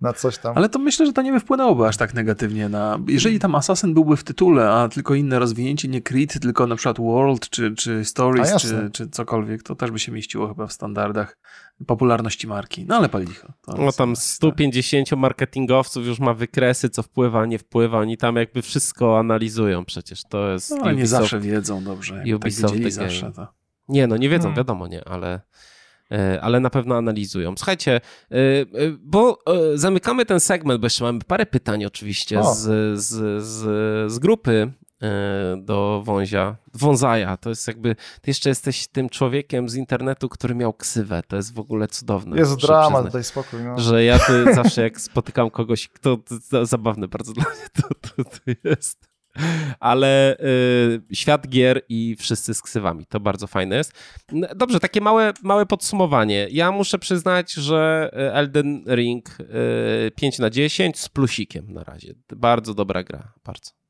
[0.00, 0.52] na coś tam.
[0.56, 2.98] Ale to myślę, że to nie by wpłynęłoby aż tak negatywnie na...
[3.08, 6.98] Jeżeli tam Assassin byłby w tytule, a tylko inne rozwinięcie, nie Creed, tylko na przykład
[6.98, 11.36] World, czy, czy Stories, czy, czy cokolwiek, to też by się mieściło chyba w standardach
[11.86, 12.84] popularności marki.
[12.88, 13.52] No ale pal licho.
[13.78, 15.18] No tam 150 tak.
[15.18, 17.98] marketingowców już ma wykresy, co wpływa, nie wpływa.
[17.98, 20.22] Oni tam jakby wszystko analizują przecież.
[20.28, 22.22] To jest No ale nie zawsze wiedzą dobrze.
[22.26, 23.46] I Ubisoft tak zawsze to.
[23.88, 24.56] Nie, no nie wiedzą, hmm.
[24.56, 25.40] wiadomo, nie, ale
[26.10, 27.54] e, ale na pewno analizują.
[27.56, 28.00] Słuchajcie,
[28.30, 28.66] e, e,
[29.00, 29.38] bo
[29.74, 32.58] zamykamy ten segment, bo jeszcze mamy parę pytań oczywiście z,
[33.00, 34.72] z, z, z grupy
[35.56, 37.36] do wązia, wązaja.
[37.36, 41.22] To jest jakby, ty jeszcze jesteś tym człowiekiem z internetu, który miał ksywę.
[41.28, 42.36] To jest w ogóle cudowne.
[42.36, 43.60] Jest drama, daj spokój.
[43.64, 43.78] No.
[43.78, 46.18] Że ja tu zawsze jak spotykam kogoś, kto
[46.50, 49.12] to, zabawne bardzo dla mnie to, to, to jest.
[49.80, 53.06] Ale y, świat gier i wszyscy z ksywami.
[53.06, 53.92] To bardzo fajne jest.
[54.56, 56.48] Dobrze, takie małe, małe podsumowanie.
[56.50, 62.14] Ja muszę przyznać, że Elden Ring y, 5 na 10 z plusikiem na razie.
[62.36, 63.32] Bardzo dobra gra.
[63.44, 63.81] Bardzo.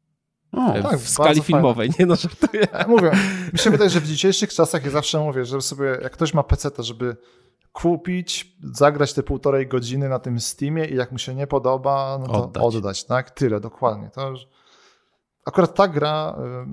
[0.52, 1.94] O, tak, w skali filmowej, fajne.
[1.98, 2.66] nie no, żartuję.
[2.88, 3.10] Mówię,
[3.52, 6.42] mi się wydaje, że w dzisiejszych czasach ja zawsze mówię, żeby sobie, jak ktoś ma
[6.42, 7.16] PC, to żeby
[7.72, 12.26] kupić, zagrać te półtorej godziny na tym Steamie i jak mu się nie podoba, no
[12.26, 13.30] to oddać, oddać tak?
[13.30, 14.10] Tyle, dokładnie.
[14.14, 14.48] To już...
[15.46, 16.66] Akurat ta gra y,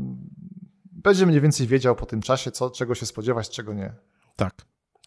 [0.91, 3.93] będzie mniej więcej wiedział po tym czasie, co, czego się spodziewać, czego nie.
[4.35, 4.53] Tak.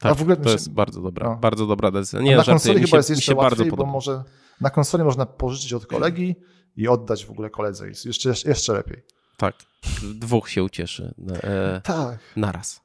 [0.00, 0.50] Tak, w ogóle to się...
[0.50, 1.36] jest bardzo dobra, no.
[1.36, 2.20] bardzo dobra decyzja.
[2.20, 4.24] Nie, na konsoli chyba jest jeszcze łatwiej, bo może
[4.60, 6.36] na konsoli można pożyczyć od kolegi,
[6.76, 7.88] i oddać w ogóle koledze.
[7.88, 9.02] Jest jeszcze, jeszcze lepiej.
[9.36, 9.54] Tak.
[10.14, 11.14] Dwóch się ucieszy.
[11.42, 12.18] E, tak.
[12.36, 12.81] Naraz.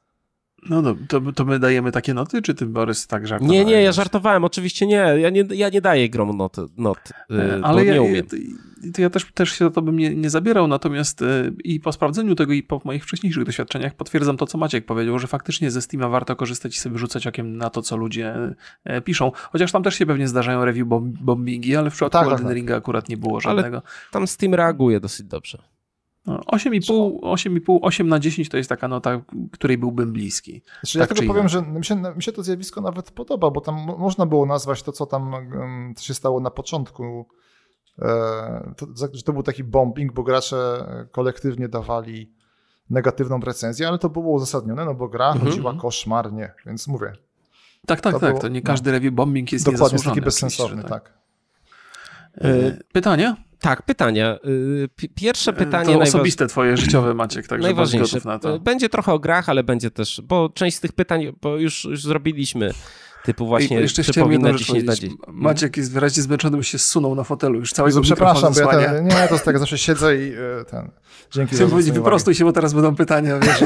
[0.62, 3.58] No, no to, to my dajemy takie noty, czy ty, Borys, tak żartowałeś?
[3.58, 4.96] Nie, nie, ja żartowałem, oczywiście nie.
[4.96, 6.98] Ja nie, ja nie daję grom not, not
[7.30, 8.14] yy, ale ja, nie umiem.
[8.14, 8.22] Ja,
[8.92, 12.34] to ja też, też się to bym nie, nie zabierał, natomiast yy, i po sprawdzeniu
[12.34, 16.08] tego i po moich wcześniejszych doświadczeniach potwierdzam to, co Maciek powiedział, że faktycznie ze Steama
[16.08, 18.34] warto korzystać i sobie rzucać okiem na to, co ludzie
[18.84, 19.32] yy, piszą.
[19.52, 20.88] Chociaż tam też się pewnie zdarzają review
[21.20, 22.56] bombingi, ale w przypadku tak, Elden tak, tak.
[22.56, 23.76] Ringa akurat nie było żadnego.
[23.76, 25.77] Ale tam Steam reaguje dosyć dobrze.
[26.36, 29.20] 8,5, 8,5, 8 na 10 to jest taka nota,
[29.52, 30.62] której byłbym bliski.
[30.80, 33.60] Znaczy, tak ja tylko powiem, że mi się, mi się to zjawisko nawet podoba, bo
[33.60, 35.32] tam można było nazwać to, co tam
[35.96, 37.28] to się stało na początku,
[37.98, 42.32] e, to, że to był taki bombing, bo gracze kolektywnie dawali
[42.90, 45.46] negatywną recenzję, ale to było uzasadnione, no bo gra mhm.
[45.46, 47.12] chodziła koszmarnie, więc mówię.
[47.86, 50.20] Tak, tak, to tak, było, to nie każdy no, review bombing jest Dokładnie, jest taki
[50.20, 50.90] bezsensowny, tak.
[50.90, 51.18] tak.
[52.38, 53.36] E, pytanie?
[53.60, 54.38] Tak, pytania.
[54.46, 55.94] Y, pierwsze pytanie.
[55.94, 58.20] To osobiste twoje życiowe, Maciek, także najważniejsze.
[58.24, 58.58] na to.
[58.58, 62.02] Będzie trochę o grach, ale będzie też, bo część z tych pytań, bo już, już
[62.02, 62.70] zrobiliśmy
[63.24, 65.14] typu właśnie, I jeszcze czy powinna 10 na 10.
[65.28, 69.04] Maciek jest wyraźnie zmęczony, bo się zsunął na fotelu już całego Przepraszam, bo ja ten,
[69.04, 70.32] nie, to jest tak, zawsze siedzę i
[70.70, 70.90] ten,
[71.30, 73.62] dzięki Chciałem powiedzieć, wyprostuj się, bo teraz będą pytania, wiesz,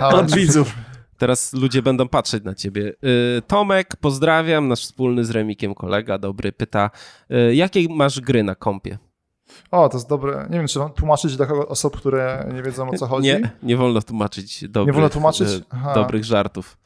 [0.00, 0.74] od, od widzów.
[1.22, 2.92] Teraz ludzie będą patrzeć na ciebie.
[3.38, 6.90] Y, Tomek, pozdrawiam, nasz wspólny z Remikiem kolega, dobry, pyta,
[7.30, 8.98] y, jakie masz gry na kompie?
[9.70, 10.46] O, to jest dobre.
[10.50, 13.28] Nie wiem, czy tłumaczyć dla osób, które nie wiedzą o co chodzi.
[13.28, 15.48] Nie, nie wolno tłumaczyć dobrych, nie wolno tłumaczyć?
[15.48, 16.78] Y, dobrych żartów.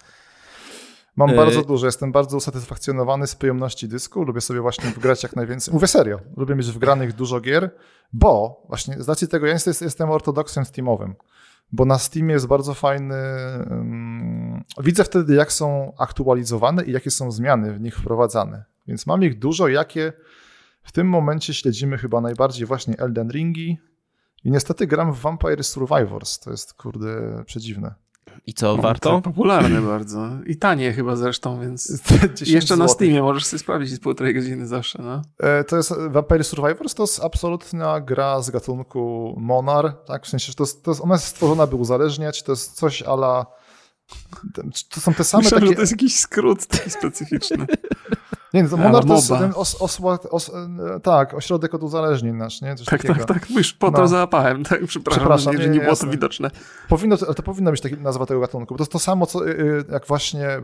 [1.17, 5.75] Mam bardzo dużo, jestem bardzo usatysfakcjonowany z pojemności dysku, lubię sobie właśnie wgrać jak najwięcej.
[5.75, 7.71] Mówię serio, lubię mieć wgranych dużo gier,
[8.13, 11.15] bo właśnie z racji tego ja jestem ortodoksem Steamowym
[11.73, 13.15] bo na Steamie jest bardzo fajny.
[14.83, 18.65] widzę wtedy, jak są aktualizowane i jakie są zmiany w nich wprowadzane.
[18.89, 20.13] Więc mam ich dużo, jakie
[20.83, 23.79] w tym momencie śledzimy chyba najbardziej właśnie Elden Ringi.
[24.45, 26.39] I niestety gram w Vampire Survivors.
[26.39, 27.95] To jest kurde przedziwne.
[28.47, 29.11] I co, warto?
[29.11, 30.29] To popularne bardzo.
[30.47, 32.03] I tanie chyba zresztą, więc
[32.47, 35.03] jeszcze na Steamie możesz sobie sprawdzić z półtorej godziny zawsze.
[35.03, 35.23] No.
[35.39, 40.27] E, to jest Vampire Survivors, to jest absolutna gra z gatunku Monar, tak?
[40.27, 43.03] W sensie, że to jest, to jest, ona jest stworzona, by uzależniać, to jest coś
[43.03, 43.47] ala
[44.95, 45.73] to są te same Myślałem, takie...
[45.73, 47.67] że to jest jakiś skrót taki specyficzny.
[48.55, 52.61] Nie, to Monar to jest ten os, osła, os, e, tak, ośrodek od uzależnień nasz,
[52.61, 52.75] nie?
[52.75, 53.25] Coś tak, takiego.
[53.25, 53.97] tak, tak, już po no.
[53.97, 56.07] to załapałem, tak, przepraszam, przepraszam nie, nie, nie było jasne.
[56.07, 56.51] to widoczne.
[56.89, 59.49] Powinno, ale to powinno być taki nazwa tego gatunku, bo to jest to samo, co,
[59.49, 60.61] y, y, jak właśnie e,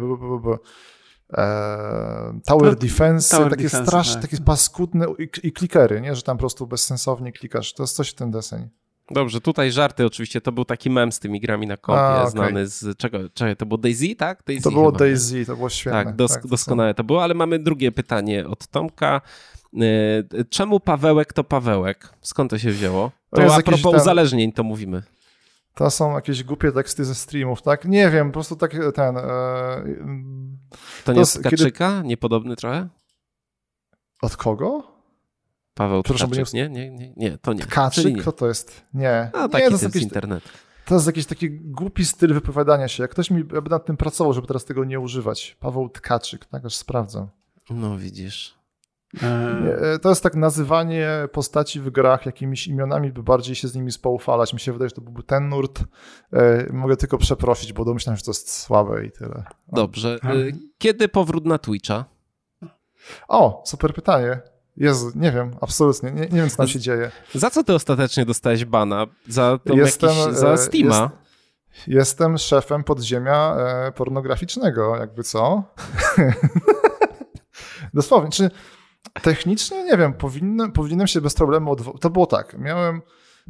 [2.46, 4.22] Tower Defense, Tower takie Defense, strasz, tak.
[4.22, 6.16] takie paskudne i, i klikery, nie?
[6.16, 8.68] Że tam po prostu bezsensownie klikasz, to jest coś w tym deseń.
[9.12, 12.30] Dobrze, tutaj żarty oczywiście, to był taki mem z tymi grami na kompie, A, okay.
[12.30, 14.42] znany z czego, czego, to było Daisy, tak?
[14.46, 16.04] Daisy to było Daisy, to było świetne.
[16.04, 19.20] Tak, dos, tak doskonałe to było, ale mamy drugie pytanie od Tomka.
[19.80, 22.08] E, czemu Pawełek to Pawełek?
[22.20, 23.10] Skąd to się wzięło?
[23.30, 24.00] To, to a propos tam...
[24.00, 25.02] uzależnień to mówimy.
[25.74, 27.84] To są jakieś głupie teksty ze streamów, tak?
[27.84, 29.16] Nie wiem, po prostu tak ten...
[29.16, 29.22] E...
[31.04, 31.96] To nie jest Kaczyka?
[31.96, 32.08] Kiedy...
[32.08, 32.88] Niepodobny trochę?
[34.22, 34.91] Od kogo?
[35.74, 37.62] Paweł Tkaczyk, nie, nie, nie, nie, to nie.
[37.62, 38.20] Tkaczyk?
[38.20, 38.84] Kto to jest?
[38.94, 39.30] Nie.
[39.32, 40.44] A, taki nie, to jest jakiś, internet.
[40.84, 43.02] To jest jakiś taki głupi styl wypowiadania się.
[43.02, 45.56] Jak ktoś mi by nad tym pracował, żeby teraz tego nie używać.
[45.60, 47.28] Paweł Tkaczyk, tak aż sprawdzam.
[47.70, 48.62] No widzisz.
[49.22, 53.92] E, to jest tak nazywanie postaci w grach jakimiś imionami, by bardziej się z nimi
[53.92, 54.52] spoufalać.
[54.52, 55.84] Mi się wydaje, że to byłby ten nurt.
[56.32, 59.44] E, mogę tylko przeprosić, bo domyślam, że to jest słabe i tyle.
[59.72, 60.18] Dobrze.
[60.24, 60.30] E,
[60.78, 62.04] kiedy powrót na Twitcha?
[63.28, 64.40] O, super pytanie.
[64.76, 67.10] Jezu, nie wiem, absolutnie, nie, nie wiem, co tam się dzieje.
[67.34, 69.06] Za co ty ostatecznie dostałeś bana?
[69.28, 71.10] Za, jestem, jakiś, za e, Steama?
[71.74, 75.62] Jest, jestem szefem podziemia e, pornograficznego, jakby co?
[77.94, 78.50] Dosłownie, czy
[79.22, 82.00] technicznie, nie wiem, powinny, powinienem się bez problemu odwołać.
[82.00, 83.02] To było tak, miałem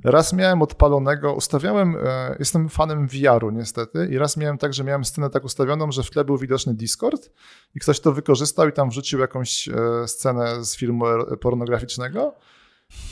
[0.05, 5.05] Raz miałem odpalonego, ustawiałem, e, jestem fanem VR-u niestety i raz miałem tak, że miałem
[5.05, 7.31] scenę tak ustawioną, że w tle był widoczny Discord
[7.75, 9.73] i ktoś to wykorzystał i tam wrzucił jakąś e,
[10.09, 11.05] scenę z filmu
[11.41, 12.35] pornograficznego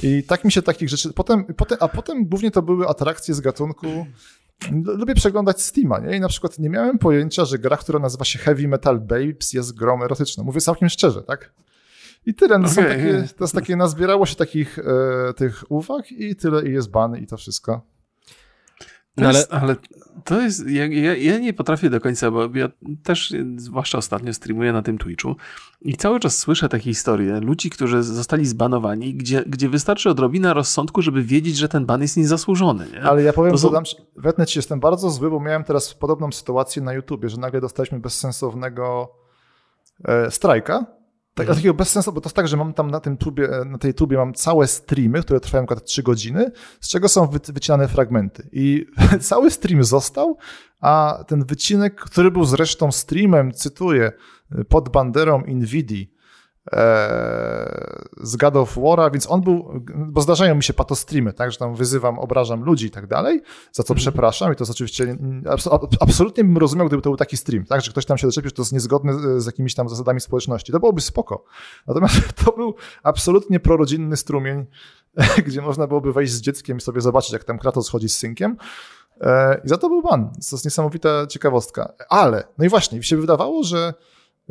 [0.03, 3.41] i tak mi się takich rzeczy, potem, potem, a potem głównie to były atrakcje z
[3.41, 4.07] gatunku
[4.71, 6.17] Lubię przeglądać Steama, nie?
[6.17, 9.75] I na przykład nie miałem pojęcia, że gra, która nazywa się Heavy Metal Babes jest
[9.75, 10.45] grą erotyczną.
[10.45, 11.53] Mówię całkiem szczerze, tak?
[12.27, 12.59] I tyle.
[12.59, 12.85] No okay.
[12.85, 17.17] takie, to jest takie, nazbierało się takich e, tych uwag i tyle, i jest ban
[17.17, 17.83] i to wszystko.
[19.17, 19.39] No ale...
[19.39, 19.77] Jest, ale
[20.25, 22.69] to jest, ja, ja, ja, nie potrafię do końca, bo ja
[23.03, 25.37] też, zwłaszcza ostatnio streamuję na tym Twitchu
[25.81, 31.03] i cały czas słyszę takie historie ludzi, którzy zostali zbanowani, gdzie, gdzie wystarczy odrobina rozsądku,
[31.03, 32.87] żeby wiedzieć, że ten ban jest niezasłużony.
[32.93, 33.03] Nie?
[33.03, 33.71] Ale ja powiem, że są...
[34.17, 38.01] wetnę ci, jestem bardzo zły, bo miałem teraz podobną sytuację na YouTubie, że nagle dostaliśmy
[38.01, 39.13] bezsensownego
[40.05, 41.00] e, strajka
[41.41, 41.57] Tak, mhm.
[41.57, 43.95] Takiego bez sensu, bo to jest tak, że mam tam na tym tubie, na tej
[43.95, 46.51] tubie mam całe streamy, które trwają około 3 godziny,
[46.81, 48.49] z czego są wycinane fragmenty.
[48.53, 48.87] I
[49.21, 50.39] cały stream został,
[50.81, 54.13] a ten wycinek, który był zresztą streamem, cytuję,
[54.69, 56.20] pod banderą Nvidia, e,
[58.23, 61.75] z God of War'a, więc on był, bo zdarzają mi się patostreamy, tak, że tam
[61.75, 63.43] wyzywam, obrażam ludzi i tak dalej,
[63.73, 63.97] za co mhm.
[63.97, 65.17] przepraszam i to jest oczywiście,
[66.01, 68.55] absolutnie bym rozumiał, gdyby to był taki stream, tak, że ktoś tam się doczepił, że
[68.55, 71.45] to jest niezgodne z jakimiś tam zasadami społeczności, to byłoby spoko.
[71.87, 74.67] Natomiast to był absolutnie prorodzinny strumień,
[75.47, 78.57] gdzie można byłoby wejść z dzieckiem i sobie zobaczyć, jak tam Kratos chodzi z synkiem,
[79.21, 80.31] e, i za to był ban.
[80.31, 81.93] To jest niesamowita ciekawostka.
[82.09, 83.95] Ale, no i właśnie, mi się wydawało, że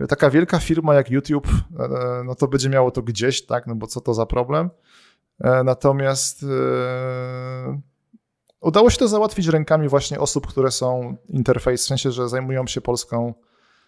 [0.07, 3.76] taka wielka firma jak YouTube, e, e, no to będzie miało to gdzieś, tak, no
[3.76, 4.69] bo co to za problem.
[5.39, 6.45] E, natomiast
[8.61, 12.81] udało się to załatwić rękami właśnie osób, które są interfejs, w sensie, że zajmują się
[12.81, 13.34] polską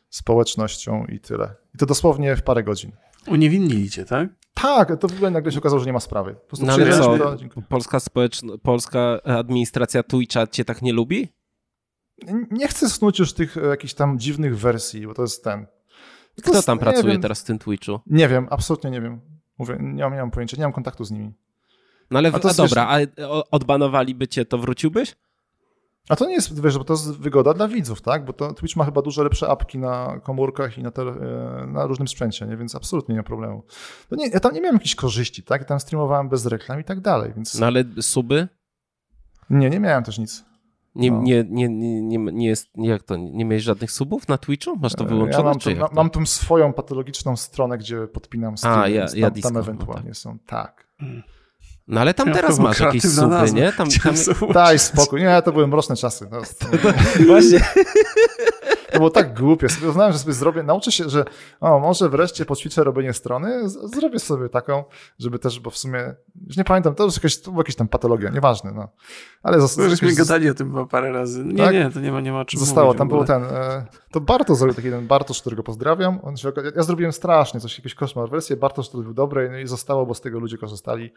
[0.10, 1.56] społecznością i tyle.
[1.76, 2.92] I to dosłownie w parę godzin.
[3.28, 4.30] Uniewinnili cię, tak?
[4.54, 6.34] Tak, to w ogóle nagle się okazało, że nie ma sprawy.
[6.34, 7.38] Po prostu no, ale co, to...
[7.70, 11.34] polska, społeczno- polska administracja Twitcha cię tak nie lubi?
[12.52, 15.66] Nie chcę snuć już tych jakichś tam dziwnych wersji, bo to jest ten.
[16.44, 17.22] Kto tam pracuje wiem.
[17.22, 18.00] teraz w tym Twitchu?
[18.08, 19.22] Nie wiem, absolutnie nie wiem.
[19.58, 21.34] Mówię, nie mam, nie mam pojęcia, nie mam kontaktu z nimi.
[22.12, 22.98] No ale, a, to a dobra, a
[23.52, 25.16] odbanowaliby cię, to wróciłbyś?
[26.10, 28.26] A to nie jest, wiesz, bo to jest wygoda dla widzów, tak?
[28.26, 31.12] Bo to Twitch ma chyba dużo lepsze apki na komórkach i na, tele,
[31.68, 32.58] na różnym sprzęcie, nie?
[32.58, 33.64] więc absolutnie nie ma problemu.
[34.12, 35.62] No nie, ja tam nie miałem jakichś korzyści, tak?
[35.62, 37.60] Ja tam streamowałem bez reklam i tak dalej, więc...
[37.60, 38.48] No ale suby?
[39.50, 40.44] Nie, nie miałem też nic.
[40.96, 41.22] Nie, no.
[41.22, 41.70] nie, nie,
[42.02, 44.76] nie, nie, jest, jak to, nie miałeś żadnych subów na Twitchu?
[44.82, 45.44] Masz to wyłączone?
[45.44, 49.28] Ja mam, czy tu, mam tą swoją patologiczną stronę, gdzie podpinam streamy, A, ja, ja
[49.28, 50.18] tam, disco, tam ewentualnie no tak.
[50.18, 50.88] są, tak.
[51.88, 53.74] No ale tam ja teraz masz jakieś suby, nie?
[53.74, 54.16] Tam, tam...
[54.54, 56.28] Daj spokój, nie, to były mroczne czasy.
[56.32, 56.42] No,
[57.28, 57.60] Właśnie.
[58.92, 59.70] To było tak głupie.
[59.70, 61.26] Sobie uznałem, że sobie zrobię, nauczę się, że
[61.60, 64.84] o, może wreszcie poćwiczę robienie strony, z, zrobię sobie taką,
[65.20, 66.16] żeby też, bo w sumie,
[66.48, 68.88] już nie pamiętam, to już jakaś, to była jakaś tam patologia, nieważne, no.
[69.44, 69.90] Ale zostało.
[69.90, 71.44] Żeśmy gadali o tym parę razy.
[71.46, 71.74] Nie, tak?
[71.74, 74.76] nie, to nie ma, nie ma czym Zostało, tam był ten, e, to Bartosz zrobił
[74.76, 76.20] taki ten Bartosz, którego pozdrawiam.
[76.24, 79.58] On się, ja, ja zrobiłem strasznie, coś, jakiś koszmar wersję, Bartosz to był dobry, no
[79.58, 81.14] i zostało, bo z tego ludzie korzystali.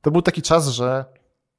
[0.00, 1.04] To był taki czas, że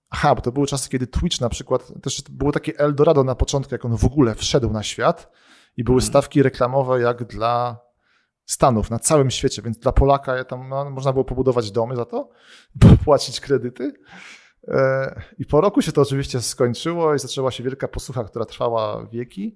[0.09, 3.73] Aha, bo to były czasy, kiedy Twitch na przykład, też było takie Eldorado na początku,
[3.75, 5.31] jak on w ogóle wszedł na świat
[5.77, 6.09] i były mhm.
[6.09, 7.79] stawki reklamowe jak dla
[8.45, 12.29] Stanów na całym świecie, więc dla Polaka tam no, można było pobudować domy za to,
[13.05, 13.93] płacić kredyty.
[14.67, 19.07] E, I po roku się to oczywiście skończyło i zaczęła się wielka posłucha, która trwała
[19.11, 19.55] wieki.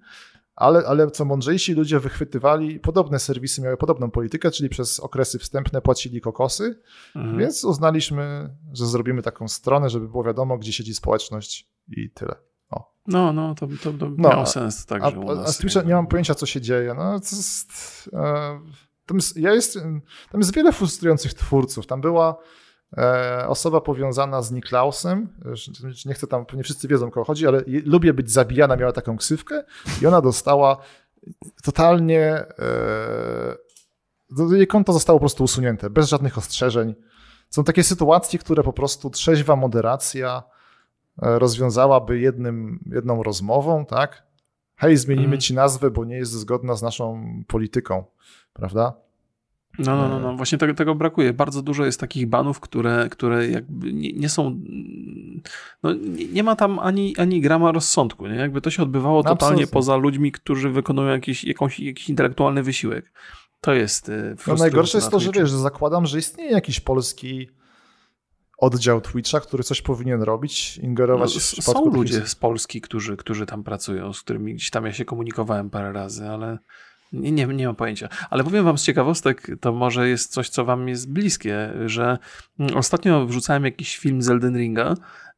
[0.55, 5.81] Ale, ale co mądrzejsi ludzie wychwytywali, podobne serwisy miały podobną politykę, czyli przez okresy wstępne
[5.81, 6.79] płacili kokosy,
[7.15, 7.37] mhm.
[7.37, 12.35] więc uznaliśmy, że zrobimy taką stronę, żeby było wiadomo, gdzie siedzi społeczność i tyle.
[12.69, 12.93] O.
[13.07, 16.07] No, no, to, to, to no, miało sens także a, a z Twitcha nie mam
[16.07, 16.93] pojęcia, co się dzieje.
[16.93, 17.71] No, to jest,
[18.13, 18.59] e,
[19.05, 19.73] tam jest, ja jest,
[20.31, 21.87] tam jest wiele frustrujących twórców.
[21.87, 22.37] Tam była
[23.47, 25.27] osoba powiązana z Niklausem,
[26.05, 29.17] nie chcę tam, nie wszyscy wiedzą, o kogo chodzi, ale lubię być zabijana, miała taką
[29.17, 29.63] ksywkę
[30.01, 30.77] i ona dostała
[31.63, 36.95] totalnie, e, jej konto zostało po prostu usunięte, bez żadnych ostrzeżeń.
[37.49, 40.43] Są takie sytuacje, które po prostu trzeźwa moderacja
[41.21, 44.23] e, rozwiązałaby jednym, jedną rozmową, tak?
[44.75, 45.39] Hej, zmienimy mm.
[45.39, 48.03] ci nazwę, bo nie jest zgodna z naszą polityką,
[48.53, 49.02] prawda?
[49.79, 50.35] No, no, no, no.
[50.35, 51.33] właśnie tego, tego brakuje.
[51.33, 54.59] Bardzo dużo jest takich banów, które, które jakby nie, nie są.
[55.83, 58.27] No, nie, nie, ma tam ani, ani grama rozsądku.
[58.27, 58.35] Nie?
[58.35, 59.67] Jakby to się odbywało totalnie Absolutnie.
[59.67, 63.11] poza ludźmi, którzy wykonują jakiś, jakąś, jakiś intelektualny wysiłek.
[63.61, 64.09] To jest.
[64.09, 67.49] Y, no najgorsze jest to, że wiesz, że zakładam, że istnieje jakiś polski
[68.57, 73.45] oddział Twitcha, który coś powinien robić, ingerować no, w Są ludzie z Polski, którzy, którzy
[73.45, 76.57] tam pracują, z którymi gdzieś tam ja się komunikowałem parę razy, ale
[77.13, 78.09] nie, nie, nie mam pojęcia.
[78.29, 82.17] Ale powiem wam z ciekawostek, to może jest coś, co wam jest bliskie, że
[82.59, 84.95] mm, ostatnio wrzucałem jakiś film z Elden Ringa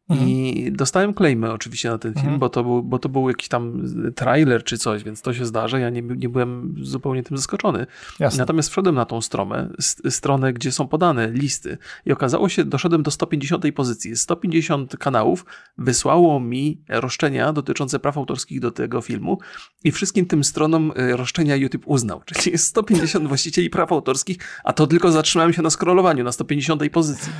[0.09, 0.29] Mhm.
[0.29, 2.39] I dostałem claimy oczywiście na ten film, mhm.
[2.39, 3.83] bo, to był, bo to był jakiś tam
[4.15, 5.79] trailer czy coś, więc to się zdarza.
[5.79, 7.87] Ja nie, nie byłem zupełnie tym zaskoczony.
[8.19, 8.39] Jasne.
[8.39, 9.69] Natomiast wszedłem na tą stronę,
[10.09, 14.15] stronę, gdzie są podane listy i okazało się, doszedłem do 150 pozycji.
[14.15, 15.45] 150 kanałów
[15.77, 19.39] wysłało mi roszczenia dotyczące praw autorskich do tego filmu
[19.83, 22.21] i wszystkim tym stronom e, roszczenia YouTube uznał.
[22.33, 26.91] Czyli jest 150 właścicieli praw autorskich, a to tylko zatrzymałem się na scrollowaniu na 150
[26.91, 27.31] pozycji.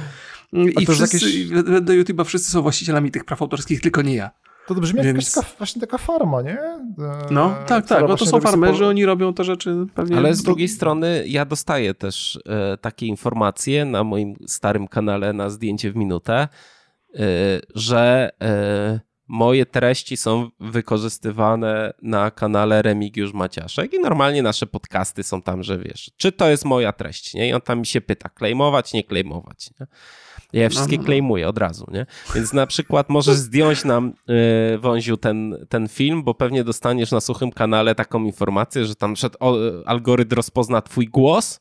[0.54, 1.64] I wszyscy, jakieś...
[1.82, 4.32] do YouTube'a wszyscy są właścicielami tych praw autorskich, tylko nie ja.
[4.68, 5.36] To brzmi Więc...
[5.36, 6.60] jak taka, właśnie taka farma, nie?
[6.60, 6.80] E,
[7.32, 8.88] no, tak, tak, bo to są farmerzy, po...
[8.88, 10.18] oni robią te rzeczy pewnie.
[10.18, 15.50] Ale z drugiej strony ja dostaję też e, takie informacje na moim starym kanale na
[15.50, 16.48] zdjęcie w minutę, e,
[17.76, 25.42] że e, moje treści są wykorzystywane na kanale Remigiusz Maciaszek i normalnie nasze podcasty są
[25.42, 27.50] tam, że wiesz, czy to jest moja treść, nie?
[27.50, 29.88] I on tam mi się pyta, klejmować, nie klejmować, nie?
[30.56, 32.06] Ja je wszystkie klejmuję od razu, nie?
[32.36, 37.22] Więc na przykład możesz zdjąć nam, yy, Wąziu, ten, ten film, bo pewnie dostaniesz na
[37.22, 41.60] suchym kanale taką informację, że tam przed o, algorytm rozpozna twój głos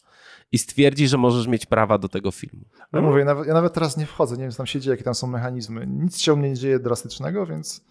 [0.53, 2.65] i stwierdzi, że możesz mieć prawa do tego filmu.
[2.93, 4.93] Ja mówię, ja nawet, ja nawet teraz nie wchodzę, nie wiem, co tam się dzieje,
[4.93, 5.87] jakie tam są mechanizmy.
[5.87, 7.85] Nic się u mnie nie dzieje drastycznego, więc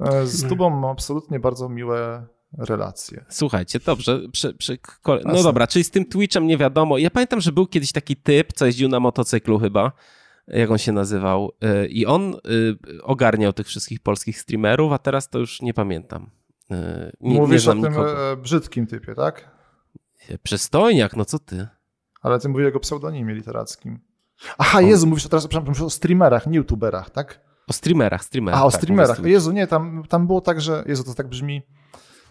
[0.00, 2.26] e, z tubą mam absolutnie bardzo miłe
[2.58, 3.24] relacje.
[3.28, 4.20] Słuchajcie, dobrze.
[4.32, 4.78] Przy, przy,
[5.24, 6.98] no dobra, czyli z tym Twitchem nie wiadomo.
[6.98, 9.92] Ja pamiętam, że był kiedyś taki typ, co jeździł na motocyklu chyba,
[10.48, 12.38] jak on się nazywał, e, i on e,
[13.02, 16.30] ogarniał tych wszystkich polskich streamerów, a teraz to już nie pamiętam.
[17.20, 18.36] Nie, Mówisz nie o tym nikogo.
[18.36, 19.50] brzydkim typie, tak?
[20.42, 21.68] Przystojniak, no co ty?
[22.22, 23.98] Ale ty mówisz o jego pseudonimie literackim.
[24.58, 27.40] Aha, Jezu, mówisz teraz przepraszam, o streamerach, nie youtuberach, tak?
[27.68, 28.60] O streamerach, streamerach.
[28.60, 29.24] A, o tak, streamerach.
[29.24, 31.62] Jezu, nie, tam, tam było tak, że, Jezu, to tak brzmi,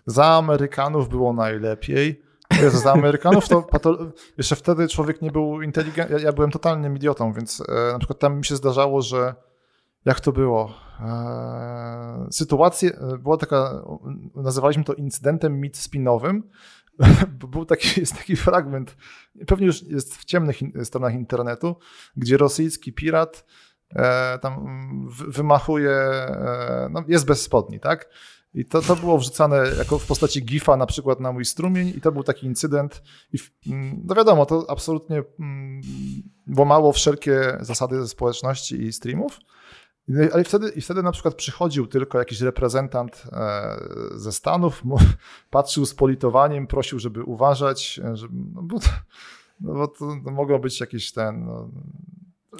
[0.05, 2.21] za Amerykanów było najlepiej.
[2.61, 3.97] Jezu, za Amerykanów to, to
[4.37, 8.19] jeszcze wtedy człowiek nie był inteligentny, ja, ja, byłem totalnym idiotą, więc e, na przykład
[8.19, 9.35] tam mi się zdarzało, że
[10.05, 10.73] jak to było?
[10.99, 13.83] E, sytuacje, e, była taka,
[14.35, 16.43] nazywaliśmy to incydentem mit-spinowym,
[17.51, 18.97] był taki, jest taki fragment,
[19.47, 21.75] pewnie już jest w ciemnych stronach internetu,
[22.17, 23.45] gdzie rosyjski pirat
[23.95, 24.65] e, tam
[25.09, 28.09] wymachuje, e, no jest bez spodni, tak?
[28.55, 32.01] I to, to było wrzucane jako w postaci gifa na przykład na mój strumień i
[32.01, 33.03] to był taki incydent.
[33.33, 33.37] I
[33.71, 35.81] mm, no wiadomo, to absolutnie mm,
[36.57, 39.39] łamało wszelkie zasady ze społeczności i streamów.
[40.33, 43.77] Ale wtedy, i wtedy na przykład przychodził tylko jakiś reprezentant e,
[44.15, 44.83] ze Stanów,
[45.49, 48.87] patrzył z politowaniem, prosił, żeby uważać, e, żeby, no bo, to,
[49.59, 51.45] no bo to, to mogło być jakiś ten.
[51.45, 51.69] No,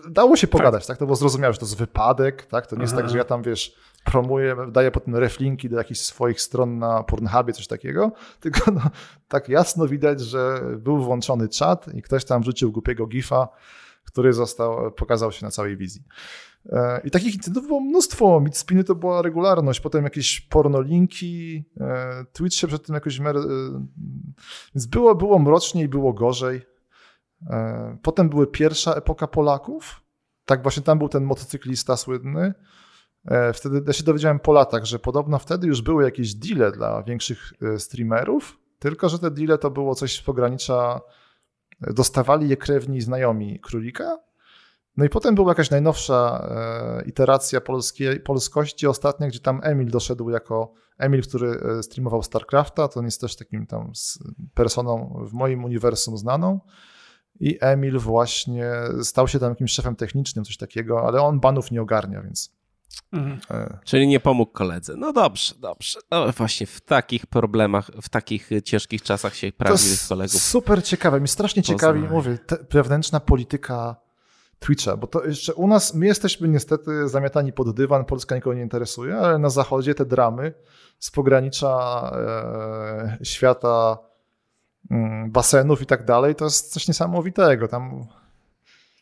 [0.10, 0.88] dało się pogadać, tak.
[0.88, 0.98] tak?
[0.98, 2.68] To było zrozumiałe, że to jest wypadek, tak?
[2.68, 3.76] To nie jest tak, że ja tam wiesz,
[4.06, 8.82] promuję, daję potem reflinki do jakichś swoich stron na Pornhubie, coś takiego, tylko no,
[9.28, 13.48] tak jasno widać, że był włączony czat i ktoś tam wrzucił głupiego gifa,
[14.06, 16.04] który został, pokazał się na całej wizji.
[16.70, 18.40] E, I takich incydentów było mnóstwo.
[18.40, 23.20] Midspiny to była regularność, potem jakieś pornolinki, e, Twitch się przed tym jakoś...
[23.20, 23.24] E,
[24.76, 26.62] więc było, było mroczniej, było gorzej.
[28.02, 30.02] Potem były pierwsza epoka Polaków.
[30.46, 32.54] Tak właśnie tam był ten motocyklista słynny.
[33.54, 37.54] Wtedy ja się dowiedziałem po latach, że podobno wtedy już były jakieś deale dla większych
[37.78, 41.02] streamerów, tylko że te deale to było coś z pogranicza
[41.82, 44.18] dostawali je krewni znajomi królika
[44.98, 50.30] no i potem była jakaś najnowsza e, iteracja polskiej, polskości ostatnia, gdzie tam Emil doszedł
[50.30, 53.92] jako Emil, który e, streamował StarCrafta, to on jest też takim tam
[54.54, 56.60] personą w moim uniwersum znaną.
[57.40, 58.72] I Emil właśnie
[59.02, 62.55] stał się tam jakimś szefem technicznym, coś takiego, ale on banów nie ogarnia, więc.
[63.14, 63.40] Mhm.
[63.52, 63.78] E.
[63.84, 64.94] Czyli nie pomógł koledze.
[64.98, 66.00] No dobrze, dobrze.
[66.12, 70.42] No właśnie w takich problemach, w takich ciężkich czasach się prawdziwych kolegów.
[70.42, 71.22] Super ciekawe.
[71.22, 72.38] Mi strasznie ciekawi, mówię,
[72.72, 73.96] wewnętrzna polityka
[74.60, 78.62] Twitcha, bo to jeszcze u nas, my jesteśmy niestety zamiatani pod dywan, Polska nikogo nie
[78.62, 80.54] interesuje, ale na zachodzie te dramy
[81.00, 83.98] z pogranicza e, świata
[84.92, 87.68] mm, basenów i tak dalej, to jest coś niesamowitego.
[87.68, 88.08] Tam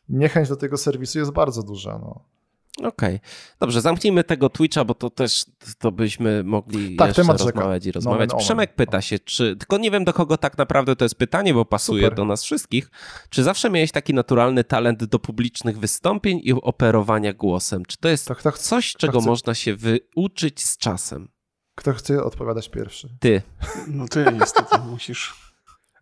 [0.09, 1.99] niechęć do tego serwisu jest bardzo duża.
[1.99, 2.32] No.
[2.77, 2.89] Okej.
[2.89, 3.19] Okay.
[3.59, 5.45] Dobrze, zamknijmy tego Twitcha, bo to też
[5.79, 8.29] to byśmy mogli tak, jeszcze rozmawiać i rozmawiać.
[8.29, 11.15] No, no, Przemek pyta się, czy, tylko nie wiem do kogo tak naprawdę to jest
[11.15, 12.17] pytanie, bo pasuje Super.
[12.17, 12.91] do nas wszystkich.
[13.29, 17.85] Czy zawsze miałeś taki naturalny talent do publicznych wystąpień i operowania głosem?
[17.85, 19.29] Czy to jest tak, tak, coś, czego chce...
[19.29, 21.29] można się wyuczyć z czasem?
[21.75, 23.09] Kto chce odpowiadać pierwszy?
[23.19, 23.41] Ty.
[23.87, 25.53] No ty niestety musisz.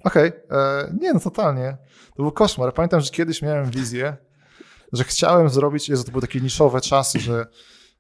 [0.03, 0.59] Okej, okay.
[0.59, 1.77] E, nie no totalnie.
[2.15, 2.73] To był koszmar.
[2.73, 4.17] Pamiętam, że kiedyś miałem wizję,
[4.93, 7.47] że chciałem zrobić, Jezu, to były takie niszowe czasy, że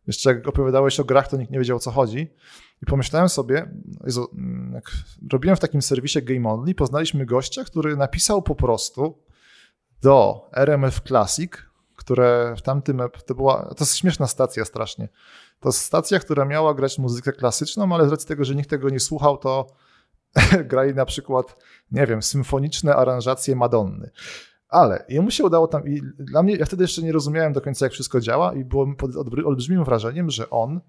[0.07, 2.33] jeszcze jak opowiadałeś o grach, to nikt nie wiedział o co chodzi.
[2.81, 3.71] I pomyślałem sobie,
[4.05, 4.91] Jezu, mm, jak
[5.31, 9.23] robiłem w takim serwisie Game Only, poznaliśmy gościa, który napisał po prostu
[10.01, 11.51] do RMF Classic,
[11.95, 15.09] które w tamtym, to była, to jest śmieszna stacja strasznie.
[15.59, 18.89] To jest stacja, która miała grać muzykę klasyczną, ale z racji tego, że nikt tego
[18.89, 19.67] nie słuchał, to
[20.69, 21.57] grali na przykład,
[21.91, 24.11] nie wiem, symfoniczne aranżacje Madonny.
[24.71, 27.85] Ale jemu się udało tam, i dla mnie, ja wtedy jeszcze nie rozumiałem do końca,
[27.85, 29.15] jak wszystko działa, i byłem pod
[29.45, 30.81] olbrzymim wrażeniem, że on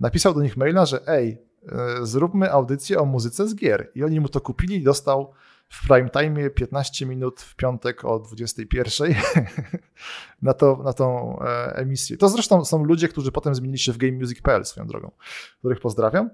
[0.00, 3.90] napisał do nich maila, że ej, e, zróbmy audycję o muzyce z gier.
[3.94, 5.32] I oni mu to kupili i dostał
[5.68, 9.14] w prime time 15 minut w piątek o 21
[10.42, 12.16] na, to, na tą e, emisję.
[12.16, 15.10] To zresztą są ludzie, którzy potem zmienili się w GameMusic.pl swoją drogą,
[15.58, 16.30] których pozdrawiam.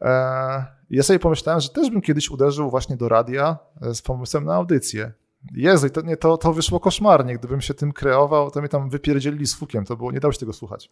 [0.00, 3.58] E, ja sobie pomyślałem, że też bym kiedyś uderzył właśnie do radia
[3.92, 5.12] z pomysłem na audycję.
[5.54, 7.34] Jezu, to, nie, to, to wyszło koszmarnie.
[7.34, 9.84] Gdybym się tym kreował, to mnie tam wypierdzielili z fukiem.
[9.84, 10.88] To było, nie dało się tego słuchać.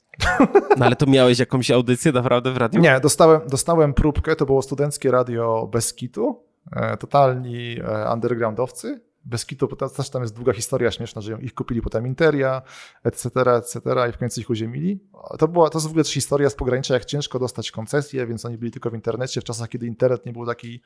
[0.76, 2.80] No ale to miałeś jakąś audycję naprawdę w radiu?
[2.80, 6.42] Nie, dostałem, dostałem próbkę, to było studenckie radio bez kitu,
[6.72, 9.00] e, totalni e, undergroundowcy.
[9.26, 12.62] Bez kitu, też tam jest długa historia śmieszna, że ich kupili potem Interia,
[13.04, 13.80] etc., etc.
[14.08, 15.00] i w końcu ich uziemili.
[15.38, 18.44] To, była, to jest w ogóle też historia z pogranicza, jak ciężko dostać koncesję, więc
[18.44, 20.82] oni byli tylko w internecie w czasach, kiedy internet nie był taki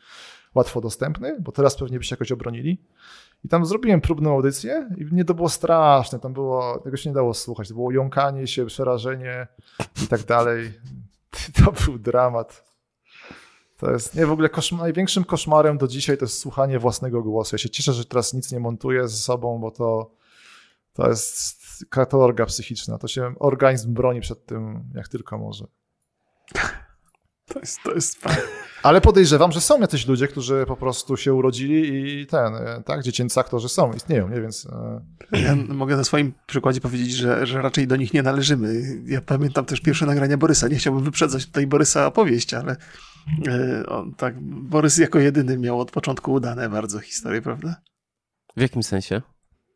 [0.55, 2.85] łatwo dostępny, bo teraz pewnie by się jakoś obronili.
[3.45, 7.15] I tam zrobiłem próbną audycję i nie to było straszne, tam było, tego się nie
[7.15, 9.47] dało słuchać, to było jąkanie się, przerażenie
[10.05, 10.73] i tak dalej.
[11.65, 12.70] To był dramat.
[13.81, 17.55] To jest nie w ogóle koszmar, największym koszmarem do dzisiaj to jest słuchanie własnego głosu.
[17.55, 20.11] Ja się cieszę, że teraz nic nie montuję ze sobą, bo to,
[20.93, 22.99] to jest katorga psychiczna.
[22.99, 25.65] To się organizm broni przed tym, jak tylko może.
[27.47, 28.43] To jest, to jest fajne.
[28.83, 33.03] Ale podejrzewam, że są jacyś ludzie, którzy po prostu się urodzili i ten, e, tak,
[33.03, 34.67] dziecięcy aktorzy są, istnieją, nie, więc...
[35.33, 38.83] E, ja mogę na swoim przykładzie powiedzieć, że, że raczej do nich nie należymy.
[39.07, 40.69] Ja pamiętam też pierwsze nagrania Borysa.
[40.69, 42.77] Nie chciałbym wyprzedzać tutaj Borysa opowieść, ale
[43.89, 47.77] on, tak, Borys jako jedyny miał od początku udane bardzo historie, prawda?
[48.57, 49.23] W jakim sensie?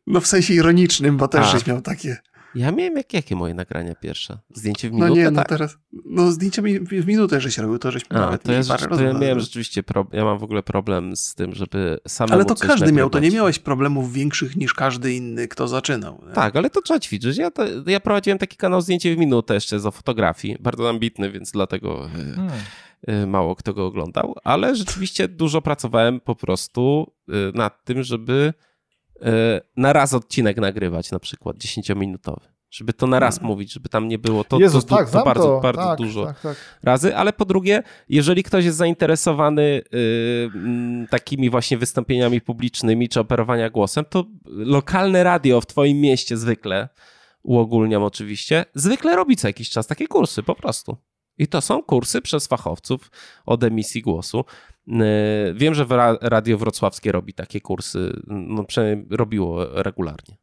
[0.07, 2.17] No w sensie ironicznym, bo też żeś miał takie...
[2.55, 4.37] Ja miałem jak, jakie moje nagrania pierwsze?
[4.53, 5.09] Zdjęcie w minutę?
[5.09, 5.49] No nie, no tak.
[5.49, 9.03] teraz, no zdjęcie w minutę żeś robił, to żeśmy A, nawet to ja, parę to
[9.03, 12.55] ja miałem rzeczywiście, pro, ja mam w ogóle problem z tym, żeby samemu Ale to
[12.55, 16.23] każdy miał, to nie miałeś problemów większych niż każdy inny, kto zaczynał.
[16.27, 16.33] Nie?
[16.33, 17.37] Tak, ale to trzeba ćwiczyć.
[17.37, 21.51] Ja, to, ja prowadziłem taki kanał Zdjęcie w minutę jeszcze z fotografii, bardzo ambitny, więc
[21.51, 22.05] dlatego...
[22.05, 22.84] E, hmm e,
[23.27, 28.53] mało kto go oglądał, ale rzeczywiście dużo pracowałem po prostu e, nad tym, żeby
[29.21, 32.47] E, na raz odcinek nagrywać, na przykład 10-minutowy.
[32.69, 33.47] Żeby to na raz hmm.
[33.47, 35.61] mówić, żeby tam nie było to, Jezus, to, tak, to bardzo, to.
[35.61, 36.79] bardzo tak, dużo tak, tak.
[36.83, 37.15] razy.
[37.15, 39.61] Ale po drugie, jeżeli ktoś jest zainteresowany
[39.93, 40.49] y,
[41.09, 46.89] takimi właśnie wystąpieniami publicznymi czy operowania głosem, to lokalne radio w Twoim mieście zwykle,
[47.43, 50.97] uogólniam oczywiście, zwykle robi co jakiś czas takie kursy po prostu.
[51.37, 53.11] I to są kursy przez fachowców
[53.45, 54.45] od emisji głosu.
[54.87, 54.93] E,
[55.53, 55.85] wiem, że
[56.21, 60.37] Radio Wrocławskie robi takie kursy, no przynajmniej robiło regularnie.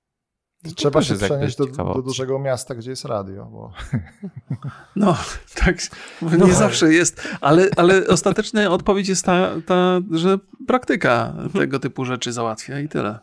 [0.77, 3.45] Trzeba się przenieść do, do, dużego miasta, gdzie jest radio.
[3.45, 3.73] Bo...
[4.97, 5.17] No,
[5.55, 5.77] tak,
[6.23, 6.47] nie no.
[6.47, 12.81] zawsze jest, ale, ale ostateczna odpowiedź jest ta, ta, że praktyka tego typu rzeczy załatwia
[12.81, 13.19] i tyle.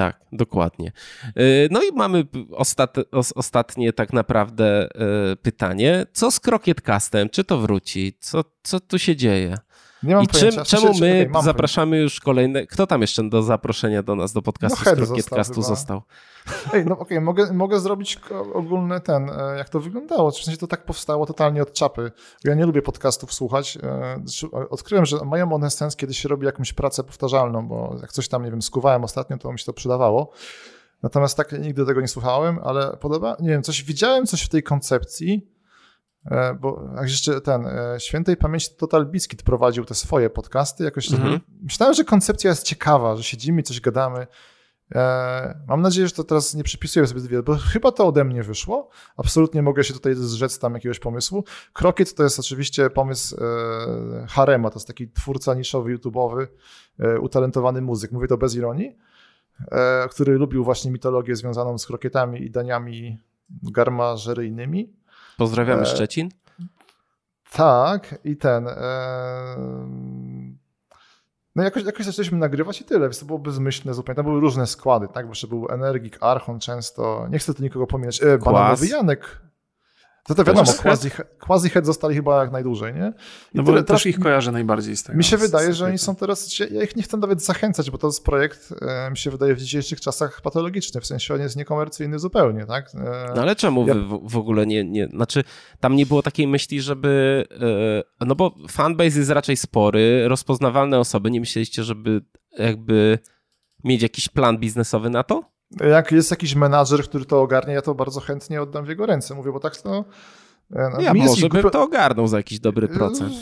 [0.00, 0.92] Tak, dokładnie.
[1.26, 1.32] E,
[1.70, 2.96] no i mamy ostat,
[3.34, 6.06] ostatnie tak naprawdę e, pytanie.
[6.12, 6.40] Co z
[6.82, 7.28] Castem?
[7.28, 8.16] Czy to wróci?
[8.20, 9.54] Co, co tu się dzieje?
[10.02, 12.02] Nie mam I czym, czemu my okay, zapraszamy pojęcia.
[12.02, 12.66] już kolejne...
[12.66, 16.02] Kto tam jeszcze do zaproszenia do nas, do podcastu no, z Krokietcastu został?
[16.72, 18.20] Ej, no okej, okay, mogę, mogę zrobić
[18.54, 20.30] ogólny ten, e, jak to wyglądało.
[20.30, 22.12] W sensie to tak powstało totalnie od czapy.
[22.44, 23.78] Ja nie lubię podcastów słuchać.
[24.70, 28.44] Odkryłem, że mają one sens, kiedy się robi jakąś pracę powtarzalną, bo jak coś tam,
[28.44, 30.32] nie wiem, skuwałem ostatnio, to mi się to przydawało.
[31.02, 34.62] Natomiast tak nigdy tego nie słuchałem, ale podoba, nie wiem, coś widziałem coś w tej
[34.62, 35.59] koncepcji, e,
[36.60, 41.40] bo jak jeszcze ten e, świętej pamięci Total Biscuit prowadził te swoje podcasty, jakoś mhm.
[41.62, 44.26] myślałem, że koncepcja jest ciekawa, że siedzimy, coś gadamy.
[44.94, 48.42] E, mam nadzieję, że to teraz nie przypisuję sobie wiele, bo chyba to ode mnie
[48.42, 48.88] wyszło.
[49.16, 51.44] Absolutnie mogę się tutaj zrzec tam jakiegoś pomysłu.
[51.72, 53.36] Krokiet to jest oczywiście pomysł
[54.28, 56.46] Harema, to jest taki twórca niszowy, YouTube'owy,
[57.20, 58.12] utalentowany muzyk.
[58.12, 58.96] Mówię to bez ironii.
[59.72, 63.18] E, który lubił właśnie mitologię związaną z krokietami i daniami
[63.62, 64.92] garmażeryjnymi.
[65.40, 66.28] Pozdrawiamy e, Szczecin.
[67.52, 68.68] Tak, i ten.
[68.68, 69.56] E,
[71.56, 74.16] no jakoś, jakoś zaczęliśmy nagrywać i tyle, więc to było bezmyślne zupełnie.
[74.16, 75.26] Tam były różne składy, tak?
[75.26, 77.26] Bo jeszcze był Energik, Archon często.
[77.30, 78.22] Nie chcę tu nikogo pominąć.
[78.22, 79.40] E, Bananowy Janek
[80.26, 81.10] to to wiadomo, quasi,
[81.40, 83.12] quasi Head zostali chyba jak najdłużej, nie?
[83.54, 85.18] I no bo też ich kojarzę najbardziej z tego.
[85.18, 88.06] Mi się wydaje, że oni są teraz, ja ich nie chcę nawet zachęcać, bo to
[88.06, 92.18] jest projekt, e, mi się wydaje, w dzisiejszych czasach patologiczny, w sensie on jest niekomercyjny
[92.18, 92.90] zupełnie, tak?
[92.94, 93.94] E, no ale czemu ja...
[93.94, 95.44] wy w ogóle nie, nie, znaczy
[95.80, 97.44] tam nie było takiej myśli, żeby,
[98.20, 102.20] e, no bo fanbase jest raczej spory, rozpoznawalne osoby, nie myśleliście, żeby
[102.58, 103.18] jakby
[103.84, 105.59] mieć jakiś plan biznesowy na to?
[105.70, 109.34] Jak jest jakiś menadżer, który to ogarnie, ja to bardzo chętnie oddam w jego ręce.
[109.34, 110.04] Mówię, bo tak to...
[110.72, 113.32] E, no, ja może bym to ogarnął za jakiś dobry e, procent.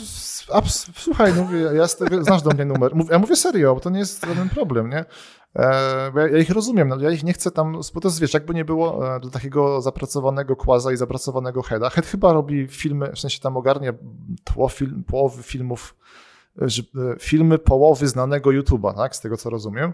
[0.95, 2.91] Słuchaj, no mówię, ja tego, znasz do mnie numer.
[3.11, 5.05] Ja mówię serio, bo to nie jest żaden problem, nie?
[5.55, 8.33] E, ja, ja, ich rozumiem, no, ja ich nie chcę tam, bo to jest, wiesz,
[8.33, 11.89] jakby nie było do takiego zapracowanego kłaza i zapracowanego heada.
[11.89, 13.93] Head chyba robi filmy, w sensie tam ogarnia
[14.43, 15.95] tło film, połowy filmów,
[17.19, 19.93] filmy połowy znanego YouTube'a, tak, z tego co rozumiem.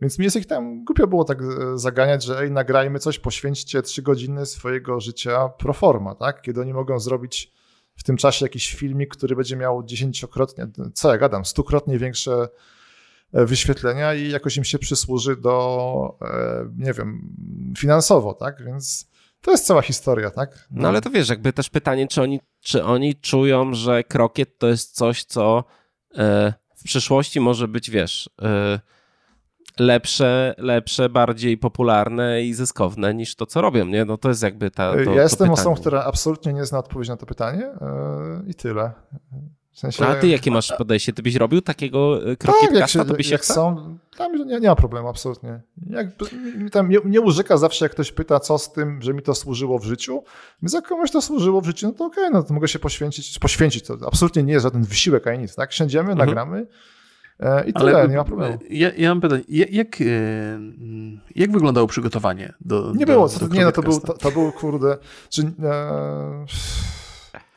[0.00, 1.44] Więc mi jest ich tam głupio było tak e,
[1.78, 6.42] zaganiać, że ej, nagrajmy coś, poświęćcie trzy godziny swojego życia pro forma, tak?
[6.42, 7.52] Kiedy oni mogą zrobić
[7.96, 12.48] w tym czasie jakiś filmik, który będzie miał dziesięciokrotnie, co ja gadam, stukrotnie większe
[13.32, 16.18] wyświetlenia i jakoś im się przysłuży do,
[16.76, 17.34] nie wiem,
[17.78, 18.64] finansowo, tak?
[18.64, 19.10] Więc
[19.40, 20.68] to jest cała historia, tak?
[20.70, 24.58] No, no ale to wiesz, jakby też pytanie, czy oni, czy oni czują, że krokiet
[24.58, 25.64] to jest coś, co
[26.76, 28.30] w przyszłości może być, wiesz,
[29.78, 34.04] lepsze, lepsze, bardziej popularne i zyskowne niż to, co robią, nie?
[34.04, 34.92] No to jest jakby ta.
[34.92, 38.92] To, ja jestem osobą, która absolutnie nie zna odpowiedzi na to pytanie yy, i tyle.
[39.72, 41.12] W sensie, A ty jakie masz podejście?
[41.12, 42.68] Ty byś robił takiego krokietkasta?
[42.68, 45.60] Tak, jak, się, to byś jak są, tam nie, nie ma problemu, absolutnie.
[45.86, 46.06] Jak,
[46.72, 49.78] tam nie, nie użyka zawsze, jak ktoś pyta, co z tym, że mi to służyło
[49.78, 50.22] w życiu.
[50.62, 52.78] Więc jak komuś to służyło w życiu, no to okej, okay, no to mogę się
[52.78, 53.38] poświęcić.
[53.38, 55.72] Poświęcić to absolutnie nie jest żaden wysiłek ani nic, tak?
[55.72, 56.28] Siędziemy, mhm.
[56.28, 56.66] nagramy E,
[57.66, 58.58] I tyle, Ale, nie ma problemu.
[58.70, 60.04] Ja, ja mam pytanie, jak, e,
[61.34, 64.52] jak wyglądało przygotowanie do Nie do, było, do nie, no to był, to, to był
[64.52, 64.96] kurde,
[65.28, 66.44] czy, e,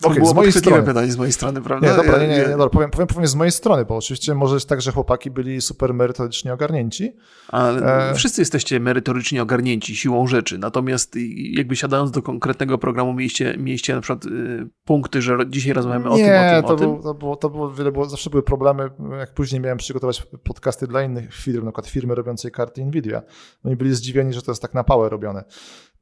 [0.03, 0.83] okay, było z mojej strony.
[0.83, 1.87] pytanie z mojej strony, prawda?
[1.87, 4.55] Nie, dobra, nie, nie, nie dobra, powiem, powiem, powiem z mojej strony, bo oczywiście może
[4.55, 7.15] jest tak, że chłopaki byli super merytorycznie ogarnięci.
[7.47, 8.15] Ale e...
[8.15, 11.15] wszyscy jesteście merytorycznie ogarnięci siłą rzeczy, natomiast
[11.51, 16.17] jakby siadając do konkretnego programu mieliście, mieliście na przykład y, punkty, że dzisiaj rozmawiamy o
[16.17, 18.43] nie, tym, o tym, to o był, To było, to było, wiele było, zawsze były
[18.43, 18.89] problemy,
[19.19, 23.21] jak później miałem przygotować podcasty dla innych firm, na przykład firmy robiącej karty Nvidia.
[23.63, 25.43] Oni byli zdziwieni, że to jest tak na pałę robione.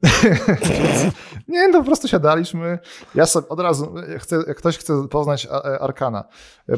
[1.47, 2.79] nie, no po prostu siadaliśmy.
[3.15, 6.23] Ja sobie od razu, chcę, jak ktoś chce poznać e, Arkana,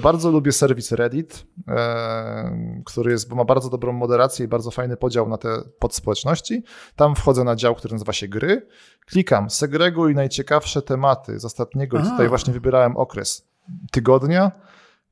[0.02, 4.98] bardzo lubię serwis Reddit, e, który jest, bo ma bardzo dobrą moderację i bardzo fajny
[4.98, 5.50] podział na te
[5.80, 6.64] podspołeczności.
[6.96, 8.68] Tam wchodzę na dział, który nazywa się gry.
[9.06, 13.48] Klikam, segreguj najciekawsze tematy z ostatniego i tutaj właśnie wybierałem okres
[13.92, 14.52] tygodnia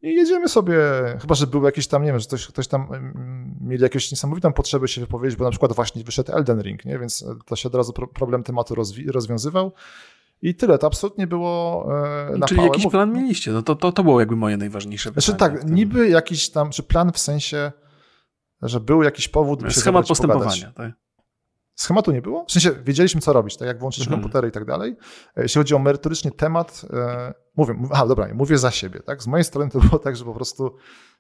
[0.02, 0.76] i jedziemy sobie,
[1.22, 2.88] chyba że był jakiś tam, nie wiem, że ktoś, ktoś tam
[3.62, 7.00] mieli jakąś niesamowitą potrzebę się wypowiedzieć, bo na przykład właśnie wyszedł Elden Ring, nie?
[7.00, 8.76] więc to się od razu problem tematu
[9.08, 9.74] rozwiązywał.
[10.42, 11.86] I tyle, to absolutnie było
[12.32, 12.70] e, na Czyli pałę.
[12.70, 15.38] jakiś plan mieliście, no to, to, to było jakby moje najważniejsze pytanie.
[15.38, 17.72] Znaczy tak, niby jakiś tam, czy plan w sensie,
[18.62, 20.92] że był jakiś powód, by Schemat postępowania, tak?
[21.80, 22.46] Schematu nie było?
[22.46, 24.22] W sensie wiedzieliśmy, co robić, tak jak włączyć mhm.
[24.22, 24.96] komputery i tak dalej.
[25.36, 29.24] E, jeśli chodzi o merytoryczny temat, e, mówię, a dobra, mówię za siebie, tak?
[29.24, 30.76] Z mojej strony to było tak, że po prostu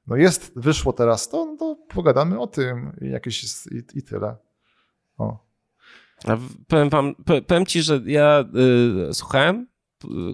[0.08, 4.04] no jest, wyszło teraz to, no to pogadamy o tym i jakieś jest, i, i
[4.04, 4.36] tyle.
[5.18, 5.38] O.
[6.28, 6.38] A
[6.68, 7.16] powiem wam,
[7.48, 8.44] powiem ci, że ja
[9.10, 9.68] y, słuchałem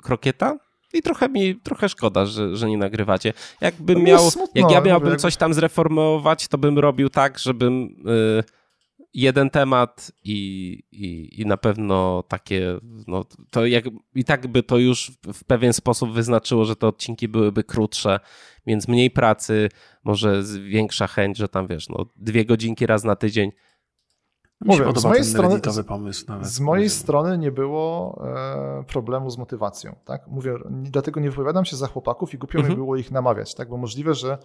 [0.04, 0.58] Krokieta
[0.94, 3.34] i trochę mi, trochę szkoda, że, że nie nagrywacie.
[3.62, 7.84] Jakbym miał, smutno, jak ja miałbym coś tam zreformować, to bym robił tak, żebym...
[8.10, 8.65] Y,
[9.16, 10.38] jeden temat i,
[10.92, 13.86] i, i na pewno takie, no to jak,
[14.16, 18.20] i tak by to już w pewien sposób wyznaczyło, że te odcinki byłyby krótsze,
[18.68, 19.70] więc mniej pracy,
[20.04, 23.52] może większa chęć, że tam wiesz, no dwie godzinki raz na tydzień.
[24.62, 26.48] Mówię, z mojej strony, pomysł nawet.
[26.48, 30.28] Z mojej strony nie było e, problemu z motywacją, tak?
[30.28, 32.72] Mówię, dlatego nie wypowiadam się za chłopaków i głupio mhm.
[32.74, 33.70] mi było ich namawiać, tak?
[33.70, 34.38] Bo możliwe, że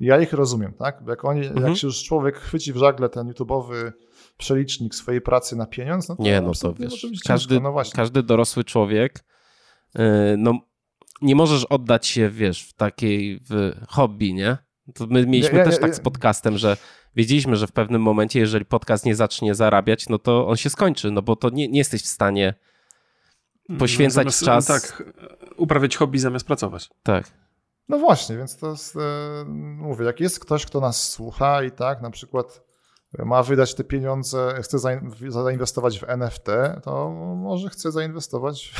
[0.00, 1.02] ja ich rozumiem, tak?
[1.08, 1.66] Jak, oni, mhm.
[1.66, 3.92] jak się już człowiek chwyci w żagle ten YouTube'owy
[4.36, 8.64] przelicznik swojej pracy na pieniądz, no to nie, no to wiesz, każdy, no każdy dorosły
[8.64, 9.24] człowiek,
[9.94, 10.02] yy,
[10.38, 10.58] no
[11.22, 14.56] nie możesz oddać się, wiesz, w takiej w hobby, nie?
[14.94, 16.76] To my mieliśmy nie, nie, też tak z podcastem, że
[17.16, 21.10] wiedzieliśmy, że w pewnym momencie, jeżeli podcast nie zacznie zarabiać, no to on się skończy,
[21.10, 22.54] no bo to nie, nie jesteś w stanie
[23.78, 24.66] poświęcać zamiast, czas.
[24.66, 25.12] Tak,
[25.56, 26.90] uprawiać hobby zamiast pracować.
[27.02, 27.30] Tak.
[27.88, 29.00] No właśnie, więc to jest, e,
[29.76, 32.64] mówię, jak jest ktoś, kto nas słucha i tak, na przykład
[33.18, 34.78] ma wydać te pieniądze, chce
[35.28, 36.46] zainwestować w NFT,
[36.82, 38.72] to może chce zainwestować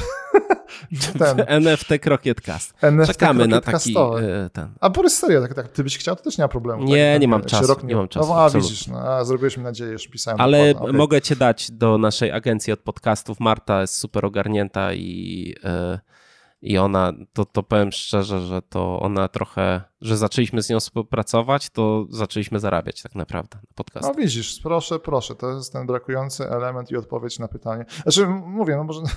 [0.92, 1.44] w ten.
[1.46, 2.74] NFT Krokietkast.
[2.82, 4.74] NFT Czekamy na taki e, ten.
[4.80, 6.84] A Borys, serio, tak, tak, ty byś chciał, to też nie ma problemu.
[6.84, 7.88] Nie, tak, nie, mam czasu, rok nie...
[7.88, 8.28] nie mam czasu.
[8.28, 10.40] No, a widzisz, no, a zrobiłeś mi nadzieję, już pisałem.
[10.40, 13.40] Ale mogę cię dać do naszej agencji od podcastów.
[13.40, 15.54] Marta jest super ogarnięta i...
[15.64, 15.98] Yy
[16.64, 21.70] i ona, to, to powiem szczerze, że to ona trochę, że zaczęliśmy z nią współpracować,
[21.70, 24.08] to zaczęliśmy zarabiać tak naprawdę na podcast.
[24.08, 27.84] No widzisz, proszę, proszę, to jest ten brakujący element i odpowiedź na pytanie.
[28.02, 29.00] Znaczy, mówię, no może...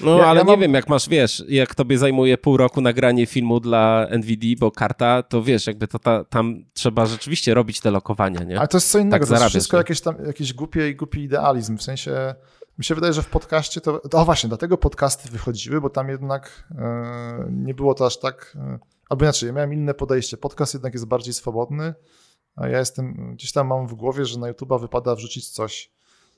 [0.00, 0.60] No, ja, ale ja nie mam...
[0.60, 5.22] wiem, jak masz, wiesz, jak tobie zajmuje pół roku nagranie filmu dla NVD, bo karta,
[5.22, 8.58] to wiesz, jakby to ta, tam trzeba rzeczywiście robić te lokowania, nie?
[8.58, 11.78] Ale to jest co innego, tak to jest wszystko jakieś tam, jakiś głupi, głupi idealizm,
[11.78, 12.34] w sensie
[12.80, 14.02] mi się wydaje, że w podcaście to.
[14.12, 18.56] O właśnie, dlatego podcasty wychodziły, bo tam jednak e, nie było to aż tak.
[18.60, 18.78] E,
[19.08, 20.36] albo inaczej, ja miałem inne podejście.
[20.36, 21.94] Podcast jednak jest bardziej swobodny,
[22.56, 23.34] a ja jestem.
[23.34, 25.90] Gdzieś tam mam w głowie, że na YouTube'a wypada wrzucić coś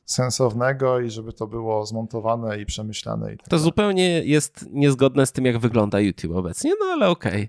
[0.05, 3.35] sensownego i żeby to było zmontowane i przemyślane.
[3.35, 7.32] I tak to zupełnie jest niezgodne z tym, jak wygląda YouTube obecnie, no ale okej.
[7.32, 7.48] Okay.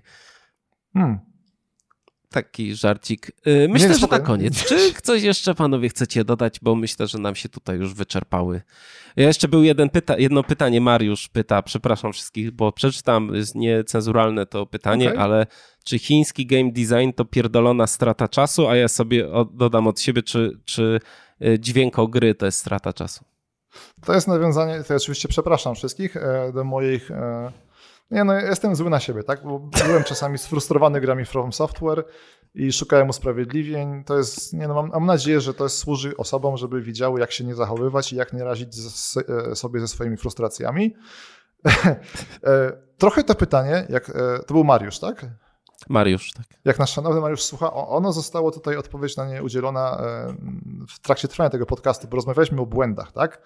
[0.92, 1.33] Hmm.
[2.34, 3.32] Taki żarcik.
[3.46, 4.64] Y, myślę, nie, że na koniec.
[4.68, 8.62] Czy coś jeszcze panowie chcecie dodać, bo myślę, że nam się tutaj już wyczerpały.
[9.16, 14.46] Ja jeszcze był jeden pyta jedno pytanie, Mariusz pyta, przepraszam wszystkich, bo przeczytam, jest niecenzuralne
[14.46, 15.22] to pytanie, okay.
[15.22, 15.46] ale
[15.84, 20.60] czy chiński game design to pierdolona strata czasu, a ja sobie dodam od siebie, czy,
[20.64, 21.00] czy
[21.42, 23.24] y, dźwięko gry to jest strata czasu?
[24.06, 27.52] To jest nawiązanie, to ja oczywiście przepraszam wszystkich e, do moich e,
[28.10, 29.42] nie, no jestem zły na siebie, tak?
[29.44, 32.04] Bo byłem czasami sfrustrowany grami From Software
[32.54, 34.04] i szukałem usprawiedliwień.
[34.04, 37.32] To jest, nie no, mam, mam nadzieję, że to jest, służy osobom, żeby widziały, jak
[37.32, 40.94] się nie zachowywać i jak nie razić z, e, sobie ze swoimi frustracjami.
[42.44, 44.12] E, trochę to pytanie, jak, e,
[44.46, 45.26] to był Mariusz, tak?
[45.88, 46.46] Mariusz, tak.
[46.64, 50.02] Jak nasz szanowny Mariusz słucha, ono zostało tutaj odpowiedź na nie udzielona
[50.88, 53.42] w trakcie trwania tego podcastu, bo rozmawialiśmy o błędach, tak?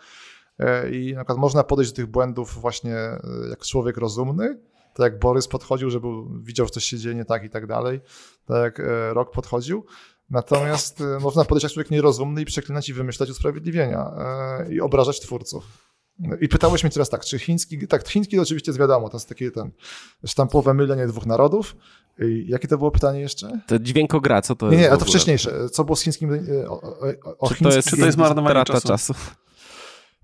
[0.58, 3.20] E, i na przykład można podejść do tych błędów właśnie e,
[3.50, 4.58] jak człowiek rozumny,
[4.94, 6.08] tak jak Borys podchodził, żeby
[6.42, 8.00] widział, że coś się dzieje nie tak i tak dalej,
[8.46, 9.84] tak jak e, Rok podchodził.
[10.30, 14.10] Natomiast można podejść jak człowiek nierozumny i przeklinać i wymyślać usprawiedliwienia
[14.70, 15.88] i obrażać twórców.
[16.40, 19.28] I pytałeś mnie teraz tak, czy chiński, tak, chiński to oczywiście jest wiadomo, to jest
[19.28, 19.70] takie ten
[20.26, 21.76] sztampowe mylenie dwóch narodów.
[22.18, 23.60] I jakie to było pytanie jeszcze?
[23.66, 24.88] To dźwiękogra, co to nie, jest?
[24.88, 25.68] Nie, a to wcześniejsze.
[25.70, 26.46] Co było z chińskim?
[26.68, 28.88] O, o, o czy, chińskim, to jest, czy to jest marnowanie czasu?
[28.88, 29.14] czasu?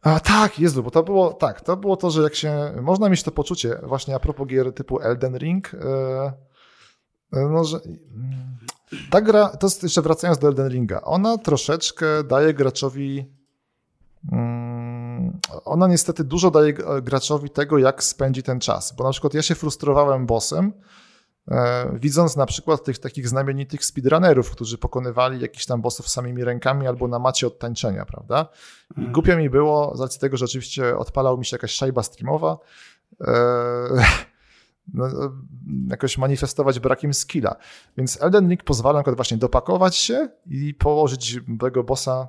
[0.05, 3.23] A tak, Jezu, bo to było tak, to było to, że jak się, można mieć
[3.23, 5.73] to poczucie właśnie a propos gier typu Elden Ring,
[7.33, 7.81] yy, no, że
[9.11, 13.17] ta gra, to jest jeszcze wracając do Elden Ringa, ona troszeczkę daje graczowi,
[14.33, 14.39] yy,
[15.65, 19.55] ona niestety dużo daje graczowi tego, jak spędzi ten czas, bo na przykład ja się
[19.55, 21.04] frustrowałem bossem, E,
[21.93, 27.09] widząc na przykład tych takich znamienitych speedrunnerów, którzy pokonywali jakichś tam bossów samymi rękami albo
[27.09, 28.49] na macie od tańczenia, prawda?
[28.97, 29.13] I mm.
[29.13, 32.59] głupio mi było, z racji tego, że oczywiście odpalał mi się jakaś szajba streamowa,
[33.21, 33.35] e,
[34.95, 35.07] no,
[35.89, 37.57] jakoś manifestować brakiem skilla.
[37.97, 42.29] Więc Elden Ring pozwala na właśnie dopakować się i położyć tego bossa,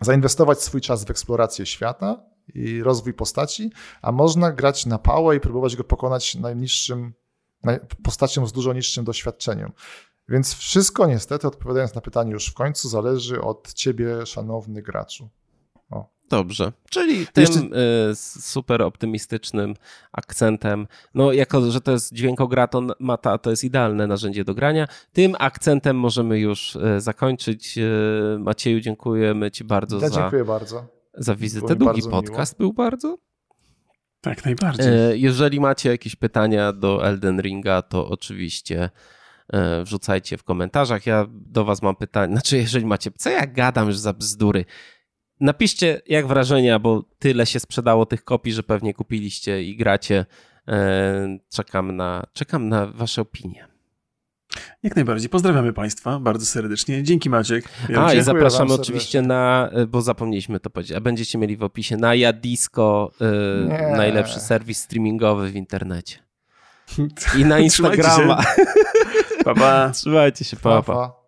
[0.00, 2.22] zainwestować swój czas w eksplorację świata
[2.54, 3.70] i rozwój postaci,
[4.02, 7.12] a można grać na pałę i próbować go pokonać najniższym
[8.02, 9.72] postacią z dużo niższym doświadczeniem.
[10.28, 15.28] Więc wszystko niestety, odpowiadając na pytanie już w końcu, zależy od ciebie, szanowny graczu.
[15.90, 16.08] O.
[16.28, 17.60] Dobrze, czyli tym Jeszcze...
[17.60, 19.74] Y, super optymistycznym
[20.12, 25.34] akcentem, no jako, że to jest dźwiękograton Mata, to jest idealne narzędzie do grania, tym
[25.38, 27.78] akcentem możemy już y, zakończyć.
[27.78, 30.86] Y, Macieju, dziękujemy ci bardzo ja za, dziękuję bardzo.
[31.14, 31.76] za wizytę.
[31.76, 32.72] Długi podcast miło.
[32.72, 33.18] był bardzo.
[34.22, 34.86] Tak, najbardziej.
[34.86, 38.90] E, jeżeli macie jakieś pytania do Elden Ringa, to oczywiście
[39.52, 41.06] e, wrzucajcie w komentarzach.
[41.06, 44.64] Ja do was mam pytanie, znaczy jeżeli macie, co ja gadam już za bzdury.
[45.40, 50.26] Napiszcie jak wrażenia, bo tyle się sprzedało tych kopii, że pewnie kupiliście i gracie.
[50.68, 53.71] E, czekam na, czekam na wasze opinie.
[54.82, 55.28] Jak najbardziej.
[55.28, 57.02] Pozdrawiamy Państwa bardzo serdecznie.
[57.02, 57.64] Dzięki Maciek.
[57.88, 61.96] Ja a i zapraszamy oczywiście na, bo zapomnieliśmy to powiedzieć, a będziecie mieli w opisie
[61.96, 66.18] na Jadisko, yy, najlepszy serwis streamingowy w internecie.
[67.38, 68.42] I na Instagrama.
[68.42, 69.44] Trzymajcie się.
[69.44, 69.90] Pa, pa.
[69.94, 70.94] Trzymajcie się, pa, pa.
[70.94, 71.21] pa.